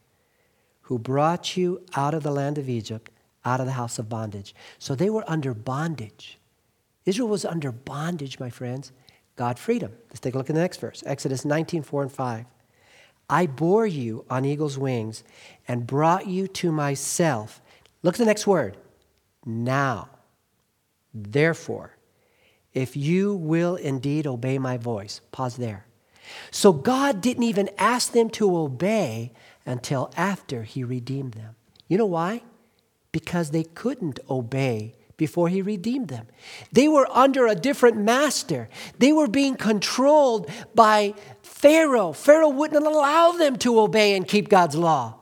who 0.82 0.98
brought 0.98 1.56
you 1.56 1.82
out 1.94 2.14
of 2.14 2.22
the 2.22 2.30
land 2.30 2.58
of 2.58 2.68
Egypt, 2.68 3.10
out 3.44 3.60
of 3.60 3.66
the 3.66 3.72
house 3.72 3.98
of 3.98 4.08
bondage. 4.08 4.54
So 4.78 4.94
they 4.94 5.08
were 5.08 5.24
under 5.26 5.54
bondage. 5.54 6.38
Israel 7.06 7.28
was 7.28 7.44
under 7.44 7.72
bondage, 7.72 8.38
my 8.38 8.50
friends. 8.50 8.92
God 9.36 9.58
freedom. 9.58 9.92
Let's 10.08 10.20
take 10.20 10.34
a 10.34 10.38
look 10.38 10.50
at 10.50 10.54
the 10.54 10.60
next 10.60 10.78
verse 10.78 11.02
Exodus 11.06 11.44
19, 11.44 11.82
4 11.82 12.02
and 12.02 12.12
5. 12.12 12.46
I 13.28 13.46
bore 13.46 13.86
you 13.86 14.24
on 14.28 14.44
eagle's 14.44 14.78
wings 14.78 15.24
and 15.66 15.86
brought 15.86 16.26
you 16.26 16.46
to 16.48 16.70
myself. 16.70 17.60
Look 18.02 18.14
at 18.14 18.18
the 18.18 18.26
next 18.26 18.46
word. 18.46 18.76
Now, 19.46 20.08
therefore, 21.12 21.96
if 22.74 22.96
you 22.96 23.34
will 23.34 23.76
indeed 23.76 24.26
obey 24.26 24.58
my 24.58 24.76
voice. 24.76 25.20
Pause 25.32 25.56
there. 25.56 25.86
So 26.50 26.72
God 26.72 27.20
didn't 27.20 27.44
even 27.44 27.70
ask 27.78 28.12
them 28.12 28.30
to 28.30 28.56
obey 28.56 29.32
until 29.64 30.10
after 30.16 30.64
he 30.64 30.82
redeemed 30.84 31.34
them. 31.34 31.54
You 31.88 31.98
know 31.98 32.06
why? 32.06 32.42
Because 33.12 33.50
they 33.50 33.64
couldn't 33.64 34.20
obey 34.28 34.94
before 35.16 35.48
he 35.48 35.62
redeemed 35.62 36.08
them. 36.08 36.26
They 36.72 36.88
were 36.88 37.08
under 37.10 37.46
a 37.46 37.54
different 37.54 37.96
master. 37.96 38.68
They 38.98 39.12
were 39.12 39.28
being 39.28 39.56
controlled 39.56 40.50
by 40.74 41.14
Pharaoh. 41.42 42.12
Pharaoh 42.12 42.48
wouldn't 42.48 42.84
allow 42.84 43.32
them 43.32 43.56
to 43.58 43.80
obey 43.80 44.16
and 44.16 44.26
keep 44.26 44.48
God's 44.48 44.76
law. 44.76 45.18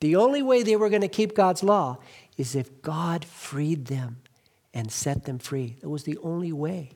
The 0.00 0.16
only 0.16 0.42
way 0.42 0.62
they 0.62 0.76
were 0.76 0.88
going 0.88 1.02
to 1.02 1.08
keep 1.08 1.34
God's 1.34 1.62
law 1.62 1.98
is 2.36 2.56
if 2.56 2.82
God 2.82 3.24
freed 3.24 3.86
them 3.86 4.22
and 4.74 4.90
set 4.90 5.24
them 5.24 5.38
free. 5.38 5.76
That 5.80 5.90
was 5.90 6.04
the 6.04 6.18
only 6.18 6.52
way. 6.52 6.90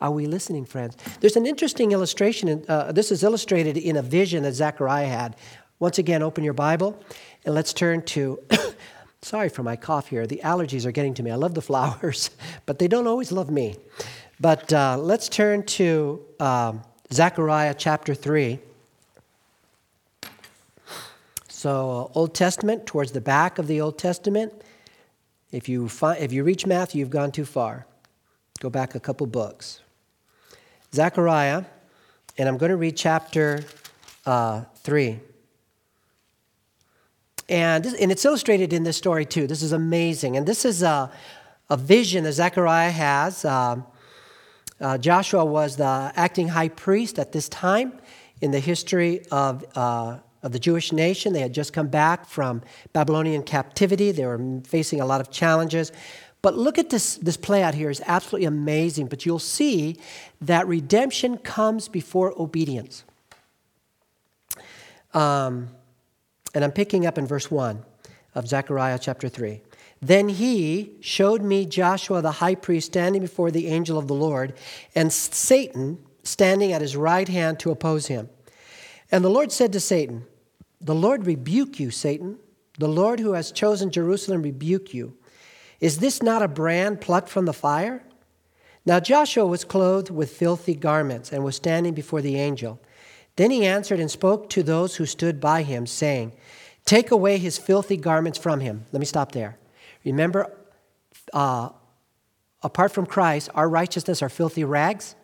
Are 0.00 0.10
we 0.10 0.26
listening, 0.26 0.64
friends? 0.64 0.96
There's 1.20 1.36
an 1.36 1.46
interesting 1.46 1.92
illustration. 1.92 2.64
Uh, 2.68 2.92
this 2.92 3.10
is 3.10 3.22
illustrated 3.22 3.76
in 3.76 3.96
a 3.96 4.02
vision 4.02 4.44
that 4.44 4.54
Zechariah 4.54 5.06
had. 5.06 5.36
Once 5.80 5.98
again, 5.98 6.22
open 6.22 6.44
your 6.44 6.54
Bible 6.54 7.00
and 7.44 7.54
let's 7.54 7.72
turn 7.72 8.02
to 8.02 8.40
Sorry 9.22 9.48
for 9.48 9.62
my 9.62 9.76
cough 9.76 10.08
here. 10.08 10.26
The 10.26 10.40
allergies 10.44 10.86
are 10.86 10.92
getting 10.92 11.14
to 11.14 11.22
me. 11.22 11.30
I 11.30 11.34
love 11.34 11.54
the 11.54 11.62
flowers, 11.70 12.30
but 12.66 12.78
they 12.78 12.88
don't 12.88 13.06
always 13.06 13.32
love 13.32 13.50
me. 13.50 13.76
But 14.40 14.72
uh, 14.72 14.96
let's 14.98 15.28
turn 15.28 15.64
to 15.64 16.24
um, 16.38 16.82
Zechariah 17.12 17.74
chapter 17.76 18.14
3. 18.14 18.60
So, 21.48 21.90
uh, 22.12 22.18
Old 22.18 22.34
Testament, 22.34 22.86
towards 22.86 23.10
the 23.10 23.20
back 23.20 23.58
of 23.58 23.66
the 23.66 23.80
Old 23.80 23.98
Testament. 23.98 24.52
If 25.50 25.68
you, 25.68 25.88
find, 25.88 26.22
if 26.22 26.32
you 26.32 26.44
reach 26.44 26.66
Matthew, 26.66 27.00
you've 27.00 27.10
gone 27.10 27.32
too 27.32 27.44
far. 27.44 27.84
Go 28.60 28.70
back 28.70 28.94
a 28.94 29.00
couple 29.00 29.26
books. 29.26 29.80
Zechariah, 30.94 31.64
and 32.36 32.48
I'm 32.48 32.58
going 32.58 32.70
to 32.70 32.76
read 32.76 32.96
chapter 32.96 33.64
uh, 34.24 34.62
3. 34.76 35.18
And, 37.48 37.86
and 37.86 38.12
it's 38.12 38.24
illustrated 38.24 38.72
in 38.72 38.82
this 38.82 38.96
story 38.96 39.24
too. 39.24 39.46
This 39.46 39.62
is 39.62 39.72
amazing. 39.72 40.36
And 40.36 40.46
this 40.46 40.64
is 40.64 40.82
a, 40.82 41.10
a 41.70 41.76
vision 41.76 42.24
that 42.24 42.32
Zechariah 42.32 42.90
has. 42.90 43.44
Um, 43.44 43.86
uh, 44.80 44.98
Joshua 44.98 45.44
was 45.44 45.76
the 45.76 46.12
acting 46.14 46.48
high 46.48 46.68
priest 46.68 47.18
at 47.18 47.32
this 47.32 47.48
time 47.48 47.94
in 48.40 48.50
the 48.50 48.60
history 48.60 49.22
of, 49.30 49.64
uh, 49.74 50.18
of 50.42 50.52
the 50.52 50.58
Jewish 50.58 50.92
nation. 50.92 51.32
They 51.32 51.40
had 51.40 51.52
just 51.52 51.72
come 51.72 51.88
back 51.88 52.26
from 52.26 52.62
Babylonian 52.92 53.42
captivity, 53.42 54.12
they 54.12 54.26
were 54.26 54.60
facing 54.64 55.00
a 55.00 55.06
lot 55.06 55.20
of 55.20 55.30
challenges. 55.30 55.90
But 56.40 56.56
look 56.56 56.78
at 56.78 56.90
this, 56.90 57.16
this 57.16 57.36
play 57.36 57.64
out 57.64 57.74
here 57.74 57.90
is 57.90 58.00
absolutely 58.06 58.46
amazing. 58.46 59.06
But 59.06 59.26
you'll 59.26 59.40
see 59.40 59.96
that 60.40 60.68
redemption 60.68 61.38
comes 61.38 61.88
before 61.88 62.32
obedience. 62.40 63.02
Um, 65.14 65.70
and 66.54 66.64
I'm 66.64 66.72
picking 66.72 67.06
up 67.06 67.18
in 67.18 67.26
verse 67.26 67.50
1 67.50 67.84
of 68.34 68.48
Zechariah 68.48 68.98
chapter 68.98 69.28
3. 69.28 69.60
Then 70.00 70.28
he 70.28 70.92
showed 71.00 71.42
me 71.42 71.66
Joshua 71.66 72.22
the 72.22 72.32
high 72.32 72.54
priest 72.54 72.86
standing 72.86 73.22
before 73.22 73.50
the 73.50 73.66
angel 73.66 73.98
of 73.98 74.06
the 74.06 74.14
Lord, 74.14 74.54
and 74.94 75.12
Satan 75.12 75.98
standing 76.22 76.72
at 76.72 76.82
his 76.82 76.96
right 76.96 77.28
hand 77.28 77.58
to 77.60 77.70
oppose 77.70 78.06
him. 78.06 78.28
And 79.10 79.24
the 79.24 79.30
Lord 79.30 79.50
said 79.50 79.72
to 79.72 79.80
Satan, 79.80 80.26
The 80.80 80.94
Lord 80.94 81.26
rebuke 81.26 81.80
you, 81.80 81.90
Satan. 81.90 82.38
The 82.78 82.88
Lord 82.88 83.18
who 83.18 83.32
has 83.32 83.50
chosen 83.50 83.90
Jerusalem 83.90 84.42
rebuke 84.42 84.94
you. 84.94 85.16
Is 85.80 85.98
this 85.98 86.22
not 86.22 86.42
a 86.42 86.48
brand 86.48 87.00
plucked 87.00 87.28
from 87.28 87.46
the 87.46 87.52
fire? 87.52 88.04
Now 88.84 89.00
Joshua 89.00 89.46
was 89.46 89.64
clothed 89.64 90.10
with 90.10 90.30
filthy 90.30 90.74
garments 90.74 91.32
and 91.32 91.44
was 91.44 91.56
standing 91.56 91.94
before 91.94 92.22
the 92.22 92.36
angel. 92.36 92.80
Then 93.38 93.52
he 93.52 93.64
answered 93.64 94.00
and 94.00 94.10
spoke 94.10 94.50
to 94.50 94.64
those 94.64 94.96
who 94.96 95.06
stood 95.06 95.40
by 95.40 95.62
him, 95.62 95.86
saying, 95.86 96.32
Take 96.84 97.12
away 97.12 97.38
his 97.38 97.56
filthy 97.56 97.96
garments 97.96 98.36
from 98.36 98.58
him. 98.58 98.84
Let 98.90 98.98
me 98.98 99.06
stop 99.06 99.30
there. 99.30 99.56
Remember, 100.04 100.52
uh, 101.32 101.68
apart 102.64 102.90
from 102.90 103.06
Christ, 103.06 103.48
our 103.54 103.68
righteousness 103.68 104.22
are 104.22 104.28
filthy 104.28 104.64
rags. 104.64 105.14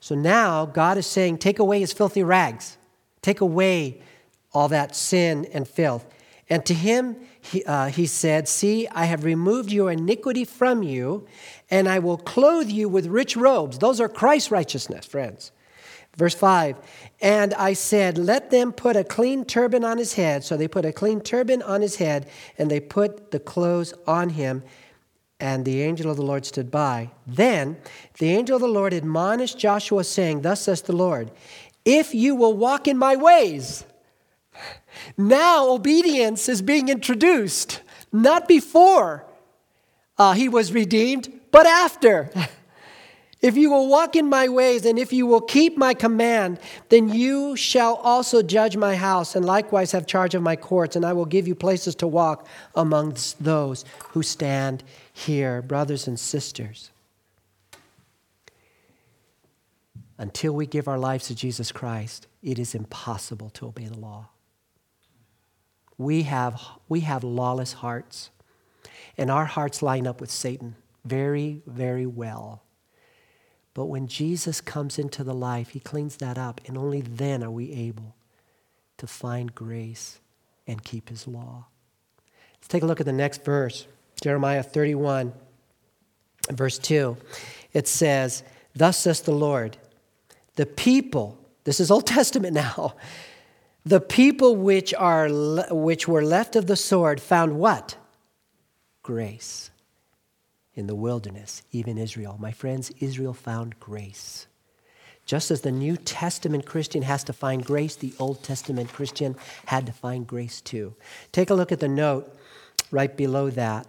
So 0.00 0.16
now 0.16 0.66
God 0.66 0.98
is 0.98 1.06
saying, 1.06 1.38
Take 1.38 1.60
away 1.60 1.78
his 1.78 1.92
filthy 1.92 2.24
rags. 2.24 2.76
Take 3.22 3.40
away 3.40 4.02
all 4.52 4.66
that 4.66 4.96
sin 4.96 5.46
and 5.52 5.68
filth. 5.68 6.04
And 6.48 6.66
to 6.66 6.74
him, 6.74 7.18
he, 7.40 7.62
uh, 7.66 7.86
he 7.86 8.06
said, 8.06 8.48
See, 8.48 8.88
I 8.88 9.04
have 9.04 9.22
removed 9.22 9.70
your 9.70 9.92
iniquity 9.92 10.44
from 10.44 10.82
you, 10.82 11.24
and 11.70 11.88
I 11.88 12.00
will 12.00 12.18
clothe 12.18 12.68
you 12.68 12.88
with 12.88 13.06
rich 13.06 13.36
robes. 13.36 13.78
Those 13.78 14.00
are 14.00 14.08
Christ's 14.08 14.50
righteousness, 14.50 15.06
friends. 15.06 15.52
Verse 16.16 16.34
5 16.34 16.76
And 17.20 17.54
I 17.54 17.72
said, 17.72 18.18
Let 18.18 18.50
them 18.50 18.72
put 18.72 18.96
a 18.96 19.04
clean 19.04 19.44
turban 19.44 19.84
on 19.84 19.98
his 19.98 20.14
head. 20.14 20.44
So 20.44 20.56
they 20.56 20.68
put 20.68 20.84
a 20.84 20.92
clean 20.92 21.20
turban 21.20 21.62
on 21.62 21.80
his 21.80 21.96
head, 21.96 22.28
and 22.58 22.70
they 22.70 22.80
put 22.80 23.30
the 23.30 23.40
clothes 23.40 23.94
on 24.06 24.30
him. 24.30 24.62
And 25.38 25.64
the 25.64 25.82
angel 25.82 26.10
of 26.10 26.18
the 26.18 26.22
Lord 26.22 26.44
stood 26.44 26.70
by. 26.70 27.10
Then 27.26 27.78
the 28.18 28.28
angel 28.28 28.56
of 28.56 28.62
the 28.62 28.68
Lord 28.68 28.92
admonished 28.92 29.58
Joshua, 29.58 30.04
saying, 30.04 30.42
Thus 30.42 30.62
says 30.62 30.82
the 30.82 30.92
Lord, 30.92 31.30
if 31.84 32.14
you 32.14 32.34
will 32.34 32.54
walk 32.54 32.86
in 32.86 32.98
my 32.98 33.16
ways. 33.16 33.84
Now 35.16 35.70
obedience 35.70 36.48
is 36.48 36.60
being 36.60 36.88
introduced, 36.88 37.80
not 38.12 38.48
before 38.48 39.24
uh, 40.18 40.32
he 40.32 40.48
was 40.48 40.72
redeemed, 40.72 41.32
but 41.50 41.66
after. 41.66 42.30
If 43.42 43.56
you 43.56 43.70
will 43.70 43.88
walk 43.88 44.16
in 44.16 44.26
my 44.26 44.48
ways, 44.48 44.84
and 44.84 44.98
if 44.98 45.14
you 45.14 45.26
will 45.26 45.40
keep 45.40 45.78
my 45.78 45.94
command, 45.94 46.58
then 46.90 47.08
you 47.08 47.56
shall 47.56 47.94
also 47.96 48.42
judge 48.42 48.76
my 48.76 48.96
house, 48.96 49.34
and 49.34 49.46
likewise 49.46 49.92
have 49.92 50.06
charge 50.06 50.34
of 50.34 50.42
my 50.42 50.56
courts, 50.56 50.94
and 50.94 51.06
I 51.06 51.14
will 51.14 51.24
give 51.24 51.48
you 51.48 51.54
places 51.54 51.94
to 51.96 52.06
walk 52.06 52.46
amongst 52.74 53.42
those 53.42 53.86
who 54.10 54.22
stand 54.22 54.84
here, 55.10 55.62
brothers 55.62 56.06
and 56.06 56.20
sisters. 56.20 56.90
Until 60.18 60.52
we 60.52 60.66
give 60.66 60.86
our 60.86 60.98
lives 60.98 61.28
to 61.28 61.34
Jesus 61.34 61.72
Christ, 61.72 62.26
it 62.42 62.58
is 62.58 62.74
impossible 62.74 63.48
to 63.50 63.68
obey 63.68 63.86
the 63.86 63.98
law. 63.98 64.28
We 65.96 66.24
have, 66.24 66.60
we 66.90 67.00
have 67.00 67.24
lawless 67.24 67.72
hearts, 67.72 68.28
and 69.16 69.30
our 69.30 69.46
hearts 69.46 69.80
line 69.80 70.06
up 70.06 70.20
with 70.20 70.30
Satan 70.30 70.76
very, 71.06 71.62
very 71.66 72.04
well. 72.04 72.62
But 73.74 73.86
when 73.86 74.08
Jesus 74.08 74.60
comes 74.60 74.98
into 74.98 75.22
the 75.22 75.34
life, 75.34 75.70
he 75.70 75.80
cleans 75.80 76.16
that 76.16 76.38
up, 76.38 76.60
and 76.66 76.76
only 76.76 77.00
then 77.00 77.42
are 77.42 77.50
we 77.50 77.72
able 77.72 78.16
to 78.98 79.06
find 79.06 79.54
grace 79.54 80.18
and 80.66 80.82
keep 80.82 81.08
his 81.08 81.26
law. 81.26 81.66
Let's 82.54 82.68
take 82.68 82.82
a 82.82 82.86
look 82.86 83.00
at 83.00 83.06
the 83.06 83.12
next 83.12 83.44
verse 83.44 83.86
Jeremiah 84.20 84.62
31, 84.62 85.32
verse 86.50 86.78
2. 86.78 87.16
It 87.72 87.88
says, 87.88 88.42
Thus 88.74 88.98
says 88.98 89.22
the 89.22 89.32
Lord, 89.32 89.78
the 90.56 90.66
people, 90.66 91.38
this 91.64 91.80
is 91.80 91.90
Old 91.90 92.06
Testament 92.06 92.52
now, 92.52 92.94
the 93.86 94.00
people 94.00 94.56
which, 94.56 94.92
are, 94.92 95.28
which 95.70 96.06
were 96.06 96.22
left 96.22 96.54
of 96.54 96.66
the 96.66 96.76
sword 96.76 97.20
found 97.20 97.58
what? 97.58 97.96
Grace 99.02 99.69
in 100.74 100.86
the 100.86 100.94
wilderness, 100.94 101.62
even 101.72 101.98
Israel. 101.98 102.36
My 102.38 102.52
friends, 102.52 102.90
Israel 103.00 103.34
found 103.34 103.80
grace. 103.80 104.46
Just 105.26 105.50
as 105.50 105.60
the 105.60 105.70
New 105.70 105.96
Testament 105.96 106.66
Christian 106.66 107.02
has 107.02 107.22
to 107.24 107.32
find 107.32 107.64
grace, 107.64 107.94
the 107.94 108.14
Old 108.18 108.42
Testament 108.42 108.92
Christian 108.92 109.36
had 109.66 109.86
to 109.86 109.92
find 109.92 110.26
grace 110.26 110.60
too. 110.60 110.94
Take 111.32 111.50
a 111.50 111.54
look 111.54 111.70
at 111.70 111.80
the 111.80 111.88
note 111.88 112.36
right 112.90 113.16
below 113.16 113.50
that. 113.50 113.86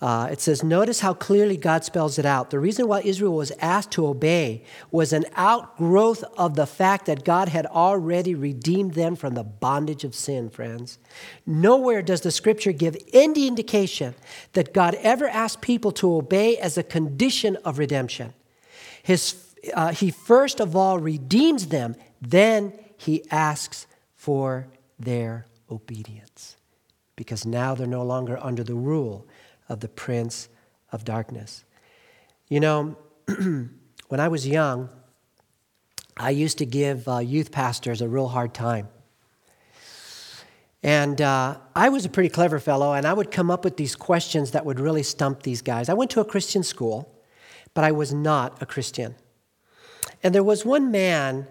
Uh, 0.00 0.28
it 0.30 0.40
says, 0.40 0.62
notice 0.62 1.00
how 1.00 1.12
clearly 1.12 1.56
God 1.56 1.84
spells 1.84 2.20
it 2.20 2.26
out. 2.26 2.50
The 2.50 2.60
reason 2.60 2.86
why 2.86 3.00
Israel 3.00 3.34
was 3.34 3.50
asked 3.58 3.90
to 3.92 4.06
obey 4.06 4.62
was 4.92 5.12
an 5.12 5.24
outgrowth 5.34 6.22
of 6.36 6.54
the 6.54 6.66
fact 6.66 7.06
that 7.06 7.24
God 7.24 7.48
had 7.48 7.66
already 7.66 8.36
redeemed 8.36 8.94
them 8.94 9.16
from 9.16 9.34
the 9.34 9.42
bondage 9.42 10.04
of 10.04 10.14
sin, 10.14 10.50
friends. 10.50 11.00
Nowhere 11.44 12.00
does 12.00 12.20
the 12.20 12.30
scripture 12.30 12.70
give 12.70 12.96
any 13.12 13.48
indication 13.48 14.14
that 14.52 14.72
God 14.72 14.94
ever 15.02 15.26
asked 15.26 15.62
people 15.62 15.90
to 15.92 16.14
obey 16.14 16.56
as 16.58 16.78
a 16.78 16.84
condition 16.84 17.56
of 17.64 17.78
redemption. 17.78 18.34
His, 19.02 19.34
uh, 19.74 19.92
he 19.92 20.12
first 20.12 20.60
of 20.60 20.76
all 20.76 21.00
redeems 21.00 21.68
them, 21.68 21.96
then 22.22 22.72
he 22.96 23.28
asks 23.32 23.88
for 24.14 24.68
their 24.96 25.46
obedience 25.68 26.56
because 27.16 27.44
now 27.44 27.74
they're 27.74 27.86
no 27.88 28.04
longer 28.04 28.38
under 28.40 28.62
the 28.62 28.76
rule 28.76 29.26
of 29.68 29.80
the 29.80 29.88
prince 29.88 30.48
of 30.92 31.04
darkness. 31.04 31.64
You 32.48 32.60
know, 32.60 32.96
when 33.26 34.20
I 34.20 34.28
was 34.28 34.46
young, 34.46 34.88
I 36.16 36.30
used 36.30 36.58
to 36.58 36.66
give 36.66 37.06
uh, 37.06 37.18
youth 37.18 37.52
pastors 37.52 38.00
a 38.00 38.08
real 38.08 38.28
hard 38.28 38.54
time. 38.54 38.88
And 40.82 41.20
uh, 41.20 41.58
I 41.74 41.88
was 41.88 42.04
a 42.04 42.08
pretty 42.08 42.28
clever 42.28 42.58
fellow, 42.58 42.92
and 42.92 43.06
I 43.06 43.12
would 43.12 43.30
come 43.30 43.50
up 43.50 43.64
with 43.64 43.76
these 43.76 43.96
questions 43.96 44.52
that 44.52 44.64
would 44.64 44.78
really 44.78 45.02
stump 45.02 45.42
these 45.42 45.60
guys. 45.60 45.88
I 45.88 45.94
went 45.94 46.10
to 46.12 46.20
a 46.20 46.24
Christian 46.24 46.62
school, 46.62 47.12
but 47.74 47.84
I 47.84 47.92
was 47.92 48.12
not 48.12 48.62
a 48.62 48.66
Christian. 48.66 49.16
And 50.22 50.34
there 50.34 50.42
was 50.42 50.64
one 50.64 50.90
man, 50.90 51.46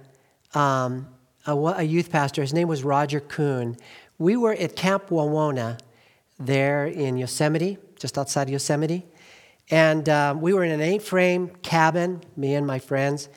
um, 0.54 1.08
a, 1.46 1.56
a, 1.56 1.84
youth 1.84 2.10
pastor, 2.10 2.42
his 2.42 2.54
name 2.54 2.68
was 2.68 2.84
Roger 2.84 3.20
Kuhn. 3.20 3.78
We 4.18 4.38
were 4.38 4.54
at 4.54 4.76
Camp 4.76 5.10
Wawona 5.10 5.80
there 6.40 6.86
in 6.86 7.18
Yosemite, 7.18 7.78
just 8.00 8.18
outside 8.18 8.50
Yosemite. 8.50 9.06
And 9.70 10.08
uh, 10.08 10.36
we 10.38 10.54
were 10.54 10.64
in 10.64 10.72
an 10.72 10.82
A-frame 10.82 11.50
cabin, 11.62 12.22
me 12.36 12.56
and 12.56 12.66
my 12.66 12.80
friends. 12.80 13.30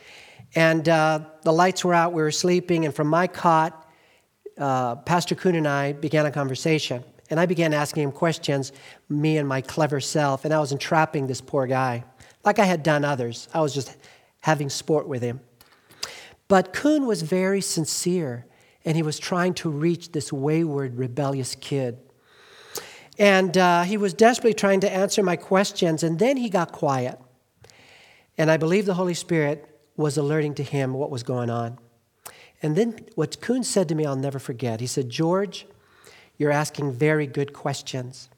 And 0.55 0.89
uh, 0.89 1.21
the 1.43 1.53
lights 1.53 1.85
were 1.85 1.95
out, 1.95 2.13
we 2.13 2.23
were 2.23 2.31
sleeping, 2.31 2.85
and 2.85 2.95
from 2.95 3.07
my 3.07 3.27
cot, 3.27 3.89
uh, 4.59 4.97
Pastor 4.97 5.35
Kuhn 5.35 5.55
and 5.55 5.67
I 5.67 5.93
began 5.93 6.27
a 6.27 6.31
conversation. 6.31 7.05
And 7.31 7.39
I 7.39 7.47
began 7.47 7.73
asking 7.73 8.03
him 8.03 8.13
questions, 8.13 8.73
me 9.09 9.39
and 9.39 9.49
my 9.49 9.61
clever 9.61 10.01
self, 10.01 10.45
and 10.45 10.53
I 10.53 10.59
was 10.59 10.73
entrapping 10.73 11.29
this 11.29 11.41
poor 11.41 11.67
guy, 11.67 12.05
like 12.45 12.59
I 12.59 12.65
had 12.65 12.83
done 12.83 13.05
others. 13.05 13.49
I 13.55 13.61
was 13.61 13.73
just 13.73 13.97
having 14.41 14.69
sport 14.69 15.07
with 15.07 15.23
him. 15.23 15.41
But 16.49 16.73
Kuhn 16.73 17.07
was 17.07 17.23
very 17.23 17.61
sincere, 17.61 18.47
and 18.85 18.97
he 18.97 19.03
was 19.03 19.21
trying 19.21 19.55
to 19.55 19.71
reach 19.71 20.11
this 20.11 20.33
wayward, 20.33 20.99
rebellious 20.99 21.55
kid. 21.55 21.99
And 23.21 23.59
uh, 23.59 23.83
he 23.83 23.99
was 23.99 24.15
desperately 24.15 24.55
trying 24.55 24.81
to 24.81 24.91
answer 24.91 25.23
my 25.23 25.37
questions, 25.37 26.03
and 26.03 26.19
then 26.19 26.39
he 26.39 26.49
got 26.49 26.73
quiet. 26.73 27.21
And 28.39 28.51
I 28.51 28.57
believe 28.57 28.87
the 28.87 28.95
Holy 28.95 29.13
Spirit 29.13 29.79
was 29.95 30.17
alerting 30.17 30.55
to 30.55 30.63
him 30.63 30.95
what 30.95 31.11
was 31.11 31.23
going 31.23 31.51
on. 31.51 31.79
And 32.63 32.77
then 32.77 32.99
what 33.17 33.39
Kuhn 33.43 33.63
said 33.63 33.91
to 33.91 33.95
me, 33.95 34.07
I'll 34.07 34.17
never 34.17 34.39
forget. 34.39 34.81
He 34.81 34.87
said, 34.87 35.11
George, 35.11 35.67
you're 36.39 36.51
asking 36.51 36.95
very 36.95 37.27
good 37.27 37.53
questions, 37.53 38.31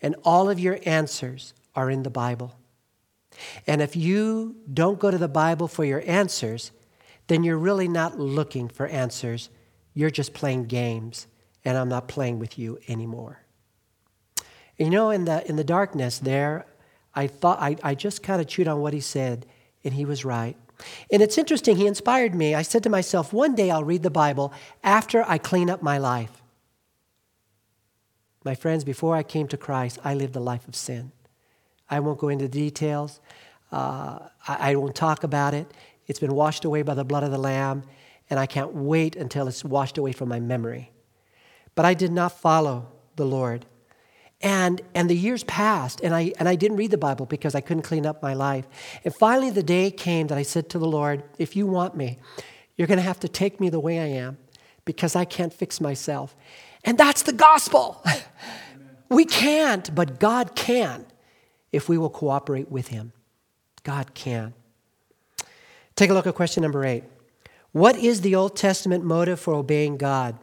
and 0.00 0.16
all 0.24 0.48
of 0.48 0.58
your 0.58 0.78
answers 0.86 1.52
are 1.74 1.90
in 1.90 2.02
the 2.02 2.08
Bible. 2.08 2.56
And 3.66 3.82
if 3.82 3.96
you 3.96 4.56
don't 4.72 4.98
go 4.98 5.10
to 5.10 5.18
the 5.18 5.28
Bible 5.28 5.68
for 5.68 5.84
your 5.84 6.02
answers, 6.06 6.72
then 7.26 7.44
you're 7.44 7.58
really 7.58 7.86
not 7.86 8.18
looking 8.18 8.68
for 8.68 8.86
answers. 8.86 9.50
You're 9.92 10.08
just 10.08 10.32
playing 10.32 10.64
games, 10.68 11.26
and 11.66 11.76
I'm 11.76 11.90
not 11.90 12.08
playing 12.08 12.38
with 12.38 12.58
you 12.58 12.78
anymore. 12.88 13.42
You 14.78 14.90
know, 14.90 15.10
in 15.10 15.24
the, 15.24 15.46
in 15.48 15.56
the 15.56 15.64
darkness 15.64 16.18
there, 16.18 16.66
I 17.14 17.26
thought 17.26 17.60
I, 17.60 17.76
I 17.82 17.94
just 17.94 18.22
kind 18.22 18.40
of 18.40 18.46
chewed 18.46 18.68
on 18.68 18.80
what 18.80 18.92
he 18.92 19.00
said, 19.00 19.46
and 19.84 19.94
he 19.94 20.04
was 20.04 20.24
right. 20.24 20.56
And 21.10 21.22
it's 21.22 21.38
interesting, 21.38 21.76
he 21.76 21.86
inspired 21.86 22.34
me. 22.34 22.54
I 22.54 22.62
said 22.62 22.82
to 22.82 22.90
myself, 22.90 23.32
one 23.32 23.54
day 23.54 23.70
I'll 23.70 23.84
read 23.84 24.02
the 24.02 24.10
Bible 24.10 24.52
after 24.84 25.24
I 25.26 25.38
clean 25.38 25.70
up 25.70 25.82
my 25.82 25.96
life. 25.96 26.42
My 28.44 28.54
friends, 28.54 28.84
before 28.84 29.16
I 29.16 29.22
came 29.22 29.48
to 29.48 29.56
Christ, 29.56 29.98
I 30.04 30.14
lived 30.14 30.36
a 30.36 30.40
life 30.40 30.68
of 30.68 30.76
sin. 30.76 31.12
I 31.88 32.00
won't 32.00 32.18
go 32.18 32.28
into 32.28 32.48
details, 32.48 33.20
uh, 33.72 34.18
I, 34.46 34.72
I 34.72 34.74
won't 34.76 34.94
talk 34.94 35.24
about 35.24 35.54
it. 35.54 35.72
It's 36.06 36.20
been 36.20 36.34
washed 36.34 36.64
away 36.64 36.82
by 36.82 36.94
the 36.94 37.04
blood 37.04 37.24
of 37.24 37.30
the 37.30 37.38
Lamb, 37.38 37.82
and 38.30 38.38
I 38.38 38.46
can't 38.46 38.72
wait 38.74 39.16
until 39.16 39.48
it's 39.48 39.64
washed 39.64 39.98
away 39.98 40.12
from 40.12 40.28
my 40.28 40.40
memory. 40.40 40.92
But 41.74 41.84
I 41.84 41.94
did 41.94 42.12
not 42.12 42.38
follow 42.38 42.88
the 43.16 43.26
Lord. 43.26 43.66
And, 44.42 44.82
and 44.94 45.08
the 45.08 45.16
years 45.16 45.44
passed, 45.44 46.00
and 46.02 46.14
I, 46.14 46.32
and 46.38 46.48
I 46.48 46.56
didn't 46.56 46.76
read 46.76 46.90
the 46.90 46.98
Bible 46.98 47.24
because 47.24 47.54
I 47.54 47.62
couldn't 47.62 47.84
clean 47.84 48.04
up 48.04 48.22
my 48.22 48.34
life. 48.34 48.66
And 49.02 49.14
finally, 49.14 49.50
the 49.50 49.62
day 49.62 49.90
came 49.90 50.26
that 50.26 50.36
I 50.36 50.42
said 50.42 50.68
to 50.70 50.78
the 50.78 50.86
Lord, 50.86 51.22
If 51.38 51.56
you 51.56 51.66
want 51.66 51.96
me, 51.96 52.18
you're 52.76 52.86
going 52.86 52.98
to 52.98 53.02
have 53.02 53.20
to 53.20 53.28
take 53.28 53.60
me 53.60 53.70
the 53.70 53.80
way 53.80 53.98
I 53.98 54.06
am 54.06 54.36
because 54.84 55.16
I 55.16 55.24
can't 55.24 55.52
fix 55.52 55.80
myself. 55.80 56.36
And 56.84 56.98
that's 56.98 57.22
the 57.22 57.32
gospel. 57.32 58.04
we 59.08 59.24
can't, 59.24 59.94
but 59.94 60.20
God 60.20 60.54
can 60.54 61.06
if 61.72 61.88
we 61.88 61.98
will 61.98 62.10
cooperate 62.10 62.70
with 62.70 62.88
Him. 62.88 63.12
God 63.82 64.14
can. 64.14 64.54
Take 65.94 66.10
a 66.10 66.14
look 66.14 66.26
at 66.26 66.34
question 66.34 66.62
number 66.62 66.84
eight. 66.84 67.04
What 67.72 67.96
is 67.96 68.20
the 68.20 68.34
Old 68.34 68.56
Testament 68.56 69.04
motive 69.04 69.40
for 69.40 69.54
obeying 69.54 69.96
God? 69.96 70.38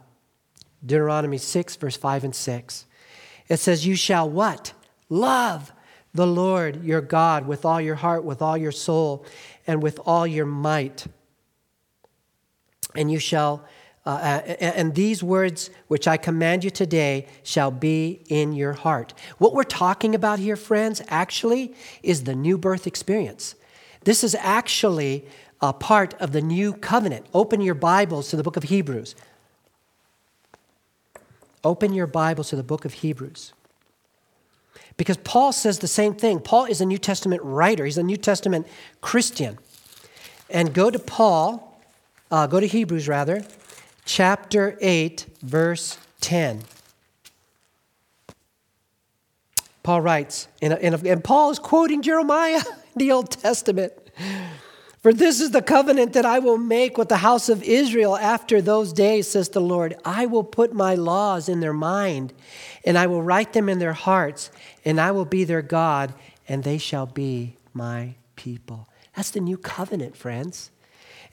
Deuteronomy 0.86 1.38
6, 1.38 1.76
verse 1.78 1.96
5 1.96 2.26
and 2.26 2.36
6. 2.36 2.86
It 3.50 3.58
says, 3.58 3.86
You 3.86 3.96
shall 3.96 4.30
what? 4.30 4.74
Love 5.10 5.72
the 6.14 6.28
Lord 6.28 6.84
your 6.84 7.02
God 7.02 7.48
with 7.48 7.66
all 7.66 7.82
your 7.82 7.96
heart, 7.96 8.24
with 8.24 8.42
all 8.42 8.58
your 8.58 8.72
soul, 8.72 9.26
and 9.66 9.82
with 9.82 10.00
all 10.06 10.28
your 10.28 10.46
might. 10.46 11.08
And 12.96 13.12
you 13.12 13.20
shall, 13.20 13.66
uh, 14.06 14.10
uh 14.10 14.42
and 14.60 14.94
these 14.94 15.24
words 15.24 15.70
which 15.88 16.08
I 16.08 16.18
command 16.18 16.64
you 16.64 16.70
today 16.70 17.28
shall 17.42 17.72
be 17.72 18.24
in 18.30 18.54
your 18.54 18.74
heart. 18.74 19.14
What 19.40 19.54
we're 19.54 19.64
talking 19.64 20.14
about 20.14 20.40
here, 20.40 20.56
friends, 20.56 21.02
actually 21.08 21.74
is 22.04 22.24
the 22.24 22.36
new 22.36 22.58
birth 22.58 22.86
experience. 22.86 23.56
This 24.04 24.24
is 24.24 24.36
actually 24.36 25.26
a 25.62 25.74
part 25.74 26.14
of 26.16 26.34
the 26.34 26.42
new 26.42 26.74
covenant. 26.74 27.26
Open 27.34 27.62
your 27.62 27.76
Bibles 27.76 28.30
to 28.30 28.36
the 28.36 28.44
book 28.44 28.58
of 28.58 28.64
Hebrews. 28.64 29.16
Open 31.64 31.94
your 31.94 32.08
Bibles 32.08 32.50
to 32.50 32.56
the 32.56 32.64
book 32.64 32.84
of 32.86 32.94
Hebrews. 32.96 33.54
Because 34.98 35.18
Paul 35.18 35.52
says 35.54 35.80
the 35.80 35.88
same 35.88 36.14
thing. 36.14 36.40
Paul 36.40 36.66
is 36.66 36.82
a 36.82 36.86
New 36.86 36.98
Testament 36.98 37.42
writer, 37.44 37.86
he's 37.86 37.98
a 37.98 38.04
New 38.04 38.18
Testament 38.18 38.68
Christian. 39.02 39.58
And 40.50 40.74
go 40.74 40.92
to 40.92 41.00
Paul, 41.00 41.82
uh, 42.30 42.48
go 42.48 42.60
to 42.60 42.68
Hebrews 42.68 43.08
rather, 43.08 43.44
chapter 44.06 44.78
8, 44.82 45.26
verse 45.42 45.98
10. 46.22 46.64
Paul 49.84 50.02
writes, 50.02 50.48
and, 50.62 50.74
and 50.74 51.24
Paul 51.24 51.52
is 51.52 51.60
quoting 51.60 52.02
Jeremiah, 52.02 52.60
in 52.60 52.64
the 52.96 53.12
Old 53.12 53.32
Testament. 53.32 53.94
For 55.04 55.12
this 55.12 55.42
is 55.42 55.52
the 55.52 55.62
covenant 55.62 56.14
that 56.14 56.26
I 56.26 56.40
will 56.40 56.58
make 56.58 56.98
with 56.98 57.10
the 57.10 57.18
house 57.18 57.50
of 57.50 57.62
Israel 57.62 58.16
after 58.16 58.62
those 58.62 58.94
days, 58.94 59.30
says 59.30 59.50
the 59.50 59.60
Lord. 59.60 59.96
I 60.06 60.28
will 60.28 60.46
put 60.46 60.72
my 60.72 60.96
laws 60.96 61.50
in 61.50 61.60
their 61.60 61.74
mind, 61.74 62.32
and 62.86 62.98
I 62.98 63.08
will 63.08 63.22
write 63.22 63.52
them 63.52 63.68
in 63.68 63.80
their 63.80 63.92
hearts, 63.92 64.50
and 64.86 65.02
I 65.02 65.12
will 65.12 65.26
be 65.26 65.44
their 65.44 65.62
God, 65.62 66.14
and 66.48 66.64
they 66.64 66.78
shall 66.78 67.06
be 67.06 67.58
my 67.74 68.16
people. 68.38 68.88
That's 69.14 69.32
the 69.32 69.42
new 69.42 69.58
covenant, 69.58 70.16
friends. 70.16 70.72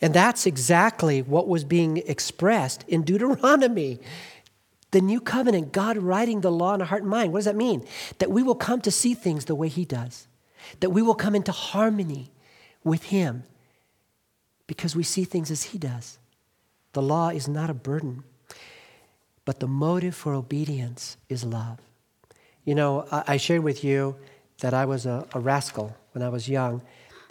And 0.03 0.13
that's 0.13 0.47
exactly 0.47 1.23
what 1.23 1.47
was 1.47 1.63
being 1.63 1.99
expressed 1.99 2.85
in 2.89 3.05
Deuteronomy. 3.05 4.01
The 4.91 5.01
new 5.01 5.21
covenant, 5.21 5.71
God 5.71 5.97
writing 5.97 6.41
the 6.41 6.51
law 6.51 6.75
in 6.75 6.81
our 6.81 6.89
heart 6.89 7.03
and 7.03 7.11
mind. 7.11 7.33
What 7.33 7.39
does 7.39 7.45
that 7.45 7.55
mean? 7.55 7.87
That 8.19 8.33
we 8.33 8.43
will 8.43 8.57
come 8.57 8.81
to 8.81 8.91
see 8.91 9.15
things 9.15 9.45
the 9.45 9.55
way 9.55 9.69
He 9.69 9.85
does, 9.85 10.27
that 10.81 10.91
we 10.91 11.03
will 11.03 11.15
come 11.15 11.37
into 11.37 11.53
harmony 11.53 12.33
with 12.83 13.05
Him 13.05 13.45
because 14.71 14.95
we 14.95 15.03
see 15.03 15.25
things 15.25 15.51
as 15.51 15.65
He 15.65 15.79
does. 15.79 16.21
The 16.93 17.03
law 17.03 17.31
is 17.31 17.49
not 17.49 17.71
a 17.71 17.75
burden, 17.75 18.23
but 19.45 19.59
the 19.59 19.67
motive 19.67 20.15
for 20.15 20.33
obedience 20.33 21.17
is 21.29 21.43
love. 21.43 21.81
You 22.65 22.77
know, 22.77 23.05
I 23.11 23.37
shared 23.37 23.65
with 23.65 23.83
you 23.83 24.15
that 24.61 24.73
I 24.73 24.85
was 24.85 25.07
a, 25.07 25.27
a 25.35 25.41
rascal 25.41 25.97
when 26.13 26.23
I 26.23 26.29
was 26.29 26.49
young. 26.49 26.83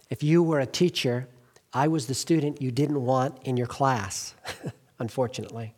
If 0.09 0.21
you 0.21 0.43
were 0.43 0.59
a 0.59 0.65
teacher, 0.65 1.29
I 1.71 1.87
was 1.87 2.07
the 2.07 2.13
student 2.13 2.61
you 2.61 2.71
didn't 2.71 3.01
want 3.01 3.37
in 3.45 3.55
your 3.55 3.67
class, 3.67 4.35
unfortunately. 4.99 5.73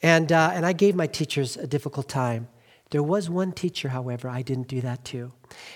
And, 0.00 0.30
uh, 0.30 0.52
and 0.54 0.64
I 0.64 0.74
gave 0.74 0.94
my 0.94 1.08
teachers 1.08 1.56
a 1.56 1.66
difficult 1.66 2.08
time. 2.08 2.46
There 2.90 3.02
was 3.02 3.28
one 3.28 3.50
teacher, 3.50 3.88
however, 3.88 4.28
I 4.28 4.42
didn't 4.42 4.68
do 4.68 4.80
that 4.82 5.04
to. 5.06 5.32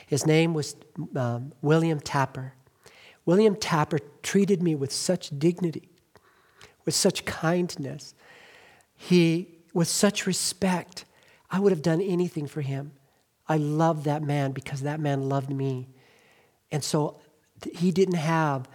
His 0.07 0.25
name 0.27 0.55
was 0.55 0.77
um, 1.17 1.55
William 1.61 1.99
Tapper. 1.99 2.53
William 3.27 3.57
Tapper 3.57 3.99
treated 4.23 4.63
me 4.63 4.75
with 4.75 4.93
such 4.93 5.39
dignity, 5.39 5.91
with 6.85 6.95
such 6.95 7.25
kindness, 7.25 8.15
he, 8.95 9.59
with 9.75 9.89
such 9.89 10.27
respect. 10.27 11.05
I 11.51 11.61
would 11.61 11.73
have 11.73 11.83
done 11.83 12.01
anything 12.01 12.47
for 12.47 12.63
him. 12.63 12.93
I 13.49 13.59
loved 13.59 14.05
that 14.05 14.23
man 14.23 14.53
because 14.53 14.83
that 14.83 15.01
man 15.01 15.29
loved 15.29 15.51
me. 15.51 15.89
And 16.73 16.83
so 16.83 17.21
he 17.75 17.91
didn't 17.91 18.17
have 18.17 18.69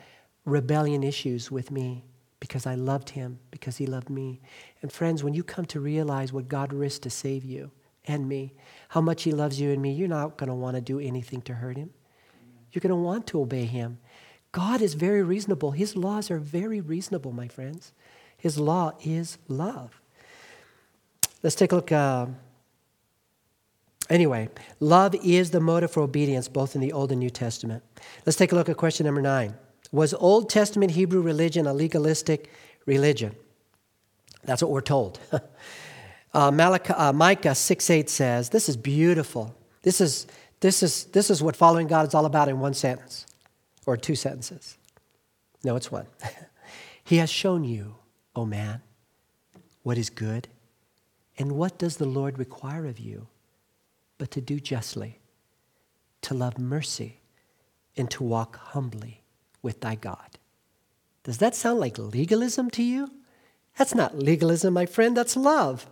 rebellion 0.45 1.04
issues 1.04 1.49
with 1.49 1.72
me 1.72 2.04
because 2.39 2.66
I 2.66 2.76
loved 2.76 3.10
him, 3.10 3.39
because 3.52 3.78
he 3.78 3.86
loved 3.86 4.10
me. 4.10 4.41
And 4.82 4.91
friends, 4.91 5.24
when 5.24 5.34
you 5.34 5.43
come 5.43 5.66
to 5.66 5.80
realize 5.80 6.34
what 6.34 6.47
God 6.47 6.74
risked 6.74 7.04
to 7.04 7.10
save 7.10 7.45
you 7.45 7.72
and 8.06 8.28
me, 8.28 8.54
how 8.89 9.02
much 9.02 9.24
he 9.24 9.32
loves 9.32 9.62
you 9.62 9.72
and 9.72 9.82
me, 9.82 9.93
you're 9.93 10.08
not 10.08 10.38
going 10.38 10.49
to 10.49 10.56
want 10.56 10.76
to 10.76 10.82
do 10.82 10.99
anything 10.99 11.41
to 11.43 11.54
hurt 11.54 11.78
him. 11.78 11.91
You're 12.72 12.82
going 12.82 12.89
to 12.89 12.95
want 12.95 13.28
to 13.28 13.41
obey 13.41 13.66
him. 13.66 13.99
God 14.52 14.82
is 14.82 14.95
very 14.95 15.24
reasonable. 15.24 15.72
His 15.72 15.95
laws 15.95 16.30
are 16.30 16.39
very 16.39 16.82
reasonable, 16.82 17.32
my 17.32 17.47
friends. 17.47 17.93
His 18.38 18.58
law 18.58 18.93
is 19.04 19.38
love. 19.47 20.02
Let's 21.43 21.56
take 21.56 21.72
a 21.72 21.76
look. 21.76 21.91
Uh, 21.91 22.28
Anyway, 24.12 24.49
love 24.82 25.16
is 25.24 25.52
the 25.52 25.62
motive 25.62 25.89
for 25.89 26.04
obedience 26.04 26.49
both 26.49 26.76
in 26.76 26.82
the 26.82 26.91
Old 26.91 27.12
and 27.12 27.20
New 27.20 27.30
Testament. 27.30 27.82
Let's 28.26 28.38
take 28.38 28.52
a 28.52 28.56
look 28.56 28.68
at 28.68 28.76
question 28.76 29.06
number 29.06 29.22
nine. 29.22 29.56
Was 29.93 30.14
Old 30.14 30.49
Testament 30.49 30.91
Hebrew 30.91 31.22
religion 31.22 31.66
a 31.66 31.74
legalistic 31.74 32.52
religion? 32.86 33.34
That's 34.43 34.62
what 34.62 34.70
we're 34.70 34.82
told. 34.82 35.18
uh, 36.34 36.52
Malachi, 36.52 36.91
uh, 36.91 37.14
Micah 37.14 37.56
6 37.56 37.89
8 37.89 38.10
says, 38.10 38.49
This 38.49 38.68
is 38.68 38.76
beautiful. 38.76 39.56
This 39.82 40.02
is, 40.02 40.28
this, 40.60 40.84
is, 40.84 41.06
this 41.06 41.30
is 41.30 41.41
what 41.41 41.56
following 41.56 41.88
God 41.88 42.06
is 42.06 42.14
all 42.14 42.26
about 42.26 42.49
in 42.49 42.60
one 42.60 42.74
sentence 42.74 43.26
or 43.86 43.97
two 43.97 44.15
sentences. 44.15 44.77
No, 45.63 45.75
it's 45.75 45.91
one. 45.91 46.07
he 47.03 47.17
has 47.17 47.29
shown 47.29 47.63
you, 47.63 47.95
O 48.36 48.41
oh 48.41 48.45
man, 48.45 48.82
what 49.84 49.97
is 49.97 50.09
good. 50.09 50.47
And 51.38 51.53
what 51.53 51.77
does 51.77 51.97
the 51.97 52.05
Lord 52.05 52.38
require 52.38 52.86
of 52.86 52.99
you? 52.99 53.27
but 54.21 54.29
to 54.29 54.39
do 54.39 54.59
justly, 54.59 55.17
to 56.21 56.36
love 56.36 56.59
mercy, 56.59 57.21
and 57.97 58.07
to 58.11 58.23
walk 58.23 58.55
humbly 58.55 59.23
with 59.63 59.82
thy 59.82 59.95
God. 59.95 60.38
Does 61.23 61.39
that 61.39 61.55
sound 61.55 61.79
like 61.79 61.97
legalism 61.97 62.69
to 62.69 62.84
you? 62.84 63.09
That's 63.79 63.95
not 63.95 64.19
legalism, 64.19 64.75
my 64.75 64.86
friend, 64.86 65.17
that's 65.17 65.36
love. 65.36 65.88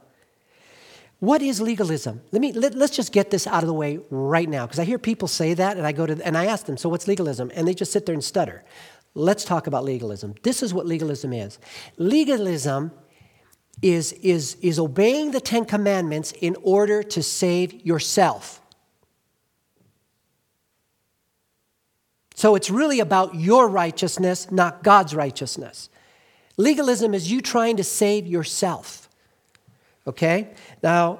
What 1.19 1.41
is 1.41 1.59
legalism? 1.59 2.21
Let 2.31 2.41
me 2.41 2.53
let, 2.53 2.75
us 2.75 2.91
just 2.91 3.11
get 3.11 3.29
this 3.29 3.45
out 3.45 3.61
of 3.63 3.67
the 3.67 3.73
way 3.73 3.99
right 4.09 4.47
now 4.47 4.65
because 4.65 4.79
I 4.79 4.85
hear 4.85 4.97
people 4.97 5.27
say 5.27 5.53
that 5.53 5.77
and 5.77 5.85
I 5.85 5.91
go 5.91 6.05
to 6.05 6.25
and 6.25 6.37
I 6.37 6.45
ask 6.45 6.65
them, 6.65 6.77
"So 6.77 6.87
what's 6.87 7.07
legalism?" 7.07 7.51
and 7.53 7.67
they 7.67 7.73
just 7.73 7.91
sit 7.91 8.05
there 8.05 8.13
and 8.13 8.23
stutter. 8.23 8.63
Let's 9.15 9.43
talk 9.43 9.67
about 9.67 9.83
legalism. 9.83 10.35
This 10.43 10.63
is 10.63 10.73
what 10.73 10.85
legalism 10.85 11.33
is. 11.33 11.59
Legalism 11.97 12.91
is, 13.81 14.13
is, 14.13 14.55
is 14.61 14.79
obeying 14.79 15.31
the 15.31 15.41
Ten 15.41 15.65
Commandments 15.65 16.31
in 16.39 16.55
order 16.61 17.01
to 17.03 17.23
save 17.23 17.85
yourself. 17.85 18.61
So 22.35 22.55
it's 22.55 22.69
really 22.69 22.99
about 22.99 23.35
your 23.35 23.67
righteousness, 23.67 24.49
not 24.51 24.83
God's 24.83 25.13
righteousness. 25.13 25.89
Legalism 26.55 27.13
is 27.13 27.31
you 27.31 27.41
trying 27.41 27.77
to 27.77 27.83
save 27.83 28.27
yourself. 28.27 29.08
Okay? 30.09 30.49
Now, 30.81 31.19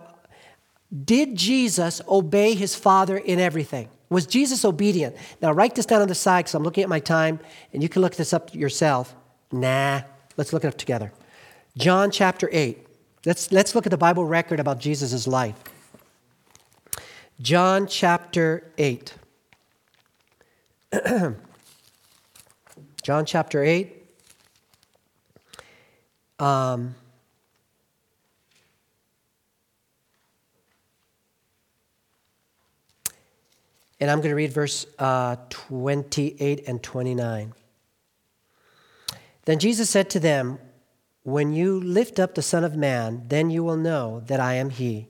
did 1.05 1.35
Jesus 1.35 2.01
obey 2.07 2.55
his 2.55 2.75
Father 2.75 3.17
in 3.17 3.39
everything? 3.39 3.87
Was 4.09 4.25
Jesus 4.25 4.65
obedient? 4.65 5.15
Now, 5.41 5.51
write 5.51 5.75
this 5.75 5.85
down 5.85 6.01
on 6.01 6.07
the 6.07 6.15
side 6.15 6.45
because 6.45 6.55
I'm 6.55 6.63
looking 6.63 6.81
at 6.83 6.89
my 6.89 6.99
time 6.99 7.39
and 7.71 7.83
you 7.83 7.89
can 7.89 8.01
look 8.01 8.15
this 8.15 8.33
up 8.33 8.53
yourself. 8.55 9.15
Nah, 9.51 10.01
let's 10.35 10.51
look 10.51 10.63
it 10.63 10.67
up 10.67 10.77
together. 10.77 11.13
John 11.77 12.09
chapter 12.09 12.49
8. 12.51 12.87
Let's, 13.25 13.51
let's 13.51 13.75
look 13.75 13.85
at 13.85 13.91
the 13.91 13.97
Bible 13.97 14.25
record 14.25 14.59
about 14.59 14.79
Jesus' 14.79 15.27
life. 15.27 15.61
John 17.39 17.85
chapter 17.85 18.71
8. 18.79 19.13
John 23.03 23.25
chapter 23.25 23.63
8. 23.63 23.95
Um, 26.39 26.95
and 33.99 34.09
I'm 34.09 34.19
going 34.19 34.29
to 34.29 34.35
read 34.35 34.53
verse 34.53 34.85
uh, 34.97 35.35
28 35.49 36.67
and 36.67 36.81
29. 36.81 37.53
Then 39.45 39.59
Jesus 39.59 39.89
said 39.89 40.09
to 40.11 40.19
them, 40.19 40.59
when 41.23 41.53
you 41.53 41.79
lift 41.79 42.19
up 42.19 42.35
the 42.35 42.41
Son 42.41 42.63
of 42.63 42.75
Man, 42.75 43.23
then 43.27 43.49
you 43.49 43.63
will 43.63 43.77
know 43.77 44.21
that 44.27 44.39
I 44.39 44.53
am 44.55 44.69
He, 44.69 45.07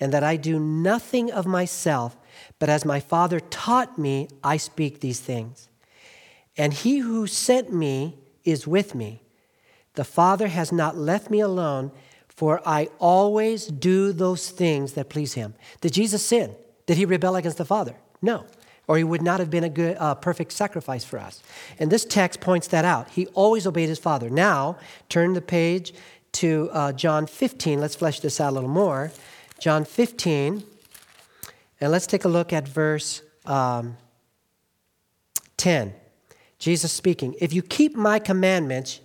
and 0.00 0.12
that 0.12 0.24
I 0.24 0.36
do 0.36 0.58
nothing 0.58 1.30
of 1.30 1.46
myself, 1.46 2.16
but 2.58 2.68
as 2.68 2.84
my 2.84 3.00
Father 3.00 3.40
taught 3.40 3.98
me, 3.98 4.28
I 4.42 4.56
speak 4.56 5.00
these 5.00 5.20
things. 5.20 5.68
And 6.56 6.72
He 6.72 6.98
who 6.98 7.26
sent 7.26 7.72
me 7.72 8.18
is 8.44 8.66
with 8.66 8.94
me. 8.94 9.22
The 9.94 10.04
Father 10.04 10.48
has 10.48 10.72
not 10.72 10.96
left 10.96 11.30
me 11.30 11.40
alone, 11.40 11.92
for 12.28 12.60
I 12.66 12.88
always 12.98 13.66
do 13.66 14.12
those 14.12 14.50
things 14.50 14.92
that 14.92 15.08
please 15.08 15.34
Him. 15.34 15.54
Did 15.80 15.92
Jesus 15.92 16.24
sin? 16.24 16.54
Did 16.86 16.98
He 16.98 17.04
rebel 17.04 17.36
against 17.36 17.58
the 17.58 17.64
Father? 17.64 17.96
No 18.26 18.44
or 18.88 18.96
he 18.96 19.04
would 19.04 19.22
not 19.22 19.40
have 19.40 19.50
been 19.50 19.64
a 19.64 19.68
good, 19.68 19.96
uh, 19.98 20.14
perfect 20.14 20.52
sacrifice 20.52 21.04
for 21.04 21.18
us. 21.18 21.42
And 21.78 21.90
this 21.90 22.04
text 22.04 22.40
points 22.40 22.68
that 22.68 22.84
out. 22.84 23.10
He 23.10 23.26
always 23.28 23.66
obeyed 23.66 23.88
his 23.88 23.98
father. 23.98 24.30
Now, 24.30 24.78
turn 25.08 25.32
the 25.32 25.40
page 25.40 25.92
to 26.32 26.70
uh, 26.72 26.92
John 26.92 27.26
15. 27.26 27.80
Let's 27.80 27.96
flesh 27.96 28.20
this 28.20 28.40
out 28.40 28.50
a 28.50 28.54
little 28.54 28.68
more. 28.68 29.10
John 29.58 29.84
15, 29.84 30.62
and 31.80 31.92
let's 31.92 32.06
take 32.06 32.24
a 32.24 32.28
look 32.28 32.52
at 32.52 32.68
verse 32.68 33.22
um, 33.46 33.96
10. 35.56 35.94
Jesus 36.58 36.92
speaking, 36.92 37.34
If 37.40 37.52
you 37.52 37.62
keep 37.62 37.96
my 37.96 38.18
commandments, 38.18 39.00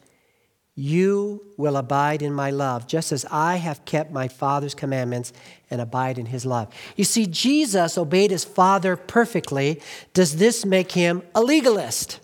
you 0.81 1.45
will 1.57 1.77
abide 1.77 2.23
in 2.23 2.33
my 2.33 2.49
love, 2.49 2.87
just 2.87 3.11
as 3.11 3.23
I 3.29 3.57
have 3.57 3.85
kept 3.85 4.11
my 4.11 4.27
Father's 4.27 4.73
commandments 4.73 5.31
and 5.69 5.79
abide 5.79 6.17
in 6.17 6.25
his 6.25 6.43
love. 6.43 6.73
You 6.95 7.03
see, 7.03 7.27
Jesus 7.27 7.99
obeyed 7.99 8.31
his 8.31 8.43
Father 8.43 8.95
perfectly. 8.95 9.79
Does 10.15 10.37
this 10.37 10.65
make 10.65 10.93
him 10.93 11.21
a 11.35 11.43
legalist? 11.43 12.19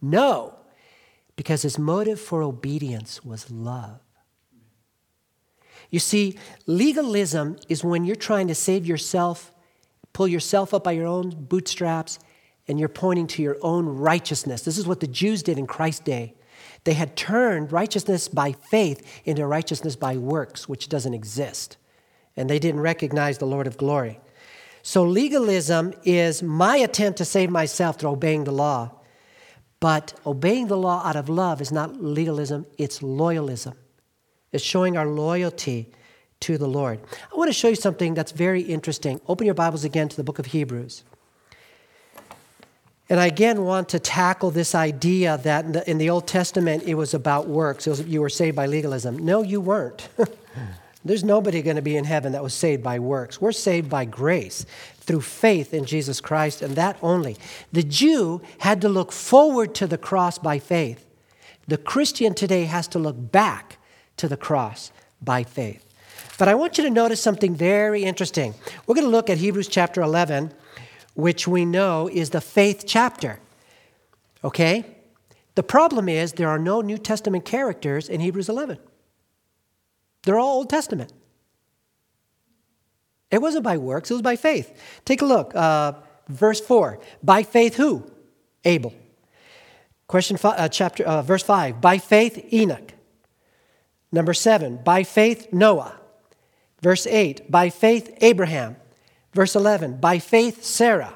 No, 0.00 0.54
because 1.34 1.62
his 1.62 1.78
motive 1.78 2.20
for 2.20 2.42
obedience 2.42 3.24
was 3.24 3.50
love. 3.50 3.98
You 5.90 5.98
see, 5.98 6.38
legalism 6.66 7.56
is 7.68 7.82
when 7.82 8.04
you're 8.04 8.14
trying 8.14 8.46
to 8.46 8.54
save 8.54 8.86
yourself, 8.86 9.52
pull 10.12 10.28
yourself 10.28 10.72
up 10.72 10.84
by 10.84 10.92
your 10.92 11.08
own 11.08 11.30
bootstraps, 11.30 12.20
and 12.68 12.78
you're 12.78 12.88
pointing 12.88 13.26
to 13.26 13.42
your 13.42 13.56
own 13.62 13.86
righteousness. 13.86 14.62
This 14.62 14.78
is 14.78 14.86
what 14.86 15.00
the 15.00 15.08
Jews 15.08 15.42
did 15.42 15.58
in 15.58 15.66
Christ's 15.66 16.04
day. 16.04 16.36
They 16.84 16.94
had 16.94 17.16
turned 17.16 17.72
righteousness 17.72 18.28
by 18.28 18.52
faith 18.52 19.06
into 19.24 19.46
righteousness 19.46 19.96
by 19.96 20.16
works, 20.16 20.68
which 20.68 20.88
doesn't 20.88 21.14
exist. 21.14 21.76
And 22.36 22.48
they 22.48 22.58
didn't 22.58 22.80
recognize 22.80 23.38
the 23.38 23.46
Lord 23.46 23.66
of 23.66 23.76
glory. 23.76 24.20
So 24.82 25.04
legalism 25.04 25.92
is 26.04 26.42
my 26.42 26.76
attempt 26.76 27.18
to 27.18 27.24
save 27.24 27.50
myself 27.50 27.98
through 27.98 28.10
obeying 28.10 28.44
the 28.44 28.52
law. 28.52 28.92
But 29.78 30.14
obeying 30.26 30.68
the 30.68 30.76
law 30.76 31.02
out 31.04 31.16
of 31.16 31.28
love 31.28 31.60
is 31.60 31.72
not 31.72 32.02
legalism, 32.02 32.66
it's 32.78 33.00
loyalism. 33.00 33.74
It's 34.52 34.64
showing 34.64 34.96
our 34.96 35.06
loyalty 35.06 35.92
to 36.40 36.58
the 36.58 36.66
Lord. 36.66 37.00
I 37.32 37.36
want 37.36 37.48
to 37.48 37.52
show 37.52 37.68
you 37.68 37.76
something 37.76 38.14
that's 38.14 38.32
very 38.32 38.62
interesting. 38.62 39.20
Open 39.28 39.46
your 39.46 39.54
Bibles 39.54 39.84
again 39.84 40.08
to 40.08 40.16
the 40.16 40.24
book 40.24 40.38
of 40.38 40.46
Hebrews. 40.46 41.04
And 43.10 43.18
I 43.18 43.26
again 43.26 43.64
want 43.64 43.88
to 43.88 43.98
tackle 43.98 44.52
this 44.52 44.72
idea 44.72 45.36
that 45.38 45.64
in 45.64 45.72
the, 45.72 45.90
in 45.90 45.98
the 45.98 46.10
Old 46.10 46.28
Testament 46.28 46.84
it 46.84 46.94
was 46.94 47.12
about 47.12 47.48
works. 47.48 47.86
Was, 47.86 48.02
you 48.02 48.20
were 48.20 48.28
saved 48.28 48.54
by 48.56 48.66
legalism. 48.66 49.18
No, 49.18 49.42
you 49.42 49.60
weren't. 49.60 50.08
There's 51.04 51.24
nobody 51.24 51.60
going 51.60 51.76
to 51.76 51.82
be 51.82 51.96
in 51.96 52.04
heaven 52.04 52.32
that 52.32 52.42
was 52.42 52.54
saved 52.54 52.84
by 52.84 53.00
works. 53.00 53.40
We're 53.40 53.52
saved 53.52 53.90
by 53.90 54.04
grace 54.04 54.64
through 54.98 55.22
faith 55.22 55.74
in 55.74 55.86
Jesus 55.86 56.20
Christ, 56.20 56.62
and 56.62 56.76
that 56.76 56.98
only. 57.02 57.36
The 57.72 57.82
Jew 57.82 58.42
had 58.58 58.80
to 58.82 58.88
look 58.88 59.10
forward 59.10 59.74
to 59.76 59.86
the 59.88 59.98
cross 59.98 60.38
by 60.38 60.58
faith. 60.58 61.04
The 61.66 61.78
Christian 61.78 62.34
today 62.34 62.64
has 62.64 62.86
to 62.88 62.98
look 62.98 63.32
back 63.32 63.78
to 64.18 64.28
the 64.28 64.36
cross 64.36 64.92
by 65.20 65.42
faith. 65.42 65.84
But 66.38 66.48
I 66.48 66.54
want 66.54 66.78
you 66.78 66.84
to 66.84 66.90
notice 66.90 67.20
something 67.20 67.54
very 67.54 68.04
interesting. 68.04 68.54
We're 68.86 68.94
going 68.94 69.06
to 69.06 69.10
look 69.10 69.30
at 69.30 69.38
Hebrews 69.38 69.68
chapter 69.68 70.02
11, 70.02 70.52
which 71.20 71.46
we 71.46 71.64
know 71.64 72.08
is 72.08 72.30
the 72.30 72.40
faith 72.40 72.84
chapter. 72.86 73.40
Okay? 74.42 74.84
The 75.54 75.62
problem 75.62 76.08
is 76.08 76.32
there 76.32 76.48
are 76.48 76.58
no 76.58 76.80
New 76.80 76.98
Testament 76.98 77.44
characters 77.44 78.08
in 78.08 78.20
Hebrews 78.20 78.48
11. 78.48 78.78
They're 80.22 80.38
all 80.38 80.56
Old 80.56 80.70
Testament. 80.70 81.12
It 83.30 83.40
wasn't 83.40 83.64
by 83.64 83.78
works, 83.78 84.10
it 84.10 84.14
was 84.14 84.22
by 84.22 84.36
faith. 84.36 84.76
Take 85.04 85.22
a 85.22 85.26
look. 85.26 85.54
Uh, 85.54 85.92
verse 86.28 86.60
4. 86.60 86.98
By 87.22 87.42
faith, 87.42 87.76
who? 87.76 88.10
Abel. 88.64 88.92
Question 90.06 90.36
five, 90.36 90.58
uh, 90.58 90.68
chapter, 90.68 91.04
uh, 91.04 91.22
verse 91.22 91.44
5. 91.44 91.80
By 91.80 91.98
faith, 91.98 92.52
Enoch. 92.52 92.92
Number 94.10 94.34
7. 94.34 94.80
By 94.82 95.04
faith, 95.04 95.52
Noah. 95.52 96.00
Verse 96.82 97.06
8. 97.06 97.50
By 97.50 97.70
faith, 97.70 98.16
Abraham. 98.20 98.76
Verse 99.32 99.54
11. 99.54 99.98
By 99.98 100.18
faith, 100.18 100.64
Sarah. 100.64 101.14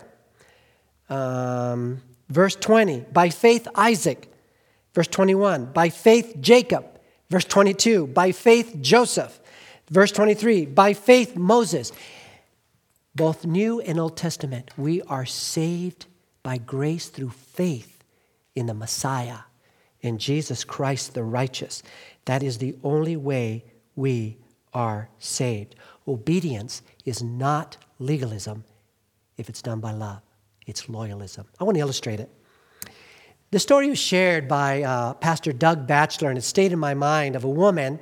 Um, 1.08 2.02
verse 2.28 2.56
20. 2.56 3.06
By 3.12 3.30
faith, 3.30 3.68
Isaac. 3.74 4.32
Verse 4.94 5.08
21. 5.08 5.66
By 5.66 5.88
faith, 5.88 6.36
Jacob. 6.40 6.86
Verse 7.30 7.44
22, 7.46 8.06
by 8.06 8.32
faith, 8.32 8.76
Joseph. 8.80 9.40
Verse 9.90 10.12
23, 10.12 10.66
by 10.66 10.92
faith, 10.92 11.36
Moses. 11.36 11.92
Both 13.14 13.44
New 13.44 13.80
and 13.80 13.98
Old 13.98 14.16
Testament, 14.16 14.70
we 14.76 15.02
are 15.02 15.26
saved 15.26 16.06
by 16.42 16.58
grace 16.58 17.08
through 17.08 17.30
faith 17.30 18.04
in 18.54 18.66
the 18.66 18.74
Messiah, 18.74 19.38
in 20.00 20.18
Jesus 20.18 20.64
Christ 20.64 21.14
the 21.14 21.24
righteous. 21.24 21.82
That 22.26 22.42
is 22.42 22.58
the 22.58 22.76
only 22.82 23.16
way 23.16 23.64
we 23.96 24.38
are 24.72 25.08
saved. 25.18 25.74
Obedience 26.06 26.82
is 27.04 27.22
not 27.22 27.78
legalism 27.98 28.64
if 29.36 29.48
it's 29.48 29.62
done 29.62 29.80
by 29.80 29.92
love, 29.92 30.20
it's 30.66 30.82
loyalism. 30.82 31.46
I 31.60 31.64
want 31.64 31.76
to 31.76 31.80
illustrate 31.80 32.20
it. 32.20 32.30
The 33.50 33.58
story 33.58 33.88
was 33.88 33.98
shared 33.98 34.48
by 34.48 34.82
uh, 34.82 35.14
Pastor 35.14 35.52
Doug 35.52 35.86
Batchelor, 35.86 36.28
and 36.28 36.38
it 36.38 36.42
stayed 36.42 36.72
in 36.72 36.78
my 36.78 36.94
mind 36.94 37.36
of 37.36 37.44
a 37.44 37.48
woman 37.48 38.00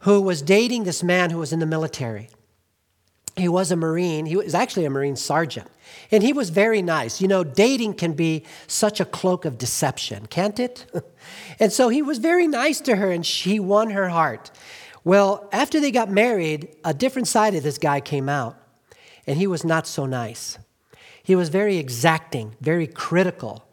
who 0.00 0.20
was 0.20 0.42
dating 0.42 0.84
this 0.84 1.02
man 1.02 1.30
who 1.30 1.38
was 1.38 1.52
in 1.52 1.60
the 1.60 1.66
military. 1.66 2.28
He 3.36 3.48
was 3.48 3.70
a 3.70 3.76
Marine, 3.76 4.26
he 4.26 4.36
was 4.36 4.54
actually 4.54 4.84
a 4.84 4.90
Marine 4.90 5.16
sergeant, 5.16 5.68
and 6.10 6.22
he 6.22 6.32
was 6.32 6.50
very 6.50 6.82
nice. 6.82 7.20
You 7.20 7.28
know, 7.28 7.44
dating 7.44 7.94
can 7.94 8.12
be 8.12 8.44
such 8.66 9.00
a 9.00 9.04
cloak 9.04 9.44
of 9.44 9.56
deception, 9.56 10.26
can't 10.26 10.60
it? 10.60 10.86
and 11.58 11.72
so 11.72 11.88
he 11.88 12.02
was 12.02 12.18
very 12.18 12.46
nice 12.46 12.80
to 12.82 12.96
her, 12.96 13.10
and 13.10 13.24
she 13.24 13.58
won 13.58 13.90
her 13.90 14.10
heart. 14.10 14.50
Well, 15.04 15.48
after 15.52 15.80
they 15.80 15.90
got 15.90 16.10
married, 16.10 16.76
a 16.84 16.92
different 16.92 17.26
side 17.26 17.54
of 17.54 17.62
this 17.62 17.78
guy 17.78 18.00
came 18.00 18.28
out, 18.28 18.61
and 19.26 19.38
he 19.38 19.46
was 19.46 19.64
not 19.64 19.86
so 19.86 20.06
nice. 20.06 20.58
He 21.22 21.36
was 21.36 21.48
very 21.48 21.76
exacting, 21.78 22.56
very 22.60 22.86
critical 22.86 23.64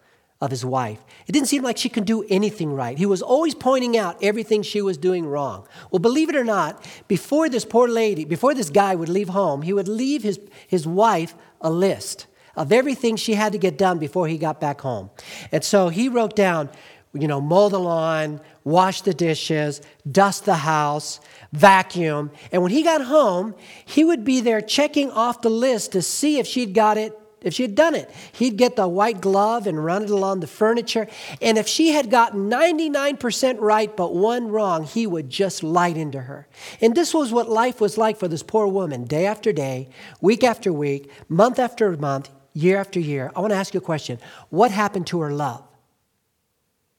of 0.42 0.52
his 0.52 0.64
wife. 0.64 1.00
It 1.28 1.34
didn't 1.34 1.48
seem 1.48 1.64
like 1.64 1.78
she 1.78 1.90
could 1.90 2.06
do 2.06 2.24
anything 2.30 2.74
right. 2.74 2.98
He 2.98 3.06
was 3.06 3.22
always 3.22 3.56
pointing 3.56 3.98
out 3.98 4.24
everything 4.24 4.62
she 4.62 4.82
was 4.82 4.98
doing 4.98 5.26
wrong. 5.26 5.68
Well, 5.92 6.00
believe 6.00 6.30
it 6.30 6.36
or 6.36 6.46
not, 6.46 6.88
before 7.08 7.50
this 7.50 7.66
poor 7.66 7.88
lady, 7.88 8.24
before 8.24 8.54
this 8.54 8.70
guy 8.70 8.96
would 8.96 9.10
leave 9.10 9.30
home, 9.30 9.64
he 9.64 9.74
would 9.74 9.88
leave 9.88 10.24
his, 10.24 10.40
his 10.68 10.88
wife 10.88 11.36
a 11.60 11.70
list 11.70 12.28
of 12.56 12.72
everything 12.72 13.16
she 13.16 13.34
had 13.34 13.52
to 13.52 13.58
get 13.58 13.78
done 13.78 14.00
before 14.00 14.28
he 14.28 14.38
got 14.38 14.62
back 14.62 14.82
home. 14.82 15.10
And 15.52 15.64
so 15.64 15.90
he 15.90 16.08
wrote 16.08 16.36
down, 16.36 16.70
you 17.14 17.28
know, 17.28 17.42
mow 17.42 17.70
the 17.70 17.80
lawn, 17.80 18.40
wash 18.70 19.02
the 19.02 19.14
dishes, 19.14 19.82
dust 20.10 20.46
the 20.46 20.56
house, 20.56 21.20
vacuum. 21.52 22.32
And 22.52 22.62
when 22.62 22.72
he 22.72 22.84
got 22.84 23.02
home, 23.04 23.56
he 23.86 24.04
would 24.04 24.24
be 24.24 24.42
there 24.42 24.62
checking 24.62 25.12
off 25.12 25.42
the 25.42 25.50
list 25.50 25.94
to 25.94 26.02
see 26.02 26.40
if 26.40 26.48
she'd 26.48 26.74
got 26.74 26.98
it 26.98 27.18
if 27.42 27.54
she 27.54 27.64
had 27.64 27.76
done 27.76 27.96
it. 27.96 28.10
He'd 28.34 28.58
get 28.58 28.76
the 28.76 28.88
white 28.88 29.22
glove 29.22 29.66
and 29.68 29.84
run 29.84 30.04
it 30.04 30.10
along 30.10 30.42
the 30.42 30.48
furniture. 30.48 31.08
And 31.42 31.58
if 31.58 31.68
she 31.68 31.90
had 31.90 32.10
gotten 32.10 32.50
99% 32.50 33.58
right 33.60 33.96
but 33.96 34.14
one 34.14 34.50
wrong, 34.50 34.84
he 34.84 35.08
would 35.08 35.30
just 35.30 35.64
light 35.64 35.98
into 35.98 36.22
her. 36.22 36.48
And 36.82 36.96
this 36.96 37.14
was 37.14 37.32
what 37.32 37.50
life 37.50 37.80
was 37.80 37.98
like 37.98 38.18
for 38.18 38.28
this 38.28 38.44
poor 38.44 38.68
woman, 38.68 39.06
day 39.06 39.26
after 39.26 39.54
day, 39.54 39.90
week 40.22 40.44
after 40.44 40.74
week, 40.74 41.12
month 41.30 41.60
after 41.60 41.96
month, 41.96 42.30
year 42.54 42.78
after 42.78 43.00
year. 43.00 43.32
I 43.36 43.40
want 43.40 43.52
to 43.52 43.58
ask 43.58 43.74
you 43.74 43.80
a 43.80 43.84
question 43.84 44.20
What 44.50 44.72
happened 44.72 45.08
to 45.08 45.22
her 45.22 45.32
love? 45.32 45.64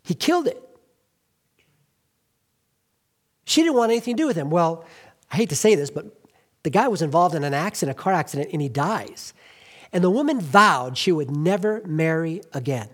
He 0.03 0.15
killed 0.15 0.47
it. 0.47 0.70
She 3.51 3.63
didn't 3.63 3.77
want 3.77 3.91
anything 3.91 4.15
to 4.17 4.23
do 4.23 4.27
with 4.29 4.37
him. 4.37 4.49
Well, 4.49 4.85
I 5.33 5.35
hate 5.35 5.49
to 5.49 5.57
say 5.57 5.75
this, 5.75 5.91
but 5.91 6.07
the 6.63 6.71
guy 6.71 6.87
was 6.87 7.03
involved 7.03 7.35
in 7.35 7.43
an 7.43 7.53
accident, 7.53 7.99
a 7.99 8.01
car 8.01 8.13
accident, 8.13 8.51
and 8.53 8.63
he 8.63 8.69
dies. 8.69 9.35
And 9.93 10.05
the 10.05 10.11
woman 10.11 10.41
vowed 10.41 10.97
she 10.97 11.11
would 11.11 11.33
never 11.33 11.83
marry 11.85 12.43
again. 12.53 12.91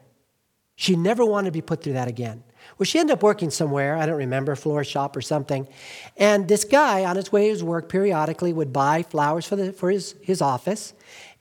She 0.75 0.97
never 0.97 1.27
wanted 1.27 1.49
to 1.49 1.53
be 1.53 1.61
put 1.61 1.83
through 1.83 1.93
that 1.93 2.09
again. 2.09 2.43
Well, 2.79 2.87
she 2.87 2.99
ended 2.99 3.19
up 3.19 3.23
working 3.23 3.51
somewhere, 3.51 3.99
I 3.99 4.07
don't 4.07 4.17
remember, 4.17 4.57
floor 4.57 4.83
shop 4.83 5.15
or 5.15 5.21
something. 5.21 5.69
And 6.17 6.49
this 6.49 6.65
guy, 6.65 7.05
on 7.05 7.17
his 7.17 7.31
way 7.31 7.45
to 7.45 7.51
his 7.51 7.63
work, 7.63 7.91
periodically 7.91 8.55
would 8.55 8.73
buy 8.73 9.03
flowers 9.03 9.45
for, 9.45 9.57
the, 9.57 9.75
for 9.75 9.91
his, 9.91 10.15
his 10.23 10.41
office. 10.41 10.95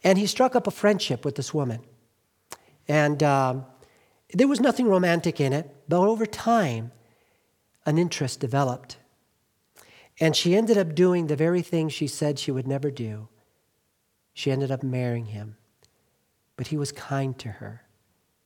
And 0.04 0.18
he 0.18 0.28
struck 0.28 0.58
up 0.58 0.68
a 0.68 0.72
friendship 0.72 1.24
with 1.24 1.36
this 1.36 1.54
woman. 1.54 1.80
And 2.90 3.24
um, 3.24 3.66
there 4.34 4.50
was 4.50 4.60
nothing 4.60 4.88
romantic 4.88 5.40
in 5.40 5.54
it, 5.54 5.74
but 5.88 6.02
over 6.02 6.26
time, 6.26 6.92
an 7.86 7.98
interest 7.98 8.42
developed. 8.42 8.98
And 10.20 10.36
she 10.36 10.56
ended 10.56 10.78
up 10.78 10.96
doing 10.96 11.28
the 11.28 11.36
very 11.36 11.62
thing 11.62 11.90
she 11.90 12.08
said 12.08 12.40
she 12.40 12.52
would 12.52 12.68
never 12.68 12.90
do. 12.90 13.28
She 14.34 14.52
ended 14.52 14.72
up 14.72 14.84
marrying 14.84 15.28
him. 15.28 15.58
But 16.58 16.68
he 16.68 16.78
was 16.78 16.92
kind 16.92 17.38
to 17.40 17.50
her, 17.50 17.84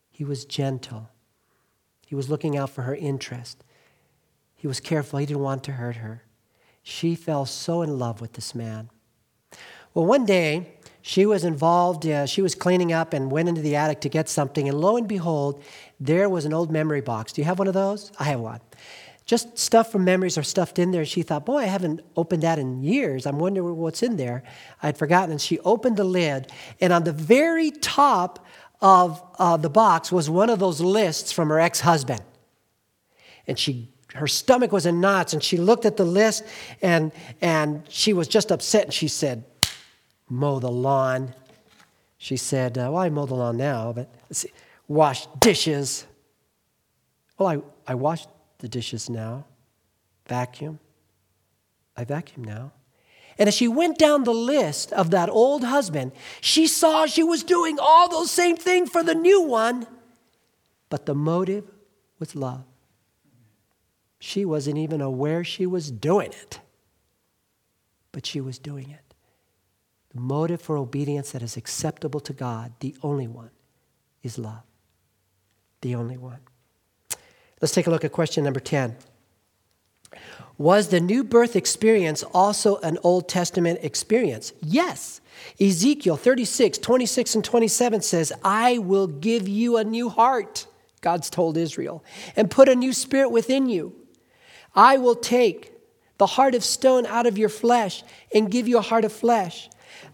he 0.09 0.23
was 0.23 0.45
gentle, 0.45 1.09
he 2.07 2.15
was 2.15 2.29
looking 2.29 2.57
out 2.57 2.71
for 2.71 2.83
her 2.83 2.95
interest. 2.95 3.63
He 4.55 4.67
was 4.67 4.81
careful, 4.81 5.19
he 5.19 5.25
didn't 5.25 5.41
want 5.41 5.63
to 5.65 5.73
hurt 5.73 5.97
her. 5.97 6.23
She 6.83 7.15
fell 7.15 7.45
so 7.45 7.81
in 7.81 7.97
love 7.97 8.19
with 8.19 8.33
this 8.33 8.53
man. 8.53 8.89
Well, 9.93 10.05
one 10.05 10.25
day, 10.25 10.73
she 11.01 11.25
was 11.25 11.45
involved, 11.45 12.05
uh, 12.05 12.25
she 12.25 12.41
was 12.41 12.55
cleaning 12.55 12.91
up 12.91 13.13
and 13.13 13.31
went 13.31 13.47
into 13.47 13.61
the 13.61 13.77
attic 13.77 14.01
to 14.01 14.09
get 14.09 14.27
something, 14.27 14.67
and 14.67 14.77
lo 14.77 14.97
and 14.97 15.07
behold, 15.07 15.63
there 15.99 16.27
was 16.27 16.43
an 16.43 16.53
old 16.53 16.71
memory 16.71 16.99
box. 16.99 17.31
Do 17.31 17.41
you 17.41 17.45
have 17.45 17.57
one 17.57 17.69
of 17.69 17.73
those? 17.73 18.11
I 18.19 18.25
have 18.25 18.41
one 18.41 18.59
just 19.29 19.59
stuff 19.59 19.91
from 19.91 20.05
memories 20.05 20.39
are 20.39 20.43
stuffed 20.43 20.79
in 20.79 20.89
there. 20.89 21.05
She 21.05 21.21
thought, 21.21 21.45
boy, 21.45 21.57
I 21.57 21.65
haven't 21.65 22.01
opened 22.15 22.41
that 22.41 22.57
in 22.57 22.81
years. 22.81 23.27
I'm 23.27 23.37
wondering 23.37 23.77
what's 23.77 24.01
in 24.01 24.17
there. 24.17 24.41
I'd 24.81 24.97
forgotten. 24.97 25.29
And 25.29 25.39
she 25.39 25.59
opened 25.59 25.97
the 25.97 26.03
lid, 26.03 26.51
and 26.81 26.91
on 26.91 27.03
the 27.03 27.13
very 27.13 27.69
top 27.69 28.43
of 28.81 29.21
uh, 29.37 29.55
the 29.55 29.69
box 29.69 30.11
was 30.11 30.31
one 30.31 30.49
of 30.49 30.57
those 30.57 30.81
lists 30.81 31.31
from 31.31 31.49
her 31.49 31.59
ex 31.59 31.81
husband. 31.81 32.23
And 33.45 33.59
she 33.59 33.89
her 34.15 34.25
stomach 34.25 34.71
was 34.71 34.87
in 34.87 34.99
knots 34.99 35.33
and 35.33 35.43
she 35.43 35.57
looked 35.57 35.85
at 35.85 35.95
the 35.95 36.05
list 36.05 36.43
and 36.81 37.11
and 37.39 37.83
she 37.87 38.13
was 38.13 38.27
just 38.27 38.51
upset 38.51 38.85
and 38.85 38.93
she 38.93 39.07
said 39.07 39.43
mow 40.27 40.57
the 40.57 40.71
lawn 40.71 41.35
she 42.17 42.35
said 42.35 42.79
uh, 42.79 42.89
well 42.91 42.97
i 42.97 43.09
mow 43.09 43.27
the 43.27 43.35
lawn 43.35 43.55
now 43.55 43.93
but 43.93 44.09
see, 44.31 44.51
wash 44.87 45.27
dishes 45.39 46.07
well 47.37 47.47
i, 47.47 47.91
I 47.91 47.93
washed 47.93 48.27
the 48.59 48.69
dishes 48.69 49.09
now. 49.09 49.45
Vacuum. 50.27 50.79
I 51.97 52.03
vacuum 52.03 52.43
now. 52.43 52.71
And 53.37 53.47
as 53.47 53.55
she 53.55 53.67
went 53.67 53.97
down 53.97 54.25
the 54.25 54.33
list 54.33 54.91
of 54.93 55.11
that 55.11 55.29
old 55.29 55.63
husband, 55.63 56.11
she 56.41 56.67
saw 56.67 57.05
she 57.05 57.23
was 57.23 57.43
doing 57.43 57.79
all 57.79 58.09
those 58.09 58.29
same 58.29 58.57
things 58.57 58.89
for 58.89 59.01
the 59.01 59.15
new 59.15 59.41
one, 59.41 59.87
but 60.89 61.05
the 61.05 61.15
motive 61.15 61.63
was 62.19 62.35
love. 62.35 62.63
She 64.19 64.43
wasn't 64.43 64.77
even 64.77 64.99
aware 64.99 65.45
she 65.45 65.65
was 65.65 65.89
doing 65.89 66.31
it, 66.31 66.59
but 68.11 68.25
she 68.25 68.41
was 68.41 68.59
doing 68.59 68.89
it. 68.89 69.13
The 70.13 70.19
motive 70.19 70.61
for 70.61 70.75
obedience 70.75 71.31
that 71.31 71.41
is 71.41 71.55
acceptable 71.55 72.19
to 72.21 72.33
God, 72.33 72.73
the 72.81 72.95
only 73.01 73.27
one, 73.27 73.51
is 74.21 74.37
love. 74.37 74.63
The 75.79 75.95
only 75.95 76.17
one. 76.17 76.39
Let's 77.61 77.73
take 77.73 77.87
a 77.87 77.89
look 77.89 78.05
at 78.05 78.11
question 78.11 78.43
number 78.43 78.59
10. 78.59 78.95
Was 80.57 80.89
the 80.89 80.99
new 80.99 81.23
birth 81.23 81.55
experience 81.55 82.21
also 82.23 82.77
an 82.77 82.97
Old 83.03 83.29
Testament 83.29 83.79
experience? 83.81 84.51
Yes. 84.61 85.21
Ezekiel 85.59 86.17
36, 86.17 86.77
26, 86.77 87.35
and 87.35 87.45
27 87.45 88.01
says, 88.01 88.33
I 88.43 88.77
will 88.77 89.07
give 89.07 89.47
you 89.47 89.77
a 89.77 89.85
new 89.85 90.09
heart, 90.09 90.67
God's 90.99 91.29
told 91.29 91.55
Israel, 91.55 92.03
and 92.35 92.51
put 92.51 92.67
a 92.67 92.75
new 92.75 92.91
spirit 92.91 93.29
within 93.29 93.69
you. 93.69 93.95
I 94.75 94.97
will 94.97 95.15
take 95.15 95.71
the 96.17 96.25
heart 96.25 96.55
of 96.55 96.63
stone 96.63 97.05
out 97.05 97.25
of 97.25 97.37
your 97.37 97.49
flesh 97.49 98.03
and 98.33 98.51
give 98.51 98.67
you 98.67 98.77
a 98.77 98.81
heart 98.81 99.05
of 99.05 99.13
flesh. 99.13 99.69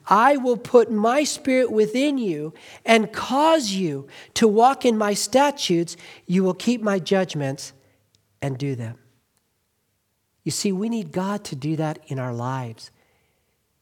I 0.07 0.37
will 0.37 0.57
put 0.57 0.91
my 0.91 1.23
spirit 1.23 1.71
within 1.71 2.17
you 2.17 2.53
and 2.85 3.11
cause 3.11 3.71
you 3.71 4.07
to 4.35 4.47
walk 4.47 4.85
in 4.85 4.97
my 4.97 5.13
statutes. 5.13 5.97
You 6.25 6.43
will 6.43 6.53
keep 6.53 6.81
my 6.81 6.99
judgments 6.99 7.73
and 8.41 8.57
do 8.57 8.75
them. 8.75 8.97
You 10.43 10.51
see, 10.51 10.71
we 10.71 10.89
need 10.89 11.11
God 11.11 11.43
to 11.45 11.55
do 11.55 11.75
that 11.77 11.99
in 12.07 12.19
our 12.19 12.33
lives. 12.33 12.91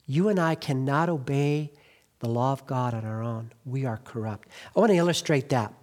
You 0.08 0.30
and 0.30 0.40
I 0.40 0.56
cannot 0.56 1.10
obey 1.10 1.72
the 2.20 2.30
law 2.30 2.54
of 2.54 2.66
God 2.66 2.94
on 2.94 3.04
our 3.04 3.22
own. 3.22 3.52
We 3.66 3.86
are 3.86 3.98
corrupt. 3.98 4.48
I 4.76 4.80
want 4.80 4.92
to 4.92 4.98
illustrate 4.98 5.50
that. 5.50 5.74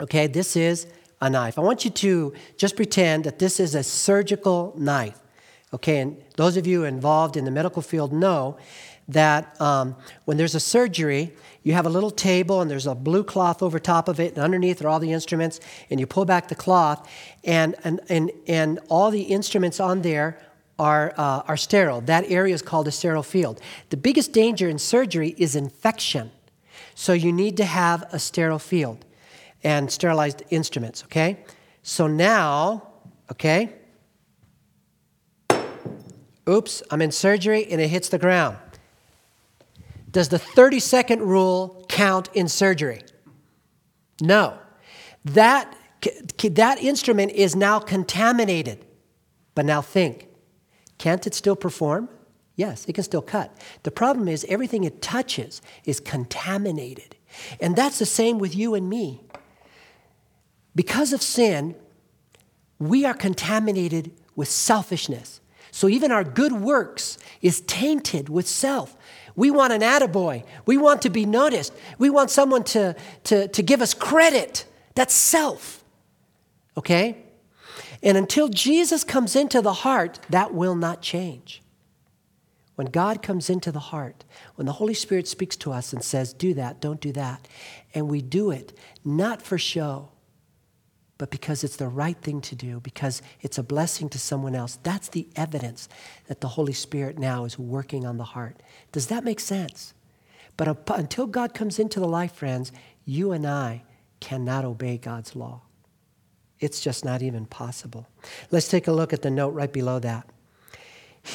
Okay, 0.00 0.28
this 0.28 0.54
is 0.54 0.86
a 1.20 1.28
knife. 1.28 1.58
I 1.58 1.62
want 1.62 1.84
you 1.84 1.90
to 1.90 2.32
just 2.56 2.76
pretend 2.76 3.24
that 3.24 3.38
this 3.38 3.58
is 3.58 3.74
a 3.74 3.82
surgical 3.82 4.72
knife. 4.76 5.18
Okay, 5.72 5.98
and 5.98 6.16
those 6.36 6.56
of 6.56 6.66
you 6.66 6.84
involved 6.84 7.36
in 7.36 7.44
the 7.44 7.50
medical 7.50 7.82
field 7.82 8.12
know 8.12 8.56
that 9.08 9.60
um, 9.60 9.96
when 10.24 10.36
there's 10.36 10.54
a 10.54 10.60
surgery, 10.60 11.32
you 11.62 11.72
have 11.72 11.86
a 11.86 11.90
little 11.90 12.10
table 12.10 12.60
and 12.60 12.70
there's 12.70 12.86
a 12.86 12.94
blue 12.94 13.24
cloth 13.24 13.62
over 13.62 13.78
top 13.78 14.08
of 14.08 14.20
it, 14.20 14.34
and 14.34 14.42
underneath 14.42 14.82
are 14.84 14.88
all 14.88 15.00
the 15.00 15.12
instruments, 15.12 15.60
and 15.90 16.00
you 16.00 16.06
pull 16.06 16.24
back 16.24 16.48
the 16.48 16.54
cloth, 16.54 17.08
and, 17.44 17.74
and, 17.84 18.00
and, 18.08 18.30
and 18.46 18.80
all 18.88 19.10
the 19.10 19.22
instruments 19.22 19.80
on 19.80 20.02
there 20.02 20.38
are, 20.78 21.14
uh, 21.16 21.42
are 21.48 21.56
sterile. 21.56 22.00
That 22.02 22.30
area 22.30 22.54
is 22.54 22.62
called 22.62 22.86
a 22.88 22.92
sterile 22.92 23.22
field. 23.22 23.60
The 23.90 23.96
biggest 23.96 24.32
danger 24.32 24.68
in 24.68 24.78
surgery 24.78 25.34
is 25.38 25.56
infection. 25.56 26.30
So 26.94 27.12
you 27.12 27.32
need 27.32 27.56
to 27.58 27.64
have 27.64 28.04
a 28.12 28.18
sterile 28.18 28.58
field 28.58 29.04
and 29.62 29.90
sterilized 29.90 30.42
instruments, 30.50 31.04
okay? 31.04 31.38
So 31.82 32.06
now, 32.06 32.88
okay? 33.30 33.72
Oops, 36.48 36.82
I'm 36.90 37.02
in 37.02 37.10
surgery 37.10 37.66
and 37.70 37.80
it 37.80 37.88
hits 37.88 38.08
the 38.08 38.18
ground. 38.18 38.56
Does 40.16 40.30
the 40.30 40.38
30 40.38 40.80
second 40.80 41.20
rule 41.20 41.84
count 41.90 42.30
in 42.32 42.48
surgery? 42.48 43.02
No. 44.18 44.58
That, 45.26 45.76
that 46.42 46.82
instrument 46.82 47.32
is 47.32 47.54
now 47.54 47.80
contaminated. 47.80 48.82
But 49.54 49.66
now 49.66 49.82
think 49.82 50.28
can't 50.96 51.26
it 51.26 51.34
still 51.34 51.54
perform? 51.54 52.08
Yes, 52.54 52.86
it 52.86 52.94
can 52.94 53.04
still 53.04 53.20
cut. 53.20 53.54
The 53.82 53.90
problem 53.90 54.26
is 54.26 54.46
everything 54.48 54.84
it 54.84 55.02
touches 55.02 55.60
is 55.84 56.00
contaminated. 56.00 57.16
And 57.60 57.76
that's 57.76 57.98
the 57.98 58.06
same 58.06 58.38
with 58.38 58.56
you 58.56 58.74
and 58.74 58.88
me. 58.88 59.20
Because 60.74 61.12
of 61.12 61.20
sin, 61.20 61.74
we 62.78 63.04
are 63.04 63.12
contaminated 63.12 64.12
with 64.34 64.48
selfishness. 64.48 65.42
So 65.72 65.90
even 65.90 66.10
our 66.10 66.24
good 66.24 66.52
works 66.52 67.18
is 67.42 67.60
tainted 67.60 68.30
with 68.30 68.48
self. 68.48 68.95
We 69.36 69.50
want 69.50 69.72
an 69.72 69.82
attaboy. 69.82 70.44
We 70.64 70.78
want 70.78 71.02
to 71.02 71.10
be 71.10 71.26
noticed. 71.26 71.72
We 71.98 72.10
want 72.10 72.30
someone 72.30 72.64
to, 72.64 72.96
to, 73.24 73.48
to 73.48 73.62
give 73.62 73.82
us 73.82 73.94
credit. 73.94 74.64
That's 74.94 75.14
self. 75.14 75.84
Okay? 76.76 77.18
And 78.02 78.16
until 78.16 78.48
Jesus 78.48 79.04
comes 79.04 79.36
into 79.36 79.60
the 79.60 79.72
heart, 79.72 80.18
that 80.30 80.54
will 80.54 80.74
not 80.74 81.02
change. 81.02 81.62
When 82.76 82.88
God 82.88 83.22
comes 83.22 83.48
into 83.48 83.72
the 83.72 83.78
heart, 83.78 84.24
when 84.54 84.66
the 84.66 84.72
Holy 84.72 84.94
Spirit 84.94 85.26
speaks 85.26 85.56
to 85.56 85.72
us 85.72 85.92
and 85.92 86.04
says, 86.04 86.32
do 86.32 86.52
that, 86.54 86.80
don't 86.80 87.00
do 87.00 87.12
that, 87.12 87.48
and 87.94 88.08
we 88.08 88.20
do 88.20 88.50
it 88.50 88.78
not 89.04 89.40
for 89.40 89.56
show, 89.56 90.10
but 91.18 91.30
because 91.30 91.64
it's 91.64 91.76
the 91.76 91.88
right 91.88 92.16
thing 92.20 92.40
to 92.42 92.54
do, 92.54 92.80
because 92.80 93.22
it's 93.40 93.58
a 93.58 93.62
blessing 93.62 94.08
to 94.10 94.18
someone 94.18 94.54
else, 94.54 94.78
that's 94.82 95.08
the 95.08 95.28
evidence 95.34 95.88
that 96.26 96.40
the 96.40 96.48
Holy 96.48 96.74
Spirit 96.74 97.18
now 97.18 97.44
is 97.44 97.58
working 97.58 98.04
on 98.04 98.18
the 98.18 98.24
heart. 98.24 98.62
Does 98.92 99.06
that 99.06 99.24
make 99.24 99.40
sense? 99.40 99.94
But 100.56 100.90
until 100.90 101.26
God 101.26 101.54
comes 101.54 101.78
into 101.78 102.00
the 102.00 102.08
life, 102.08 102.32
friends, 102.32 102.72
you 103.04 103.32
and 103.32 103.46
I 103.46 103.82
cannot 104.20 104.64
obey 104.64 104.98
God's 104.98 105.36
law. 105.36 105.62
It's 106.58 106.80
just 106.80 107.04
not 107.04 107.22
even 107.22 107.46
possible. 107.46 108.06
Let's 108.50 108.68
take 108.68 108.88
a 108.88 108.92
look 108.92 109.12
at 109.12 109.22
the 109.22 109.30
note 109.30 109.50
right 109.50 109.72
below 109.72 109.98
that. 110.00 110.28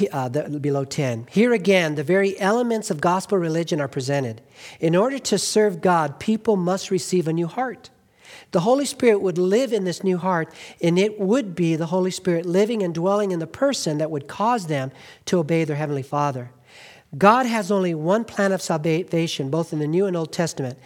Uh, 0.09 0.29
the, 0.29 0.43
below 0.59 0.85
10. 0.85 1.27
Here 1.29 1.51
again, 1.51 1.95
the 1.95 2.03
very 2.03 2.39
elements 2.39 2.89
of 2.89 3.01
gospel 3.01 3.37
religion 3.37 3.81
are 3.81 3.89
presented. 3.89 4.41
In 4.79 4.95
order 4.95 5.19
to 5.19 5.37
serve 5.37 5.81
God, 5.81 6.17
people 6.17 6.55
must 6.55 6.91
receive 6.91 7.27
a 7.27 7.33
new 7.33 7.47
heart. 7.47 7.89
The 8.51 8.61
Holy 8.61 8.85
Spirit 8.85 9.21
would 9.21 9.37
live 9.37 9.71
in 9.71 9.85
this 9.85 10.03
new 10.03 10.17
heart, 10.17 10.53
and 10.81 10.99
it 10.99 11.19
would 11.19 11.55
be 11.55 11.75
the 11.75 11.85
Holy 11.87 12.11
Spirit 12.11 12.45
living 12.45 12.83
and 12.83 12.93
dwelling 12.93 13.31
in 13.31 13.39
the 13.39 13.47
person 13.47 13.97
that 13.97 14.11
would 14.11 14.27
cause 14.27 14.67
them 14.67 14.91
to 15.25 15.39
obey 15.39 15.63
their 15.63 15.77
Heavenly 15.77 16.03
Father. 16.03 16.51
God 17.17 17.45
has 17.45 17.71
only 17.71 17.93
one 17.93 18.23
plan 18.23 18.51
of 18.51 18.61
salvation, 18.61 19.49
both 19.49 19.73
in 19.73 19.79
the 19.79 19.87
New 19.87 20.05
and 20.05 20.15
Old 20.15 20.31
Testament. 20.31 20.79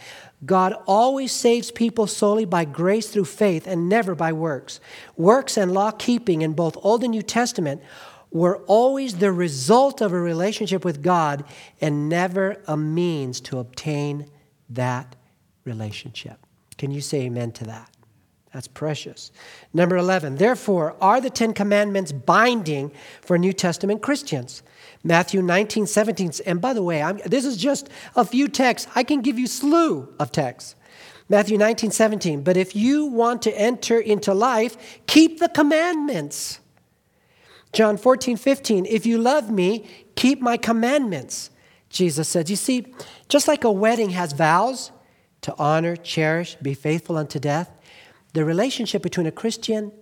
God 0.44 0.74
always 0.86 1.32
saves 1.32 1.70
people 1.70 2.06
solely 2.06 2.44
by 2.44 2.64
grace 2.64 3.08
through 3.08 3.26
faith 3.26 3.66
and 3.66 3.88
never 3.88 4.14
by 4.14 4.32
works. 4.32 4.80
Works 5.16 5.56
and 5.56 5.72
law 5.72 5.92
keeping 5.92 6.42
in 6.42 6.52
both 6.52 6.76
Old 6.82 7.02
and 7.02 7.12
New 7.12 7.22
Testament 7.22 7.80
were 8.30 8.58
always 8.66 9.16
the 9.16 9.32
result 9.32 10.00
of 10.00 10.12
a 10.12 10.20
relationship 10.20 10.84
with 10.84 11.02
God 11.02 11.44
and 11.80 12.08
never 12.08 12.62
a 12.66 12.76
means 12.76 13.40
to 13.42 13.58
obtain 13.58 14.28
that 14.68 15.16
relationship. 15.64 16.45
Can 16.78 16.90
you 16.90 17.00
say 17.00 17.22
amen 17.22 17.52
to 17.52 17.64
that? 17.64 17.90
That's 18.52 18.68
precious. 18.68 19.32
Number 19.74 19.96
11, 19.98 20.36
therefore, 20.36 20.96
are 21.00 21.20
the 21.20 21.28
Ten 21.28 21.52
Commandments 21.52 22.10
binding 22.10 22.90
for 23.20 23.36
New 23.36 23.52
Testament 23.52 24.00
Christians? 24.00 24.62
Matthew 25.04 25.42
19, 25.42 25.86
17. 25.86 26.32
And 26.46 26.60
by 26.60 26.72
the 26.72 26.82
way, 26.82 27.02
I'm, 27.02 27.18
this 27.26 27.44
is 27.44 27.58
just 27.58 27.90
a 28.14 28.24
few 28.24 28.48
texts. 28.48 28.90
I 28.94 29.02
can 29.02 29.20
give 29.20 29.38
you 29.38 29.46
slew 29.46 30.14
of 30.18 30.32
texts. 30.32 30.74
Matthew 31.28 31.58
19, 31.58 31.90
17. 31.90 32.42
But 32.42 32.56
if 32.56 32.74
you 32.74 33.04
want 33.04 33.42
to 33.42 33.52
enter 33.58 33.98
into 33.98 34.32
life, 34.32 34.76
keep 35.06 35.38
the 35.38 35.48
commandments. 35.48 36.60
John 37.72 37.98
14, 37.98 38.38
15. 38.38 38.86
If 38.86 39.04
you 39.04 39.18
love 39.18 39.50
me, 39.50 39.86
keep 40.14 40.40
my 40.40 40.56
commandments. 40.56 41.50
Jesus 41.90 42.26
said, 42.26 42.48
You 42.48 42.56
see, 42.56 42.86
just 43.28 43.48
like 43.48 43.64
a 43.64 43.70
wedding 43.70 44.10
has 44.10 44.32
vows 44.32 44.92
to 45.46 45.54
honor, 45.60 45.94
cherish, 45.94 46.56
be 46.56 46.74
faithful 46.74 47.16
unto 47.16 47.38
death, 47.38 47.70
the 48.32 48.44
relationship 48.44 49.00
between 49.00 49.28
a 49.28 49.30
Christian 49.30 49.92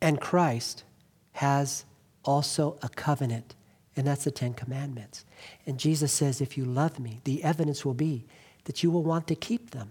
and 0.00 0.18
Christ 0.18 0.84
has 1.32 1.84
also 2.24 2.78
a 2.80 2.88
covenant, 2.88 3.54
and 3.94 4.06
that's 4.06 4.24
the 4.24 4.30
Ten 4.30 4.54
Commandments. 4.54 5.26
And 5.66 5.78
Jesus 5.78 6.14
says, 6.14 6.40
If 6.40 6.56
you 6.56 6.64
love 6.64 6.98
me, 6.98 7.20
the 7.24 7.44
evidence 7.44 7.84
will 7.84 7.92
be 7.92 8.24
that 8.64 8.82
you 8.82 8.90
will 8.90 9.02
want 9.02 9.26
to 9.26 9.34
keep 9.34 9.72
them. 9.72 9.90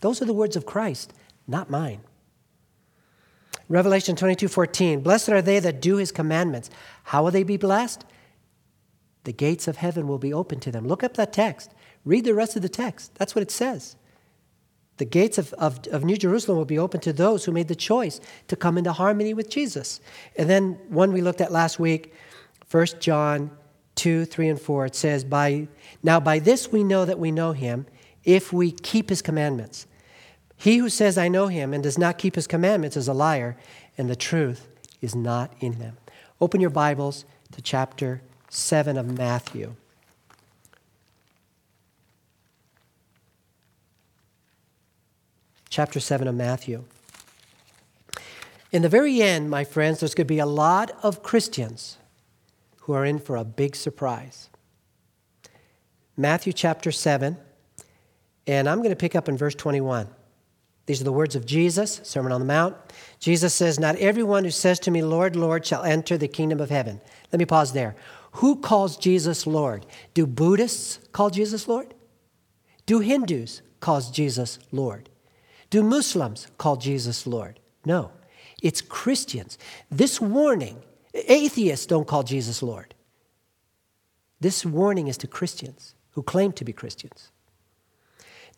Those 0.00 0.22
are 0.22 0.26
the 0.26 0.32
words 0.32 0.54
of 0.54 0.64
Christ, 0.64 1.12
not 1.48 1.70
mine. 1.70 2.02
Revelation 3.68 4.14
22 4.14 4.46
14. 4.46 5.00
Blessed 5.00 5.30
are 5.30 5.42
they 5.42 5.58
that 5.58 5.82
do 5.82 5.96
his 5.96 6.12
commandments. 6.12 6.70
How 7.02 7.24
will 7.24 7.32
they 7.32 7.42
be 7.42 7.56
blessed? 7.56 8.04
The 9.24 9.32
gates 9.32 9.66
of 9.66 9.78
heaven 9.78 10.06
will 10.06 10.18
be 10.18 10.32
open 10.32 10.60
to 10.60 10.70
them. 10.70 10.86
Look 10.86 11.02
up 11.02 11.14
that 11.14 11.32
text. 11.32 11.74
Read 12.04 12.24
the 12.24 12.34
rest 12.34 12.56
of 12.56 12.62
the 12.62 12.68
text. 12.68 13.14
That's 13.16 13.34
what 13.34 13.42
it 13.42 13.50
says. 13.50 13.96
The 14.96 15.04
gates 15.04 15.38
of, 15.38 15.52
of, 15.54 15.86
of, 15.88 16.04
New 16.04 16.16
Jerusalem 16.16 16.58
will 16.58 16.66
be 16.66 16.78
open 16.78 17.00
to 17.00 17.12
those 17.12 17.44
who 17.44 17.52
made 17.52 17.68
the 17.68 17.74
choice 17.74 18.20
to 18.48 18.56
come 18.56 18.76
into 18.76 18.92
harmony 18.92 19.32
with 19.32 19.48
Jesus. 19.48 20.00
And 20.36 20.48
then 20.48 20.78
one 20.88 21.12
we 21.12 21.22
looked 21.22 21.40
at 21.40 21.50
last 21.50 21.80
week, 21.80 22.12
1 22.70 22.86
John 23.00 23.50
2, 23.94 24.26
3, 24.26 24.48
and 24.48 24.60
4, 24.60 24.86
it 24.86 24.94
says, 24.94 25.24
by, 25.24 25.68
Now 26.02 26.20
by 26.20 26.38
this 26.38 26.70
we 26.70 26.84
know 26.84 27.06
that 27.06 27.18
we 27.18 27.30
know 27.30 27.52
him, 27.52 27.86
if 28.24 28.52
we 28.52 28.70
keep 28.70 29.08
his 29.08 29.22
commandments. 29.22 29.86
He 30.56 30.76
who 30.76 30.90
says, 30.90 31.16
I 31.16 31.28
know 31.28 31.46
him, 31.46 31.72
and 31.72 31.82
does 31.82 31.96
not 31.96 32.18
keep 32.18 32.34
his 32.34 32.46
commandments 32.46 32.96
is 32.96 33.08
a 33.08 33.14
liar, 33.14 33.56
and 33.96 34.10
the 34.10 34.16
truth 34.16 34.68
is 35.00 35.14
not 35.14 35.50
in 35.60 35.74
him. 35.74 35.96
Open 36.42 36.60
your 36.60 36.70
Bibles 36.70 37.24
to 37.52 37.62
chapter 37.62 38.20
7 38.50 38.98
of 38.98 39.16
Matthew. 39.16 39.74
Chapter 45.70 46.00
7 46.00 46.26
of 46.26 46.34
Matthew. 46.34 46.84
In 48.72 48.82
the 48.82 48.88
very 48.88 49.22
end, 49.22 49.48
my 49.48 49.64
friends, 49.64 50.00
there's 50.00 50.14
going 50.14 50.26
to 50.26 50.34
be 50.34 50.40
a 50.40 50.46
lot 50.46 50.90
of 51.02 51.22
Christians 51.22 51.96
who 52.80 52.92
are 52.92 53.04
in 53.04 53.18
for 53.18 53.36
a 53.36 53.44
big 53.44 53.76
surprise. 53.76 54.50
Matthew 56.16 56.52
chapter 56.52 56.92
7, 56.92 57.36
and 58.46 58.68
I'm 58.68 58.78
going 58.78 58.90
to 58.90 58.96
pick 58.96 59.14
up 59.14 59.28
in 59.28 59.36
verse 59.36 59.54
21. 59.54 60.08
These 60.86 61.00
are 61.00 61.04
the 61.04 61.12
words 61.12 61.36
of 61.36 61.46
Jesus, 61.46 62.00
Sermon 62.02 62.32
on 62.32 62.40
the 62.40 62.46
Mount. 62.46 62.76
Jesus 63.20 63.54
says, 63.54 63.78
Not 63.78 63.94
everyone 63.96 64.42
who 64.42 64.50
says 64.50 64.80
to 64.80 64.90
me, 64.90 65.02
Lord, 65.02 65.36
Lord, 65.36 65.64
shall 65.64 65.84
enter 65.84 66.18
the 66.18 66.26
kingdom 66.26 66.60
of 66.60 66.70
heaven. 66.70 67.00
Let 67.32 67.38
me 67.38 67.44
pause 67.44 67.72
there. 67.72 67.94
Who 68.32 68.56
calls 68.56 68.96
Jesus 68.96 69.46
Lord? 69.46 69.86
Do 70.14 70.26
Buddhists 70.26 70.98
call 71.12 71.30
Jesus 71.30 71.68
Lord? 71.68 71.94
Do 72.86 72.98
Hindus 72.98 73.62
call 73.78 74.00
Jesus 74.00 74.58
Lord? 74.72 75.08
Do 75.70 75.82
Muslims 75.82 76.48
call 76.58 76.76
Jesus 76.76 77.26
Lord? 77.26 77.60
No. 77.84 78.10
It's 78.62 78.80
Christians. 78.80 79.56
This 79.90 80.20
warning, 80.20 80.82
atheists 81.14 81.86
don't 81.86 82.06
call 82.06 82.24
Jesus 82.24 82.62
Lord. 82.62 82.94
This 84.40 84.66
warning 84.66 85.08
is 85.08 85.16
to 85.18 85.26
Christians 85.26 85.94
who 86.12 86.22
claim 86.22 86.52
to 86.52 86.64
be 86.64 86.72
Christians. 86.72 87.30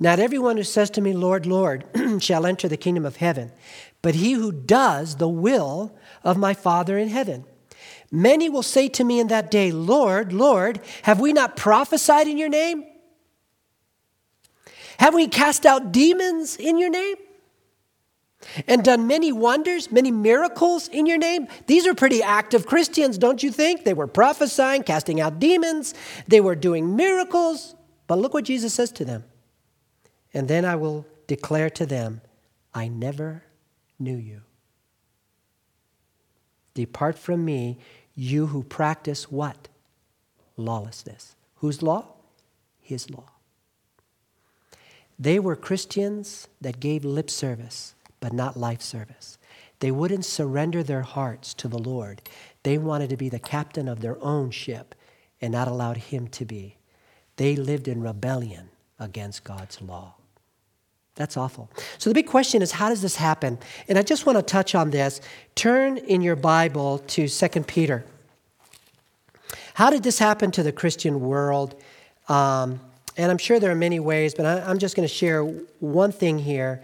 Not 0.00 0.18
everyone 0.18 0.56
who 0.56 0.62
says 0.62 0.90
to 0.90 1.00
me, 1.00 1.12
Lord, 1.12 1.46
Lord, 1.46 1.84
shall 2.18 2.46
enter 2.46 2.66
the 2.66 2.76
kingdom 2.76 3.04
of 3.04 3.16
heaven, 3.16 3.52
but 4.00 4.16
he 4.16 4.32
who 4.32 4.50
does 4.50 5.16
the 5.16 5.28
will 5.28 5.94
of 6.24 6.36
my 6.36 6.54
Father 6.54 6.98
in 6.98 7.08
heaven. 7.08 7.44
Many 8.10 8.48
will 8.48 8.62
say 8.62 8.88
to 8.88 9.04
me 9.04 9.20
in 9.20 9.28
that 9.28 9.50
day, 9.50 9.70
Lord, 9.70 10.32
Lord, 10.32 10.80
have 11.02 11.20
we 11.20 11.32
not 11.32 11.56
prophesied 11.56 12.26
in 12.26 12.38
your 12.38 12.48
name? 12.48 12.84
Have 14.98 15.14
we 15.14 15.28
cast 15.28 15.66
out 15.66 15.92
demons 15.92 16.56
in 16.56 16.78
your 16.78 16.90
name? 16.90 17.16
And 18.66 18.82
done 18.82 19.06
many 19.06 19.32
wonders, 19.32 19.92
many 19.92 20.10
miracles 20.10 20.88
in 20.88 21.06
your 21.06 21.18
name? 21.18 21.46
These 21.66 21.86
are 21.86 21.94
pretty 21.94 22.22
active 22.22 22.66
Christians, 22.66 23.16
don't 23.16 23.42
you 23.42 23.52
think? 23.52 23.84
They 23.84 23.94
were 23.94 24.08
prophesying, 24.08 24.82
casting 24.82 25.20
out 25.20 25.38
demons, 25.38 25.94
they 26.26 26.40
were 26.40 26.56
doing 26.56 26.96
miracles. 26.96 27.74
But 28.06 28.18
look 28.18 28.34
what 28.34 28.44
Jesus 28.44 28.74
says 28.74 28.90
to 28.92 29.04
them. 29.04 29.24
And 30.34 30.48
then 30.48 30.64
I 30.64 30.76
will 30.76 31.06
declare 31.26 31.70
to 31.70 31.86
them, 31.86 32.20
I 32.74 32.88
never 32.88 33.44
knew 33.98 34.16
you. 34.16 34.42
Depart 36.74 37.18
from 37.18 37.44
me, 37.44 37.78
you 38.14 38.46
who 38.46 38.62
practice 38.62 39.30
what? 39.30 39.68
Lawlessness. 40.56 41.36
Whose 41.56 41.82
law? 41.82 42.06
His 42.80 43.10
law. 43.10 43.31
They 45.22 45.38
were 45.38 45.54
Christians 45.54 46.48
that 46.60 46.80
gave 46.80 47.04
lip 47.04 47.30
service, 47.30 47.94
but 48.18 48.32
not 48.32 48.56
life 48.56 48.82
service. 48.82 49.38
They 49.78 49.92
wouldn't 49.92 50.24
surrender 50.24 50.82
their 50.82 51.02
hearts 51.02 51.54
to 51.54 51.68
the 51.68 51.78
Lord. 51.78 52.22
They 52.64 52.76
wanted 52.76 53.10
to 53.10 53.16
be 53.16 53.28
the 53.28 53.38
captain 53.38 53.86
of 53.86 54.00
their 54.00 54.20
own 54.20 54.50
ship 54.50 54.96
and 55.40 55.52
not 55.52 55.68
allowed 55.68 55.98
Him 55.98 56.26
to 56.26 56.44
be. 56.44 56.76
They 57.36 57.54
lived 57.54 57.86
in 57.86 58.02
rebellion 58.02 58.70
against 58.98 59.44
God's 59.44 59.80
law. 59.80 60.16
That's 61.14 61.36
awful. 61.36 61.70
So 61.98 62.10
the 62.10 62.14
big 62.14 62.26
question 62.26 62.60
is 62.60 62.72
how 62.72 62.88
does 62.88 63.02
this 63.02 63.14
happen? 63.14 63.60
And 63.86 63.98
I 63.98 64.02
just 64.02 64.26
want 64.26 64.38
to 64.38 64.42
touch 64.42 64.74
on 64.74 64.90
this. 64.90 65.20
Turn 65.54 65.98
in 65.98 66.22
your 66.22 66.36
Bible 66.36 66.98
to 66.98 67.28
2 67.28 67.48
Peter. 67.62 68.04
How 69.74 69.88
did 69.88 70.02
this 70.02 70.18
happen 70.18 70.50
to 70.50 70.64
the 70.64 70.72
Christian 70.72 71.20
world? 71.20 71.80
Um, 72.28 72.80
and 73.16 73.30
I'm 73.30 73.38
sure 73.38 73.60
there 73.60 73.70
are 73.70 73.74
many 73.74 74.00
ways, 74.00 74.34
but 74.34 74.46
I, 74.46 74.60
I'm 74.62 74.78
just 74.78 74.96
going 74.96 75.06
to 75.06 75.14
share 75.14 75.44
one 75.44 76.12
thing 76.12 76.38
here 76.38 76.82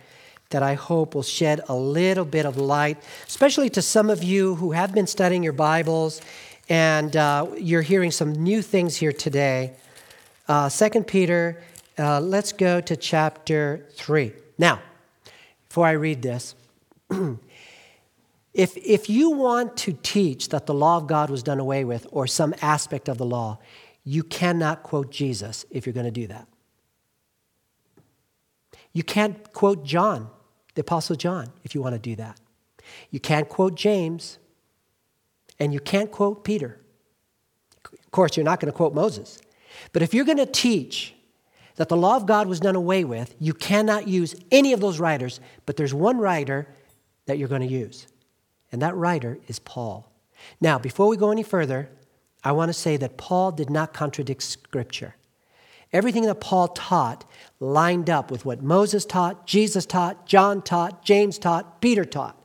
that 0.50 0.62
I 0.62 0.74
hope 0.74 1.14
will 1.14 1.22
shed 1.22 1.60
a 1.68 1.74
little 1.74 2.24
bit 2.24 2.46
of 2.46 2.56
light, 2.56 3.02
especially 3.26 3.70
to 3.70 3.82
some 3.82 4.10
of 4.10 4.22
you 4.22 4.54
who 4.54 4.72
have 4.72 4.94
been 4.94 5.06
studying 5.06 5.42
your 5.42 5.52
Bibles 5.52 6.20
and 6.68 7.16
uh, 7.16 7.46
you're 7.58 7.82
hearing 7.82 8.10
some 8.10 8.32
new 8.32 8.62
things 8.62 8.96
here 8.96 9.12
today. 9.12 9.74
Uh, 10.48 10.68
2 10.70 11.04
Peter 11.04 11.62
uh, 11.98 12.20
let's 12.20 12.52
go 12.52 12.80
to 12.80 12.96
chapter 12.96 13.84
3. 13.92 14.32
Now, 14.56 14.80
before 15.68 15.86
I 15.86 15.92
read 15.92 16.22
this, 16.22 16.54
if, 18.54 18.76
if 18.76 19.10
you 19.10 19.30
want 19.30 19.76
to 19.78 19.92
teach 20.02 20.50
that 20.50 20.66
the 20.66 20.74
law 20.74 20.96
of 20.96 21.06
God 21.06 21.28
was 21.28 21.42
done 21.42 21.58
away 21.58 21.84
with 21.84 22.06
or 22.12 22.26
some 22.26 22.54
aspect 22.62 23.08
of 23.08 23.18
the 23.18 23.26
law, 23.26 23.58
you 24.08 24.22
cannot 24.22 24.82
quote 24.82 25.10
Jesus 25.10 25.66
if 25.70 25.84
you're 25.84 25.92
going 25.92 26.06
to 26.06 26.10
do 26.10 26.28
that. 26.28 26.48
You 28.94 29.02
can't 29.02 29.52
quote 29.52 29.84
John, 29.84 30.30
the 30.74 30.80
Apostle 30.80 31.14
John, 31.14 31.52
if 31.62 31.74
you 31.74 31.82
want 31.82 31.94
to 31.94 31.98
do 31.98 32.16
that. 32.16 32.40
You 33.10 33.20
can't 33.20 33.50
quote 33.50 33.74
James, 33.74 34.38
and 35.58 35.74
you 35.74 35.80
can't 35.80 36.10
quote 36.10 36.42
Peter. 36.42 36.80
Of 37.84 38.10
course, 38.10 38.34
you're 38.34 38.44
not 38.44 38.60
going 38.60 38.72
to 38.72 38.76
quote 38.76 38.94
Moses. 38.94 39.42
But 39.92 40.00
if 40.00 40.14
you're 40.14 40.24
going 40.24 40.38
to 40.38 40.46
teach 40.46 41.12
that 41.76 41.90
the 41.90 41.96
law 41.96 42.16
of 42.16 42.24
God 42.24 42.46
was 42.46 42.60
done 42.60 42.76
away 42.76 43.04
with, 43.04 43.34
you 43.38 43.52
cannot 43.52 44.08
use 44.08 44.34
any 44.50 44.72
of 44.72 44.80
those 44.80 44.98
writers, 44.98 45.38
but 45.66 45.76
there's 45.76 45.92
one 45.92 46.16
writer 46.16 46.66
that 47.26 47.36
you're 47.36 47.46
going 47.46 47.60
to 47.60 47.68
use. 47.68 48.06
And 48.72 48.80
that 48.80 48.96
writer 48.96 49.38
is 49.48 49.58
Paul. 49.58 50.10
Now, 50.62 50.78
before 50.78 51.08
we 51.08 51.18
go 51.18 51.30
any 51.30 51.42
further, 51.42 51.90
I 52.48 52.52
want 52.52 52.70
to 52.70 52.72
say 52.72 52.96
that 52.96 53.18
Paul 53.18 53.52
did 53.52 53.68
not 53.68 53.92
contradict 53.92 54.42
Scripture. 54.42 55.16
Everything 55.92 56.22
that 56.22 56.36
Paul 56.36 56.68
taught 56.68 57.30
lined 57.60 58.08
up 58.08 58.30
with 58.30 58.46
what 58.46 58.62
Moses 58.62 59.04
taught, 59.04 59.46
Jesus 59.46 59.84
taught, 59.84 60.24
John 60.24 60.62
taught, 60.62 61.04
James 61.04 61.38
taught, 61.38 61.82
Peter 61.82 62.06
taught. 62.06 62.40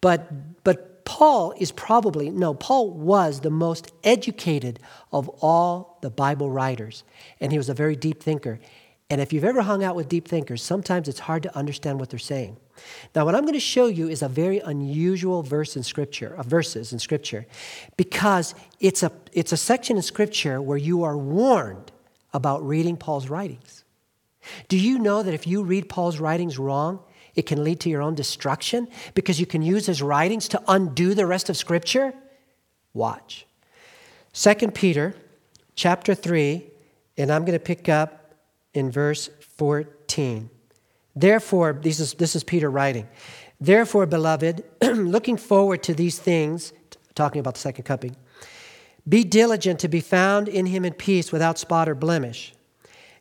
But, 0.00 0.62
but 0.62 1.04
Paul 1.04 1.54
is 1.58 1.72
probably, 1.72 2.30
no, 2.30 2.54
Paul 2.54 2.92
was 2.92 3.40
the 3.40 3.50
most 3.50 3.90
educated 4.04 4.78
of 5.12 5.28
all 5.40 5.98
the 6.00 6.10
Bible 6.10 6.48
writers, 6.48 7.02
and 7.40 7.50
he 7.50 7.58
was 7.58 7.68
a 7.68 7.74
very 7.74 7.96
deep 7.96 8.22
thinker. 8.22 8.60
And 9.10 9.20
if 9.20 9.32
you've 9.32 9.42
ever 9.42 9.62
hung 9.62 9.82
out 9.82 9.96
with 9.96 10.08
deep 10.08 10.28
thinkers, 10.28 10.62
sometimes 10.62 11.08
it's 11.08 11.18
hard 11.18 11.42
to 11.42 11.58
understand 11.58 11.98
what 11.98 12.10
they're 12.10 12.20
saying. 12.20 12.58
Now, 13.14 13.24
what 13.24 13.34
I'm 13.34 13.42
going 13.42 13.54
to 13.54 13.60
show 13.60 13.86
you 13.86 14.08
is 14.08 14.22
a 14.22 14.28
very 14.28 14.58
unusual 14.60 15.42
verse 15.42 15.76
in 15.76 15.82
Scripture, 15.82 16.34
of 16.34 16.46
verses 16.46 16.92
in 16.92 16.98
Scripture, 16.98 17.46
because 17.96 18.54
it's 18.80 19.02
a, 19.02 19.12
it's 19.32 19.52
a 19.52 19.56
section 19.56 19.96
in 19.96 20.02
Scripture 20.02 20.60
where 20.60 20.78
you 20.78 21.04
are 21.04 21.16
warned 21.16 21.92
about 22.32 22.66
reading 22.66 22.96
Paul's 22.96 23.28
writings. 23.28 23.84
Do 24.68 24.78
you 24.78 24.98
know 24.98 25.22
that 25.22 25.34
if 25.34 25.46
you 25.46 25.62
read 25.62 25.88
Paul's 25.88 26.18
writings 26.18 26.58
wrong, 26.58 27.00
it 27.34 27.46
can 27.46 27.64
lead 27.64 27.80
to 27.80 27.90
your 27.90 28.02
own 28.02 28.14
destruction 28.14 28.88
because 29.14 29.40
you 29.40 29.46
can 29.46 29.62
use 29.62 29.86
his 29.86 30.02
writings 30.02 30.48
to 30.48 30.62
undo 30.68 31.14
the 31.14 31.26
rest 31.26 31.48
of 31.48 31.56
Scripture. 31.56 32.14
Watch. 32.92 33.46
2 34.32 34.54
Peter 34.72 35.14
chapter 35.74 36.14
3, 36.14 36.66
and 37.16 37.30
I'm 37.30 37.44
going 37.44 37.58
to 37.58 37.64
pick 37.64 37.88
up 37.88 38.34
in 38.72 38.90
verse 38.90 39.30
14. 39.56 40.50
Therefore, 41.16 41.78
this 41.80 42.00
is, 42.00 42.14
this 42.14 42.34
is 42.34 42.44
Peter 42.44 42.70
writing. 42.70 43.08
Therefore, 43.60 44.06
beloved, 44.06 44.64
looking 44.82 45.36
forward 45.36 45.82
to 45.84 45.94
these 45.94 46.18
things, 46.18 46.72
talking 47.14 47.40
about 47.40 47.54
the 47.54 47.60
second 47.60 47.84
coming, 47.84 48.16
be 49.08 49.22
diligent 49.22 49.80
to 49.80 49.88
be 49.88 50.00
found 50.00 50.48
in 50.48 50.66
him 50.66 50.84
in 50.84 50.94
peace 50.94 51.30
without 51.30 51.58
spot 51.58 51.88
or 51.88 51.94
blemish 51.94 52.54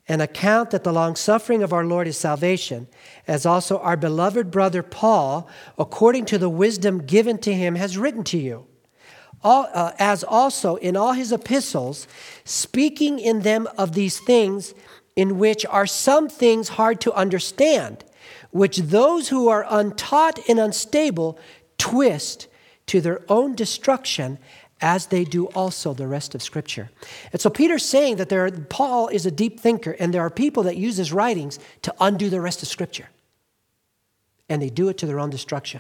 and 0.08 0.22
account 0.22 0.72
that 0.72 0.84
the 0.84 0.92
long 0.92 1.16
suffering 1.16 1.64
of 1.64 1.72
our 1.72 1.86
Lord 1.86 2.08
is 2.08 2.18
salvation, 2.18 2.88
as 3.28 3.46
also 3.46 3.80
our 3.80 3.96
beloved 3.96 4.52
brother 4.52 4.84
Paul, 4.84 5.48
according 5.78 6.26
to 6.26 6.38
the 6.38 6.50
wisdom 6.50 7.06
given 7.06 7.38
to 7.40 7.54
him, 7.54 7.76
has 7.76 7.98
written 7.98 8.24
to 8.26 8.38
you. 8.38 8.66
All, 9.44 9.70
uh, 9.74 9.92
as 10.00 10.24
also 10.24 10.76
in 10.76 10.98
all 10.98 11.14
his 11.14 11.32
epistles, 11.32 12.08
speaking 12.44 13.20
in 13.20 13.42
them 13.42 13.68
of 13.78 13.94
these 13.94 14.20
things, 14.20 14.74
in 15.16 15.38
which 15.38 15.66
are 15.68 15.86
some 15.86 16.28
things 16.30 16.70
hard 16.70 17.00
to 17.02 17.14
understand, 17.14 18.04
which 18.52 18.78
those 18.78 19.30
who 19.30 19.48
are 19.48 19.66
untaught 19.70 20.40
and 20.50 20.60
unstable 20.60 21.38
twist 21.78 22.48
to 22.88 23.02
their 23.02 23.22
own 23.30 23.56
destruction 23.56 24.38
as 24.82 25.08
they 25.08 25.24
do 25.24 25.46
also 25.48 25.94
the 25.94 26.08
rest 26.08 26.36
of 26.36 26.44
Scripture. 26.44 26.90
And 27.32 27.42
so 27.42 27.50
Peter's 27.50 27.86
saying 27.86 28.18
that 28.18 28.28
there, 28.28 28.52
Paul 28.52 29.08
is 29.08 29.26
a 29.26 29.32
deep 29.32 29.60
thinker, 29.60 29.92
and 29.92 30.14
there 30.14 30.22
are 30.22 30.30
people 30.30 30.64
that 30.64 30.76
use 30.76 30.98
his 30.98 31.14
writings 31.14 31.58
to 31.84 31.96
undo 32.02 32.30
the 32.30 32.42
rest 32.42 32.62
of 32.62 32.68
Scripture. 32.68 33.08
And 34.50 34.62
they 34.62 34.70
do 34.70 34.90
it 34.90 34.98
to 34.98 35.06
their 35.06 35.22
own 35.22 35.30
destruction. 35.30 35.80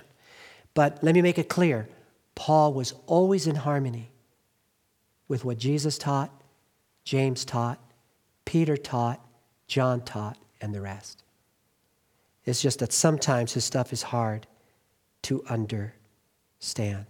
But 0.73 1.03
let 1.03 1.15
me 1.15 1.21
make 1.21 1.37
it 1.37 1.49
clear 1.49 1.89
Paul 2.33 2.73
was 2.73 2.93
always 3.05 3.45
in 3.45 3.55
harmony 3.55 4.09
with 5.27 5.43
what 5.43 5.57
Jesus 5.57 5.97
taught, 5.97 6.31
James 7.03 7.43
taught, 7.43 7.79
Peter 8.45 8.77
taught, 8.77 9.19
John 9.67 10.01
taught, 10.01 10.37
and 10.61 10.73
the 10.73 10.81
rest. 10.81 11.23
It's 12.45 12.61
just 12.61 12.79
that 12.79 12.91
sometimes 12.91 13.53
his 13.53 13.63
stuff 13.63 13.93
is 13.93 14.03
hard 14.03 14.47
to 15.23 15.43
understand. 15.49 17.05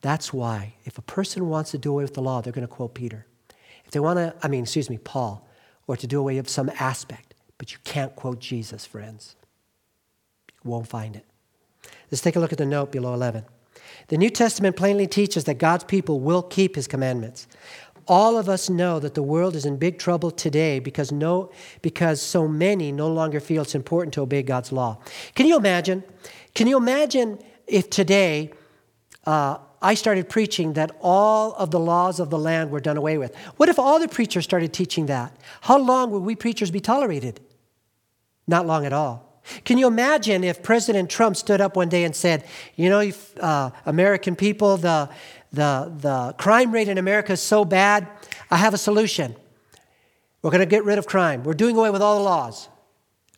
That's 0.00 0.32
why, 0.32 0.74
if 0.84 0.98
a 0.98 1.02
person 1.02 1.48
wants 1.48 1.72
to 1.72 1.78
do 1.78 1.90
away 1.90 2.04
with 2.04 2.14
the 2.14 2.22
law, 2.22 2.40
they're 2.40 2.52
going 2.52 2.66
to 2.66 2.72
quote 2.72 2.94
Peter. 2.94 3.26
If 3.84 3.90
they 3.90 4.00
want 4.00 4.18
to, 4.18 4.34
I 4.42 4.48
mean, 4.48 4.64
excuse 4.64 4.90
me, 4.90 4.98
Paul, 4.98 5.48
or 5.86 5.96
to 5.96 6.06
do 6.06 6.20
away 6.20 6.36
with 6.36 6.48
some 6.48 6.70
aspect, 6.78 7.34
but 7.56 7.72
you 7.72 7.78
can't 7.84 8.14
quote 8.14 8.38
Jesus, 8.38 8.84
friends. 8.84 9.34
You 10.62 10.70
won't 10.70 10.86
find 10.86 11.16
it. 11.16 11.24
Let's 12.10 12.22
take 12.22 12.36
a 12.36 12.40
look 12.40 12.52
at 12.52 12.58
the 12.58 12.66
note 12.66 12.92
below 12.92 13.14
11. 13.14 13.44
The 14.08 14.18
New 14.18 14.30
Testament 14.30 14.76
plainly 14.76 15.06
teaches 15.06 15.44
that 15.44 15.58
God's 15.58 15.84
people 15.84 16.20
will 16.20 16.42
keep 16.42 16.76
his 16.76 16.86
commandments. 16.86 17.46
All 18.08 18.38
of 18.38 18.48
us 18.48 18.70
know 18.70 18.98
that 18.98 19.14
the 19.14 19.22
world 19.22 19.54
is 19.54 19.66
in 19.66 19.76
big 19.76 19.98
trouble 19.98 20.30
today 20.30 20.80
because, 20.80 21.12
no, 21.12 21.50
because 21.82 22.22
so 22.22 22.48
many 22.48 22.90
no 22.90 23.08
longer 23.08 23.38
feel 23.38 23.62
it's 23.62 23.74
important 23.74 24.14
to 24.14 24.22
obey 24.22 24.42
God's 24.42 24.72
law. 24.72 24.98
Can 25.34 25.46
you 25.46 25.56
imagine? 25.56 26.02
Can 26.54 26.66
you 26.66 26.78
imagine 26.78 27.38
if 27.66 27.90
today 27.90 28.50
uh, 29.26 29.58
I 29.80 29.94
started 29.94 30.28
preaching 30.28 30.72
that 30.72 30.96
all 31.00 31.52
of 31.54 31.70
the 31.70 31.78
laws 31.78 32.18
of 32.18 32.30
the 32.30 32.38
land 32.38 32.70
were 32.70 32.80
done 32.80 32.96
away 32.96 33.18
with. 33.18 33.36
What 33.58 33.68
if 33.68 33.78
all 33.78 34.00
the 34.00 34.08
preachers 34.08 34.44
started 34.44 34.72
teaching 34.72 35.06
that? 35.06 35.36
How 35.60 35.78
long 35.78 36.10
would 36.10 36.22
we 36.22 36.34
preachers 36.34 36.70
be 36.70 36.80
tolerated? 36.80 37.40
Not 38.46 38.66
long 38.66 38.86
at 38.86 38.92
all. 38.92 39.42
Can 39.64 39.78
you 39.78 39.86
imagine 39.86 40.44
if 40.44 40.62
President 40.62 41.08
Trump 41.10 41.36
stood 41.36 41.60
up 41.60 41.76
one 41.76 41.88
day 41.88 42.04
and 42.04 42.14
said, 42.14 42.44
You 42.74 42.90
know, 42.90 43.12
uh, 43.40 43.70
American 43.86 44.36
people, 44.36 44.76
the, 44.76 45.08
the, 45.52 45.92
the 46.00 46.34
crime 46.38 46.72
rate 46.72 46.88
in 46.88 46.98
America 46.98 47.32
is 47.32 47.40
so 47.40 47.64
bad, 47.64 48.08
I 48.50 48.56
have 48.56 48.74
a 48.74 48.78
solution. 48.78 49.34
We're 50.42 50.50
going 50.50 50.60
to 50.60 50.66
get 50.66 50.84
rid 50.84 50.98
of 50.98 51.06
crime. 51.06 51.42
We're 51.42 51.54
doing 51.54 51.76
away 51.76 51.90
with 51.90 52.02
all 52.02 52.18
the 52.18 52.24
laws. 52.24 52.68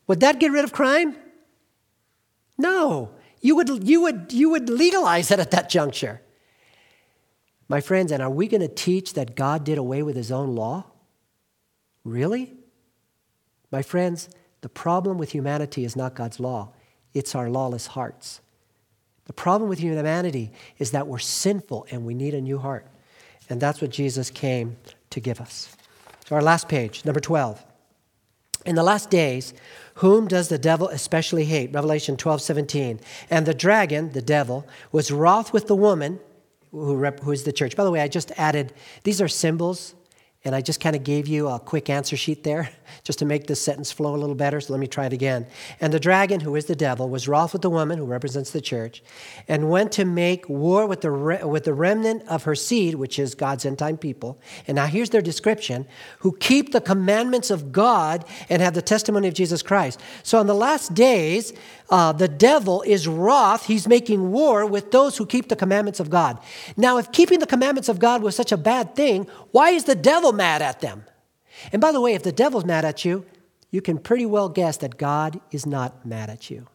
Would 0.07 0.21
that 0.21 0.39
get 0.39 0.51
rid 0.51 0.65
of 0.65 0.73
crime? 0.73 1.17
No. 2.59 3.11
You 3.41 3.57
would, 3.57 3.89
you 3.89 4.03
would, 4.03 4.33
you 4.33 4.51
would 4.51 4.69
legalize 4.69 5.31
it 5.31 5.39
at 5.39 5.51
that 5.53 5.71
juncture. 5.71 6.21
My 7.69 7.81
friends, 7.81 8.13
and 8.13 8.23
are 8.23 8.31
we 8.31 8.49
going 8.49 8.61
to 8.61 8.69
teach 8.69 9.15
that 9.15 9.35
God 9.37 9.65
did 9.65 9.79
away 9.79 10.03
with 10.03 10.17
his 10.17 10.33
own 10.33 10.55
law? 10.55 10.87
Really? 12.05 12.55
My 13.71 13.83
friends, 13.83 14.29
the 14.61 14.69
problem 14.69 15.17
with 15.17 15.33
humanity 15.33 15.85
is 15.85 15.97
not 15.97 16.15
God's 16.15 16.41
law, 16.41 16.73
it's 17.15 17.35
our 17.35 17.49
lawless 17.49 17.89
hearts. 17.89 18.41
The 19.31 19.35
problem 19.35 19.69
with 19.69 19.79
humanity 19.79 20.51
is 20.81 20.91
that 20.91 21.07
we're 21.07 21.21
sinful 21.21 21.87
and 21.93 22.05
we 22.05 22.15
need 22.15 22.35
a 22.35 22.41
new 22.41 22.59
heart. 22.59 22.85
And 23.49 23.61
that's 23.61 23.81
what 23.81 23.91
Jesus 23.91 24.29
came 24.29 24.77
to 25.11 25.21
give 25.21 25.41
us. 25.41 25.77
So, 26.27 26.35
our 26.35 26.43
last 26.43 26.69
page, 26.69 27.05
number 27.05 27.21
12. 27.21 27.65
In 28.67 28.75
the 28.75 28.83
last 28.83 29.09
days, 29.09 29.55
whom 29.95 30.27
does 30.27 30.49
the 30.49 30.59
devil 30.59 30.89
especially 30.89 31.45
hate? 31.45 31.73
Revelation 31.73 32.17
12, 32.17 32.43
17. 32.43 32.99
And 33.31 33.47
the 33.47 33.55
dragon, 33.55 34.11
the 34.11 34.21
devil, 34.21 34.67
was 34.91 35.13
wroth 35.13 35.53
with 35.53 35.69
the 35.69 35.77
woman 35.77 36.19
who, 36.73 36.97
who 36.97 37.31
is 37.31 37.45
the 37.45 37.53
church. 37.53 37.77
By 37.77 37.85
the 37.85 37.93
way, 37.93 38.01
I 38.01 38.09
just 38.09 38.33
added, 38.37 38.73
these 39.05 39.21
are 39.21 39.29
symbols 39.29 39.95
and 40.43 40.55
I 40.55 40.63
just 40.63 40.81
kind 40.81 40.97
of 40.97 41.05
gave 41.05 41.29
you 41.29 41.49
a 41.49 41.61
quick 41.61 41.91
answer 41.91 42.17
sheet 42.17 42.45
there 42.45 42.71
just 43.05 43.19
to 43.19 43.27
make 43.27 43.47
this 43.47 43.61
sentence 43.61 43.93
flow 43.93 44.15
a 44.15 44.17
little 44.17 44.35
better. 44.35 44.59
So 44.61 44.73
let 44.73 44.81
me 44.81 44.87
try 44.87 45.05
it 45.05 45.13
again. 45.13 45.47
And 45.83 45.93
the 45.93 46.01
dragon, 46.01 46.41
who 46.41 46.57
is 46.57 46.65
the 46.65 46.75
devil, 46.75 47.11
was 47.11 47.29
wroth 47.29 47.53
with 47.53 47.61
the 47.61 47.69
woman, 47.69 47.99
who 47.99 48.07
represents 48.07 48.51
the 48.51 48.63
church, 48.63 49.03
and 49.49 49.69
went 49.69 49.93
to 49.93 50.07
make 50.07 50.49
war 50.49 50.87
with 50.87 51.03
the, 51.03 51.11
re- 51.11 51.45
with 51.45 51.65
the 51.65 51.75
remnant 51.75 52.27
of 52.27 52.45
her 52.45 52.55
seed, 52.55 52.95
which 52.95 53.19
is 53.19 53.35
God's 53.35 53.67
end 53.67 53.79
time 53.79 53.99
people. 53.99 54.41
And 54.67 54.77
now 54.77 54.87
here's 54.87 55.11
their 55.11 55.21
description 55.21 55.87
who 56.21 56.35
keep 56.39 56.73
the 56.73 56.81
commandments 56.81 57.51
of 57.51 57.71
God 57.71 58.25
and 58.49 58.63
have 58.63 58.73
the 58.73 58.83
testimony 58.83 59.29
of 59.29 59.35
Jesus 59.35 59.63
Christ. 59.63 60.01
So 60.23 60.41
in 60.41 60.47
the 60.47 60.55
last 60.55 60.95
days, 60.95 61.53
uh, 61.91 62.13
the 62.13 62.29
devil 62.29 62.83
is 62.83 63.09
wroth. 63.09 63.67
He's 63.67 63.89
making 63.89 64.31
war 64.31 64.65
with 64.65 64.93
those 64.93 65.17
who 65.17 65.27
keep 65.27 65.49
the 65.49 65.57
commandments 65.57 66.01
of 66.01 66.09
God. 66.09 66.39
Now, 66.77 66.99
if 66.99 67.11
keeping 67.11 67.41
the 67.41 67.47
commandments 67.47 67.89
of 67.89 67.99
God 67.99 68.23
was 68.23 68.37
such 68.37 68.53
a 68.53 68.57
bad 68.57 68.95
thing, 68.95 69.27
why 69.51 69.71
is 69.71 69.85
the 69.85 69.95
devil 69.95 70.33
mad 70.33 70.63
at 70.63 70.81
them? 70.81 71.05
And 71.73 71.81
by 71.81 71.93
the 71.93 72.01
way, 72.01 72.15
if 72.15 72.23
the 72.23 72.33
devil's 72.33 72.65
mad 72.65 72.85
at 72.85 73.05
you, 73.05 73.27
you 73.71 73.83
can 73.83 73.99
pretty 73.99 74.27
well 74.27 74.49
guess 74.49 74.77
that 74.79 74.99
God 74.99 75.41
is 75.51 75.67
not 75.67 76.07
mad 76.07 76.31
at 76.31 76.51
you. 76.51 76.67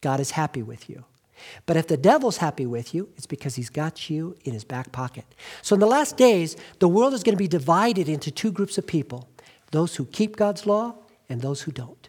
God 0.00 0.20
is 0.20 0.32
happy 0.32 0.62
with 0.62 0.88
you. 0.88 1.04
But 1.66 1.76
if 1.76 1.86
the 1.86 1.96
devil's 1.96 2.38
happy 2.38 2.66
with 2.66 2.94
you, 2.94 3.08
it's 3.16 3.26
because 3.26 3.54
he's 3.54 3.70
got 3.70 4.10
you 4.10 4.36
in 4.44 4.52
his 4.52 4.64
back 4.64 4.92
pocket. 4.92 5.24
So 5.62 5.74
in 5.74 5.80
the 5.80 5.86
last 5.86 6.16
days, 6.16 6.56
the 6.78 6.88
world 6.88 7.14
is 7.14 7.22
going 7.22 7.34
to 7.34 7.38
be 7.38 7.48
divided 7.48 8.08
into 8.08 8.30
two 8.30 8.52
groups 8.52 8.78
of 8.78 8.86
people 8.86 9.28
those 9.70 9.94
who 9.96 10.04
keep 10.04 10.34
God's 10.34 10.66
law 10.66 10.96
and 11.28 11.40
those 11.40 11.62
who 11.62 11.70
don't. 11.70 11.99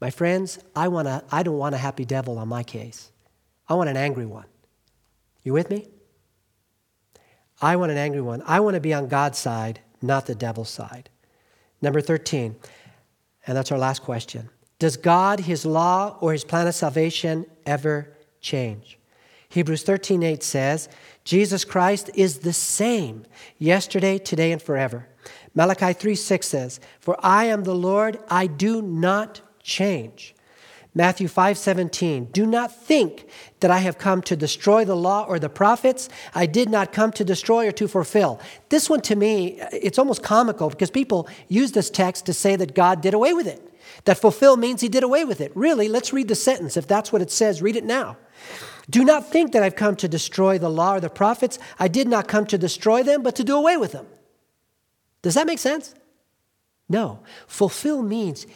My 0.00 0.10
friends, 0.10 0.58
I, 0.76 0.88
wanna, 0.88 1.24
I 1.30 1.42
don't 1.42 1.58
want 1.58 1.74
a 1.74 1.78
happy 1.78 2.04
devil 2.04 2.38
on 2.38 2.48
my 2.48 2.62
case. 2.62 3.10
I 3.68 3.74
want 3.74 3.90
an 3.90 3.96
angry 3.96 4.26
one. 4.26 4.46
You 5.42 5.52
with 5.52 5.70
me? 5.70 5.88
I 7.60 7.76
want 7.76 7.90
an 7.90 7.98
angry 7.98 8.20
one. 8.20 8.42
I 8.46 8.60
want 8.60 8.74
to 8.74 8.80
be 8.80 8.94
on 8.94 9.08
God's 9.08 9.38
side, 9.38 9.80
not 10.00 10.26
the 10.26 10.34
devil's 10.34 10.70
side. 10.70 11.10
Number 11.82 12.00
13, 12.00 12.56
and 13.46 13.56
that's 13.56 13.72
our 13.72 13.78
last 13.78 14.02
question. 14.02 14.50
Does 14.78 14.96
God, 14.96 15.40
his 15.40 15.66
law, 15.66 16.16
or 16.20 16.32
his 16.32 16.44
plan 16.44 16.66
of 16.68 16.74
salvation 16.74 17.46
ever 17.66 18.14
change? 18.40 18.98
Hebrews 19.48 19.82
13, 19.82 20.22
8 20.22 20.42
says, 20.42 20.88
Jesus 21.24 21.64
Christ 21.64 22.10
is 22.14 22.38
the 22.38 22.52
same 22.52 23.24
yesterday, 23.58 24.18
today, 24.18 24.52
and 24.52 24.60
forever. 24.60 25.08
Malachi 25.54 25.92
3, 25.92 26.14
6 26.14 26.46
says, 26.46 26.80
For 27.00 27.16
I 27.20 27.46
am 27.46 27.64
the 27.64 27.74
Lord, 27.74 28.18
I 28.28 28.46
do 28.46 28.82
not 28.82 29.40
change. 29.68 30.34
Matthew 30.94 31.28
5:17 31.28 32.32
Do 32.32 32.46
not 32.46 32.74
think 32.74 33.28
that 33.60 33.70
I 33.70 33.78
have 33.78 33.98
come 33.98 34.22
to 34.22 34.34
destroy 34.34 34.84
the 34.84 34.96
law 34.96 35.24
or 35.28 35.38
the 35.38 35.48
prophets 35.48 36.08
I 36.34 36.46
did 36.46 36.68
not 36.68 36.92
come 36.92 37.12
to 37.12 37.24
destroy 37.24 37.68
or 37.68 37.72
to 37.72 37.86
fulfill. 37.86 38.40
This 38.70 38.90
one 38.90 39.02
to 39.02 39.14
me 39.14 39.60
it's 39.70 39.98
almost 39.98 40.22
comical 40.22 40.70
because 40.70 40.90
people 40.90 41.28
use 41.46 41.72
this 41.72 41.90
text 41.90 42.26
to 42.26 42.32
say 42.32 42.56
that 42.56 42.74
God 42.74 43.00
did 43.00 43.14
away 43.14 43.32
with 43.34 43.46
it. 43.46 43.62
That 44.06 44.18
fulfill 44.18 44.56
means 44.56 44.80
he 44.80 44.88
did 44.88 45.04
away 45.04 45.24
with 45.24 45.40
it. 45.40 45.52
Really, 45.54 45.88
let's 45.88 46.12
read 46.12 46.28
the 46.28 46.34
sentence 46.34 46.76
if 46.76 46.86
that's 46.88 47.12
what 47.12 47.22
it 47.22 47.30
says, 47.30 47.62
read 47.62 47.76
it 47.76 47.84
now. 47.84 48.16
Do 48.90 49.04
not 49.04 49.30
think 49.30 49.52
that 49.52 49.62
I've 49.62 49.76
come 49.76 49.96
to 49.96 50.08
destroy 50.08 50.58
the 50.58 50.70
law 50.70 50.94
or 50.94 51.00
the 51.00 51.10
prophets. 51.10 51.58
I 51.78 51.88
did 51.88 52.08
not 52.08 52.26
come 52.26 52.46
to 52.46 52.58
destroy 52.58 53.02
them, 53.02 53.22
but 53.22 53.36
to 53.36 53.44
do 53.44 53.54
away 53.56 53.76
with 53.76 53.92
them. 53.92 54.06
Does 55.20 55.34
that 55.34 55.46
make 55.46 55.58
sense? 55.58 55.94
No. 56.88 57.20
Fulfill 57.46 58.02
means 58.02 58.46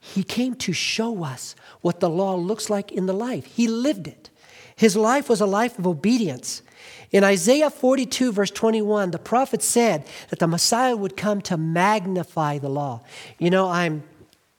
he 0.00 0.22
came 0.22 0.54
to 0.56 0.72
show 0.72 1.22
us 1.22 1.54
what 1.82 2.00
the 2.00 2.08
law 2.08 2.34
looks 2.34 2.70
like 2.70 2.90
in 2.90 3.06
the 3.06 3.12
life. 3.12 3.44
He 3.44 3.68
lived 3.68 4.08
it. 4.08 4.30
His 4.74 4.96
life 4.96 5.28
was 5.28 5.42
a 5.42 5.46
life 5.46 5.78
of 5.78 5.86
obedience. 5.86 6.62
In 7.10 7.22
Isaiah 7.22 7.68
42, 7.70 8.32
verse 8.32 8.50
21, 8.50 9.10
the 9.10 9.18
prophet 9.18 9.62
said 9.62 10.06
that 10.30 10.38
the 10.38 10.46
Messiah 10.46 10.96
would 10.96 11.16
come 11.16 11.42
to 11.42 11.58
magnify 11.58 12.58
the 12.58 12.70
law. 12.70 13.02
You 13.38 13.50
know, 13.50 13.68
I'm, 13.68 14.02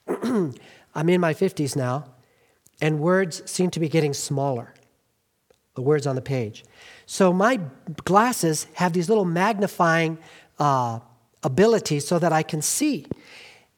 I'm 0.94 1.10
in 1.10 1.20
my 1.20 1.34
50s 1.34 1.76
now, 1.76 2.06
and 2.80 3.00
words 3.00 3.42
seem 3.50 3.72
to 3.72 3.80
be 3.80 3.90
getting 3.90 4.14
smaller, 4.14 4.76
the 5.76 5.82
words 5.82 6.06
on 6.06 6.16
the 6.16 6.22
page. 6.22 6.66
So 7.08 7.34
my 7.34 7.60
glasses 8.04 8.68
have 8.74 8.94
these 8.94 9.10
little 9.10 9.26
magnifying 9.26 10.20
uh, 10.60 11.00
abilities 11.42 12.08
so 12.08 12.20
that 12.20 12.32
I 12.32 12.44
can 12.44 12.62
see. 12.62 13.08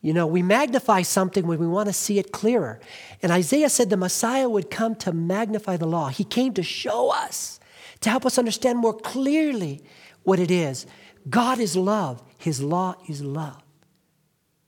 You 0.04 0.14
know, 0.14 0.28
we 0.28 0.44
magnify 0.44 1.02
something 1.04 1.48
when 1.48 1.58
we 1.60 1.66
want 1.66 1.88
to 1.88 1.94
see 1.94 2.20
it 2.20 2.34
clearer. 2.34 2.82
And 3.22 3.32
Isaiah 3.32 3.70
said 3.70 3.90
the 3.90 3.96
Messiah 3.96 4.50
would 4.50 4.70
come 4.70 4.96
to 4.98 5.14
magnify 5.14 5.78
the 5.78 5.88
law. 5.88 6.10
He 6.10 6.26
came 6.26 6.54
to 6.56 6.62
show 6.62 7.10
us, 7.10 7.62
to 8.02 8.10
help 8.10 8.26
us 8.26 8.38
understand 8.38 8.80
more 8.80 8.94
clearly 8.94 9.82
what 10.24 10.40
it 10.40 10.52
is. 10.52 10.86
God 11.30 11.58
is 11.58 11.78
love, 11.78 12.22
His 12.38 12.62
law 12.62 12.96
is 13.08 13.24
love. 13.24 13.64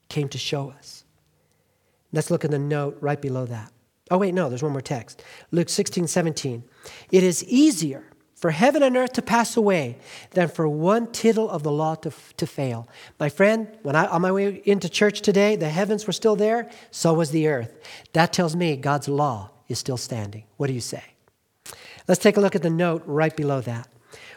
Came 0.08 0.30
to 0.30 0.38
show 0.38 0.70
us. 0.70 1.04
Let's 2.12 2.30
look 2.30 2.46
at 2.46 2.50
the 2.50 2.58
note 2.58 2.96
right 3.02 3.20
below 3.20 3.44
that. 3.44 3.70
Oh, 4.10 4.16
wait, 4.16 4.32
no, 4.32 4.48
there's 4.48 4.62
one 4.62 4.72
more 4.72 4.80
text. 4.80 5.22
Luke 5.50 5.68
16, 5.68 6.06
17. 6.06 6.64
It 7.12 7.22
is 7.22 7.44
easier 7.44 8.06
for 8.46 8.52
heaven 8.52 8.80
and 8.80 8.96
earth 8.96 9.12
to 9.12 9.22
pass 9.22 9.56
away 9.56 9.98
than 10.30 10.46
for 10.46 10.68
one 10.68 11.10
tittle 11.10 11.50
of 11.50 11.64
the 11.64 11.72
law 11.72 11.96
to, 11.96 12.12
to 12.36 12.46
fail. 12.46 12.86
My 13.18 13.28
friend, 13.28 13.66
when 13.82 13.96
I 13.96 14.06
on 14.06 14.22
my 14.22 14.30
way 14.30 14.62
into 14.64 14.88
church 14.88 15.20
today, 15.20 15.56
the 15.56 15.68
heavens 15.68 16.06
were 16.06 16.12
still 16.12 16.36
there, 16.36 16.70
so 16.92 17.12
was 17.12 17.32
the 17.32 17.48
earth. 17.48 17.76
That 18.12 18.32
tells 18.32 18.54
me 18.54 18.76
God's 18.76 19.08
law 19.08 19.50
is 19.66 19.80
still 19.80 19.96
standing. 19.96 20.44
What 20.58 20.68
do 20.68 20.74
you 20.74 20.80
say? 20.80 21.02
Let's 22.06 22.22
take 22.22 22.36
a 22.36 22.40
look 22.40 22.54
at 22.54 22.62
the 22.62 22.70
note 22.70 23.02
right 23.04 23.36
below 23.36 23.60
that. 23.62 23.88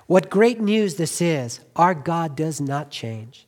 What 0.08 0.32
great 0.32 0.60
news 0.60 0.96
this 0.96 1.22
is. 1.22 1.60
Our 1.76 1.94
God 1.94 2.36
does 2.36 2.60
not 2.60 2.90
change. 2.90 3.46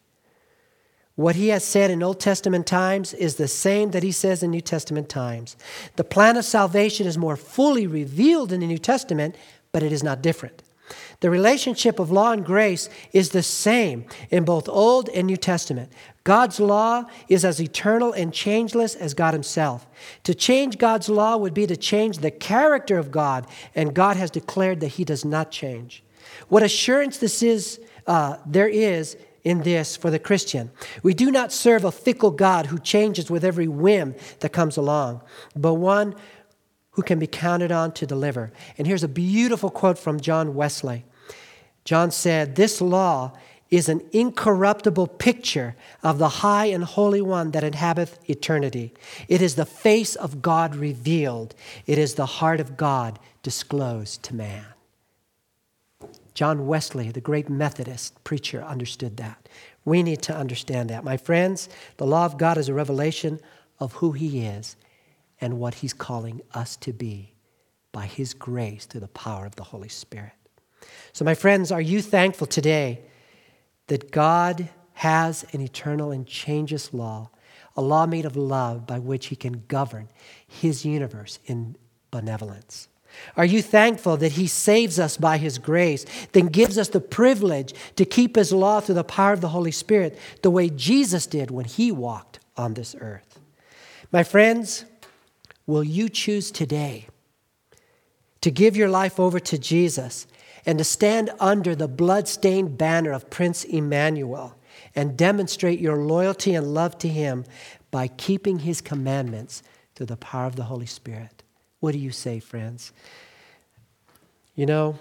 What 1.16 1.36
he 1.36 1.48
has 1.48 1.64
said 1.64 1.90
in 1.90 2.04
Old 2.04 2.20
Testament 2.20 2.68
times 2.68 3.16
is 3.16 3.36
the 3.36 3.48
same 3.48 3.92
that 3.92 4.04
he 4.04 4.12
says 4.12 4.44
in 4.44 4.52
New 4.52 4.62
Testament 4.62 5.10
times. 5.10 5.58
The 5.96 6.04
plan 6.04 6.38
of 6.38 6.46
salvation 6.46 7.08
is 7.08 7.18
more 7.18 7.36
fully 7.36 7.88
revealed 7.88 8.52
in 8.52 8.60
the 8.60 8.68
New 8.68 8.78
Testament 8.78 9.36
but 9.72 9.84
it 9.84 9.92
is 9.92 10.04
not 10.04 10.22
different. 10.22 10.64
The 11.22 11.30
relationship 11.30 12.00
of 12.00 12.12
law 12.12 12.32
and 12.32 12.46
grace 12.46 12.90
is 13.14 13.30
the 13.30 13.44
same 13.44 14.06
in 14.30 14.44
both 14.44 14.68
Old 14.68 15.08
and 15.10 15.28
New 15.28 15.38
Testament. 15.38 15.92
God's 16.24 16.60
law 16.60 17.06
is 17.30 17.46
as 17.46 17.62
eternal 17.62 18.12
and 18.14 18.34
changeless 18.34 18.96
as 18.96 19.14
God 19.14 19.34
Himself. 19.34 19.88
To 20.24 20.34
change 20.34 20.78
God's 20.78 21.10
law 21.10 21.38
would 21.38 21.54
be 21.54 21.68
to 21.68 21.78
change 21.78 22.18
the 22.18 22.32
character 22.32 22.98
of 22.98 23.12
God, 23.12 23.48
and 23.76 23.94
God 23.94 24.18
has 24.18 24.32
declared 24.32 24.80
that 24.82 24.90
He 24.90 25.04
does 25.04 25.24
not 25.24 25.52
change. 25.52 26.04
What 26.50 26.64
assurance 26.64 27.18
this 27.18 27.42
is, 27.42 27.80
uh, 28.08 28.38
there 28.46 28.68
is 28.68 29.16
in 29.44 29.62
this 29.62 29.96
for 29.96 30.12
the 30.12 30.20
Christian. 30.20 30.72
We 31.02 31.14
do 31.14 31.32
not 31.32 31.52
serve 31.52 31.84
a 31.84 31.92
fickle 31.92 32.32
God 32.32 32.68
who 32.68 32.78
changes 32.78 33.32
with 33.32 33.44
every 33.44 33.68
whim 33.68 34.16
that 34.40 34.54
comes 34.54 34.78
along, 34.78 35.22
but 35.56 35.76
one 35.76 36.16
who 36.92 37.02
can 37.02 37.20
be 37.20 37.28
counted 37.28 37.72
on 37.72 37.92
to 37.94 38.06
deliver. 38.06 38.52
And 38.78 38.86
here's 38.86 39.04
a 39.04 39.08
beautiful 39.08 39.70
quote 39.70 39.98
from 39.98 40.20
John 40.20 40.56
Wesley. 40.56 41.06
John 41.86 42.12
said, 42.12 42.56
This 42.56 42.82
law 42.82 43.32
is 43.70 43.88
an 43.88 44.02
incorruptible 44.12 45.08
picture 45.08 45.76
of 46.04 46.18
the 46.18 46.28
high 46.28 46.66
and 46.66 46.84
holy 46.84 47.22
one 47.22 47.52
that 47.52 47.64
inhabiteth 47.64 48.20
eternity. 48.30 48.94
It 49.30 49.42
is 49.42 49.56
the 49.56 49.66
face 49.66 50.16
of 50.16 50.42
God 50.42 50.76
revealed, 50.76 51.56
it 51.88 51.98
is 51.98 52.16
the 52.16 52.26
heart 52.26 52.60
of 52.60 52.76
God 52.76 53.18
disclosed 53.42 54.22
to 54.24 54.36
man. 54.36 54.66
John 56.34 56.68
Wesley, 56.68 57.12
the 57.12 57.22
great 57.22 57.50
Methodist 57.50 58.22
preacher, 58.24 58.62
understood 58.64 59.18
that. 59.18 59.48
We 59.84 60.04
need 60.04 60.22
to 60.24 60.36
understand 60.36 60.90
that. 60.90 61.04
My 61.04 61.18
friends, 61.18 61.70
the 61.98 62.06
law 62.06 62.26
of 62.26 62.38
God 62.38 62.58
is 62.58 62.70
a 62.70 62.74
revelation 62.74 63.40
of 63.80 63.94
who 63.94 64.12
He 64.12 64.46
is 64.46 64.76
and 65.42 65.60
what 65.60 65.76
He's 65.76 65.94
calling 65.94 66.42
us 66.54 66.78
to 66.78 66.94
be 66.94 67.34
by 67.92 68.06
His 68.06 68.34
grace 68.34 68.86
through 68.86 69.02
the 69.02 69.08
power 69.10 69.46
of 69.46 69.56
the 69.56 69.64
Holy 69.64 69.90
Spirit. 69.90 70.32
So, 71.12 71.26
my 71.26 71.34
friends, 71.34 71.72
are 71.72 71.82
you 71.82 72.02
thankful 72.02 72.48
today 72.48 73.02
that 73.88 74.12
God 74.12 74.70
has 74.94 75.46
an 75.52 75.62
eternal 75.62 76.12
and 76.12 76.26
changeless 76.26 76.94
law, 76.94 77.32
a 77.76 77.82
law 77.82 78.06
made 78.06 78.26
of 78.26 78.38
love 78.38 78.86
by 78.88 79.00
which 79.00 79.28
He 79.28 79.36
can 79.36 79.64
govern 79.68 80.08
His 80.48 80.86
universe 80.86 81.40
in 81.46 81.76
benevolence? 82.12 82.88
Are 83.36 83.46
you 83.46 83.62
thankful 83.62 84.16
that 84.18 84.34
He 84.34 84.48
saves 84.48 85.00
us 85.00 85.18
by 85.18 85.38
His 85.38 85.58
grace, 85.58 86.06
then 86.32 86.48
gives 86.48 86.78
us 86.78 86.90
the 86.90 87.02
privilege 87.02 87.74
to 87.96 88.06
keep 88.06 88.36
His 88.36 88.54
law 88.54 88.80
through 88.80 88.96
the 88.96 89.04
power 89.04 89.34
of 89.34 89.42
the 89.42 89.50
Holy 89.50 89.72
Spirit, 89.72 90.18
the 90.42 90.52
way 90.52 90.70
Jesus 90.70 91.26
did 91.26 91.52
when 91.52 91.66
He 91.66 91.92
walked 91.92 92.40
on 92.56 92.74
this 92.74 92.96
earth? 93.00 93.40
My 94.12 94.24
friends, 94.24 94.86
will 95.72 95.84
you 95.86 96.10
choose 96.10 96.52
today 96.52 97.08
to 98.42 98.52
give 98.52 98.76
your 98.76 98.90
life 98.90 99.22
over 99.22 99.40
to 99.40 99.58
Jesus 99.58 100.28
and 100.66 100.78
to 100.78 100.84
stand 100.84 101.30
under 101.40 101.74
the 101.74 101.88
blood-stained 101.88 102.78
banner 102.78 103.14
of 103.14 103.30
Prince 103.30 103.64
Emmanuel 103.64 104.54
and 104.94 105.18
demonstrate 105.18 105.80
your 105.80 105.96
loyalty 105.96 106.56
and 106.56 106.74
love 106.74 106.98
to 106.98 107.08
Him 107.08 107.46
by 107.90 108.10
keeping 108.10 108.60
His 108.60 108.82
commandments 108.82 109.64
through 109.96 110.08
the 110.08 110.18
power 110.18 110.46
of 110.46 110.58
the 110.58 110.64
Holy 110.64 110.86
Spirit? 110.86 111.42
What 111.80 111.94
do 111.94 112.00
you 112.00 112.12
say, 112.12 112.40
friends? 112.40 112.92
You 114.56 114.66
know, 114.66 115.00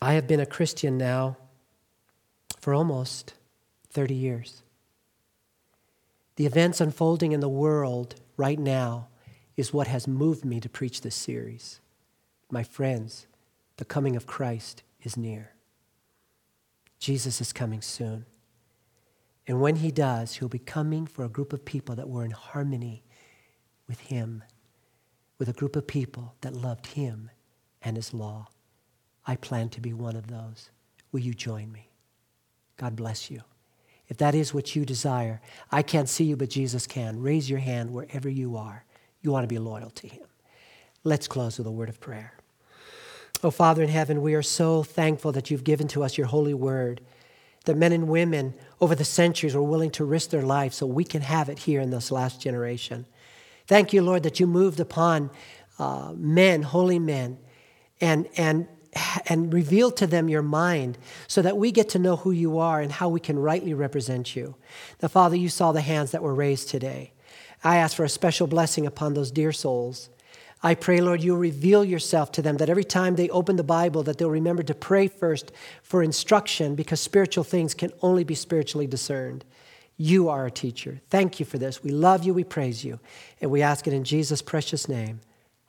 I 0.00 0.12
have 0.12 0.28
been 0.28 0.40
a 0.40 0.46
Christian 0.46 0.96
now 0.96 1.36
for 2.60 2.72
almost 2.72 3.34
30 3.90 4.14
years. 4.14 4.62
The 6.36 6.46
events 6.46 6.80
unfolding 6.80 7.32
in 7.32 7.40
the 7.40 7.48
world 7.48 8.20
right 8.36 8.58
now 8.58 9.08
is 9.56 9.72
what 9.72 9.86
has 9.86 10.08
moved 10.08 10.44
me 10.44 10.60
to 10.60 10.68
preach 10.68 11.00
this 11.00 11.14
series. 11.14 11.80
My 12.50 12.62
friends, 12.62 13.26
the 13.76 13.84
coming 13.84 14.16
of 14.16 14.26
Christ 14.26 14.82
is 15.02 15.16
near. 15.16 15.52
Jesus 16.98 17.40
is 17.40 17.52
coming 17.52 17.82
soon. 17.82 18.26
And 19.46 19.60
when 19.60 19.76
he 19.76 19.90
does, 19.90 20.36
he'll 20.36 20.48
be 20.48 20.58
coming 20.58 21.06
for 21.06 21.24
a 21.24 21.28
group 21.28 21.52
of 21.52 21.64
people 21.64 21.94
that 21.96 22.08
were 22.08 22.24
in 22.24 22.30
harmony 22.30 23.04
with 23.86 24.00
him 24.00 24.42
with 25.38 25.48
a 25.48 25.52
group 25.52 25.76
of 25.76 25.86
people 25.86 26.34
that 26.40 26.54
loved 26.54 26.86
him 26.86 27.30
and 27.82 27.96
his 27.96 28.14
law. 28.14 28.48
I 29.26 29.36
plan 29.36 29.68
to 29.70 29.80
be 29.80 29.92
one 29.92 30.16
of 30.16 30.28
those. 30.28 30.70
Will 31.12 31.20
you 31.20 31.34
join 31.34 31.70
me? 31.72 31.90
God 32.76 32.96
bless 32.96 33.30
you. 33.30 33.42
If 34.08 34.18
that 34.18 34.34
is 34.34 34.52
what 34.52 34.76
you 34.76 34.84
desire, 34.84 35.40
I 35.72 35.82
can't 35.82 36.08
see 36.08 36.24
you, 36.24 36.36
but 36.36 36.50
Jesus 36.50 36.86
can. 36.86 37.22
Raise 37.22 37.48
your 37.48 37.60
hand 37.60 37.92
wherever 37.92 38.28
you 38.28 38.56
are. 38.56 38.84
You 39.22 39.30
want 39.30 39.44
to 39.44 39.48
be 39.48 39.58
loyal 39.58 39.90
to 39.90 40.06
him. 40.08 40.26
Let's 41.04 41.28
close 41.28 41.58
with 41.58 41.66
a 41.66 41.70
word 41.70 41.88
of 41.88 42.00
prayer. 42.00 42.34
Oh, 43.42 43.50
Father 43.50 43.82
in 43.82 43.88
heaven, 43.88 44.22
we 44.22 44.34
are 44.34 44.42
so 44.42 44.82
thankful 44.82 45.32
that 45.32 45.50
you've 45.50 45.64
given 45.64 45.88
to 45.88 46.02
us 46.02 46.16
your 46.16 46.26
holy 46.26 46.54
word, 46.54 47.00
that 47.64 47.76
men 47.76 47.92
and 47.92 48.08
women 48.08 48.54
over 48.80 48.94
the 48.94 49.04
centuries 49.04 49.54
were 49.54 49.62
willing 49.62 49.90
to 49.92 50.04
risk 50.04 50.30
their 50.30 50.42
lives 50.42 50.76
so 50.76 50.86
we 50.86 51.04
can 51.04 51.22
have 51.22 51.48
it 51.48 51.58
here 51.58 51.80
in 51.80 51.90
this 51.90 52.10
last 52.10 52.40
generation. 52.40 53.06
Thank 53.66 53.92
you, 53.92 54.02
Lord, 54.02 54.22
that 54.22 54.40
you 54.40 54.46
moved 54.46 54.80
upon 54.80 55.30
uh, 55.78 56.12
men, 56.16 56.62
holy 56.62 56.98
men, 56.98 57.38
and, 58.00 58.28
and, 58.36 58.68
and 59.26 59.52
reveal 59.52 59.90
to 59.92 60.06
them 60.06 60.28
your 60.28 60.42
mind 60.42 60.98
so 61.26 61.42
that 61.42 61.56
we 61.56 61.72
get 61.72 61.88
to 61.90 61.98
know 61.98 62.16
who 62.16 62.30
you 62.30 62.58
are 62.58 62.80
and 62.80 62.92
how 62.92 63.08
we 63.08 63.20
can 63.20 63.38
rightly 63.38 63.74
represent 63.74 64.36
you. 64.36 64.54
Now, 65.02 65.08
Father, 65.08 65.36
you 65.36 65.48
saw 65.48 65.72
the 65.72 65.80
hands 65.80 66.12
that 66.12 66.22
were 66.22 66.34
raised 66.34 66.68
today. 66.68 67.12
I 67.62 67.76
ask 67.76 67.96
for 67.96 68.04
a 68.04 68.08
special 68.08 68.46
blessing 68.46 68.86
upon 68.86 69.14
those 69.14 69.30
dear 69.30 69.52
souls. 69.52 70.10
I 70.62 70.74
pray, 70.74 71.00
Lord, 71.00 71.22
you'll 71.22 71.36
reveal 71.36 71.84
yourself 71.84 72.32
to 72.32 72.42
them, 72.42 72.56
that 72.56 72.70
every 72.70 72.84
time 72.84 73.16
they 73.16 73.28
open 73.28 73.56
the 73.56 73.62
Bible, 73.62 74.02
that 74.04 74.16
they'll 74.16 74.30
remember 74.30 74.62
to 74.62 74.74
pray 74.74 75.08
first 75.08 75.52
for 75.82 76.02
instruction, 76.02 76.74
because 76.74 77.00
spiritual 77.00 77.44
things 77.44 77.74
can 77.74 77.92
only 78.00 78.24
be 78.24 78.34
spiritually 78.34 78.86
discerned. 78.86 79.44
You 79.96 80.28
are 80.28 80.46
a 80.46 80.50
teacher. 80.50 81.00
Thank 81.10 81.38
you 81.38 81.46
for 81.46 81.58
this. 81.58 81.82
We 81.82 81.90
love 81.90 82.24
you. 82.24 82.32
We 82.32 82.44
praise 82.44 82.84
you. 82.84 82.98
And 83.40 83.50
we 83.50 83.62
ask 83.62 83.86
it 83.86 83.92
in 83.92 84.04
Jesus' 84.04 84.42
precious 84.42 84.88
name. 84.88 85.20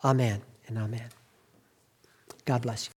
Amen 0.03 0.41
and 0.67 0.77
amen. 0.77 1.09
God 2.45 2.61
bless 2.61 2.87
you. 2.87 2.93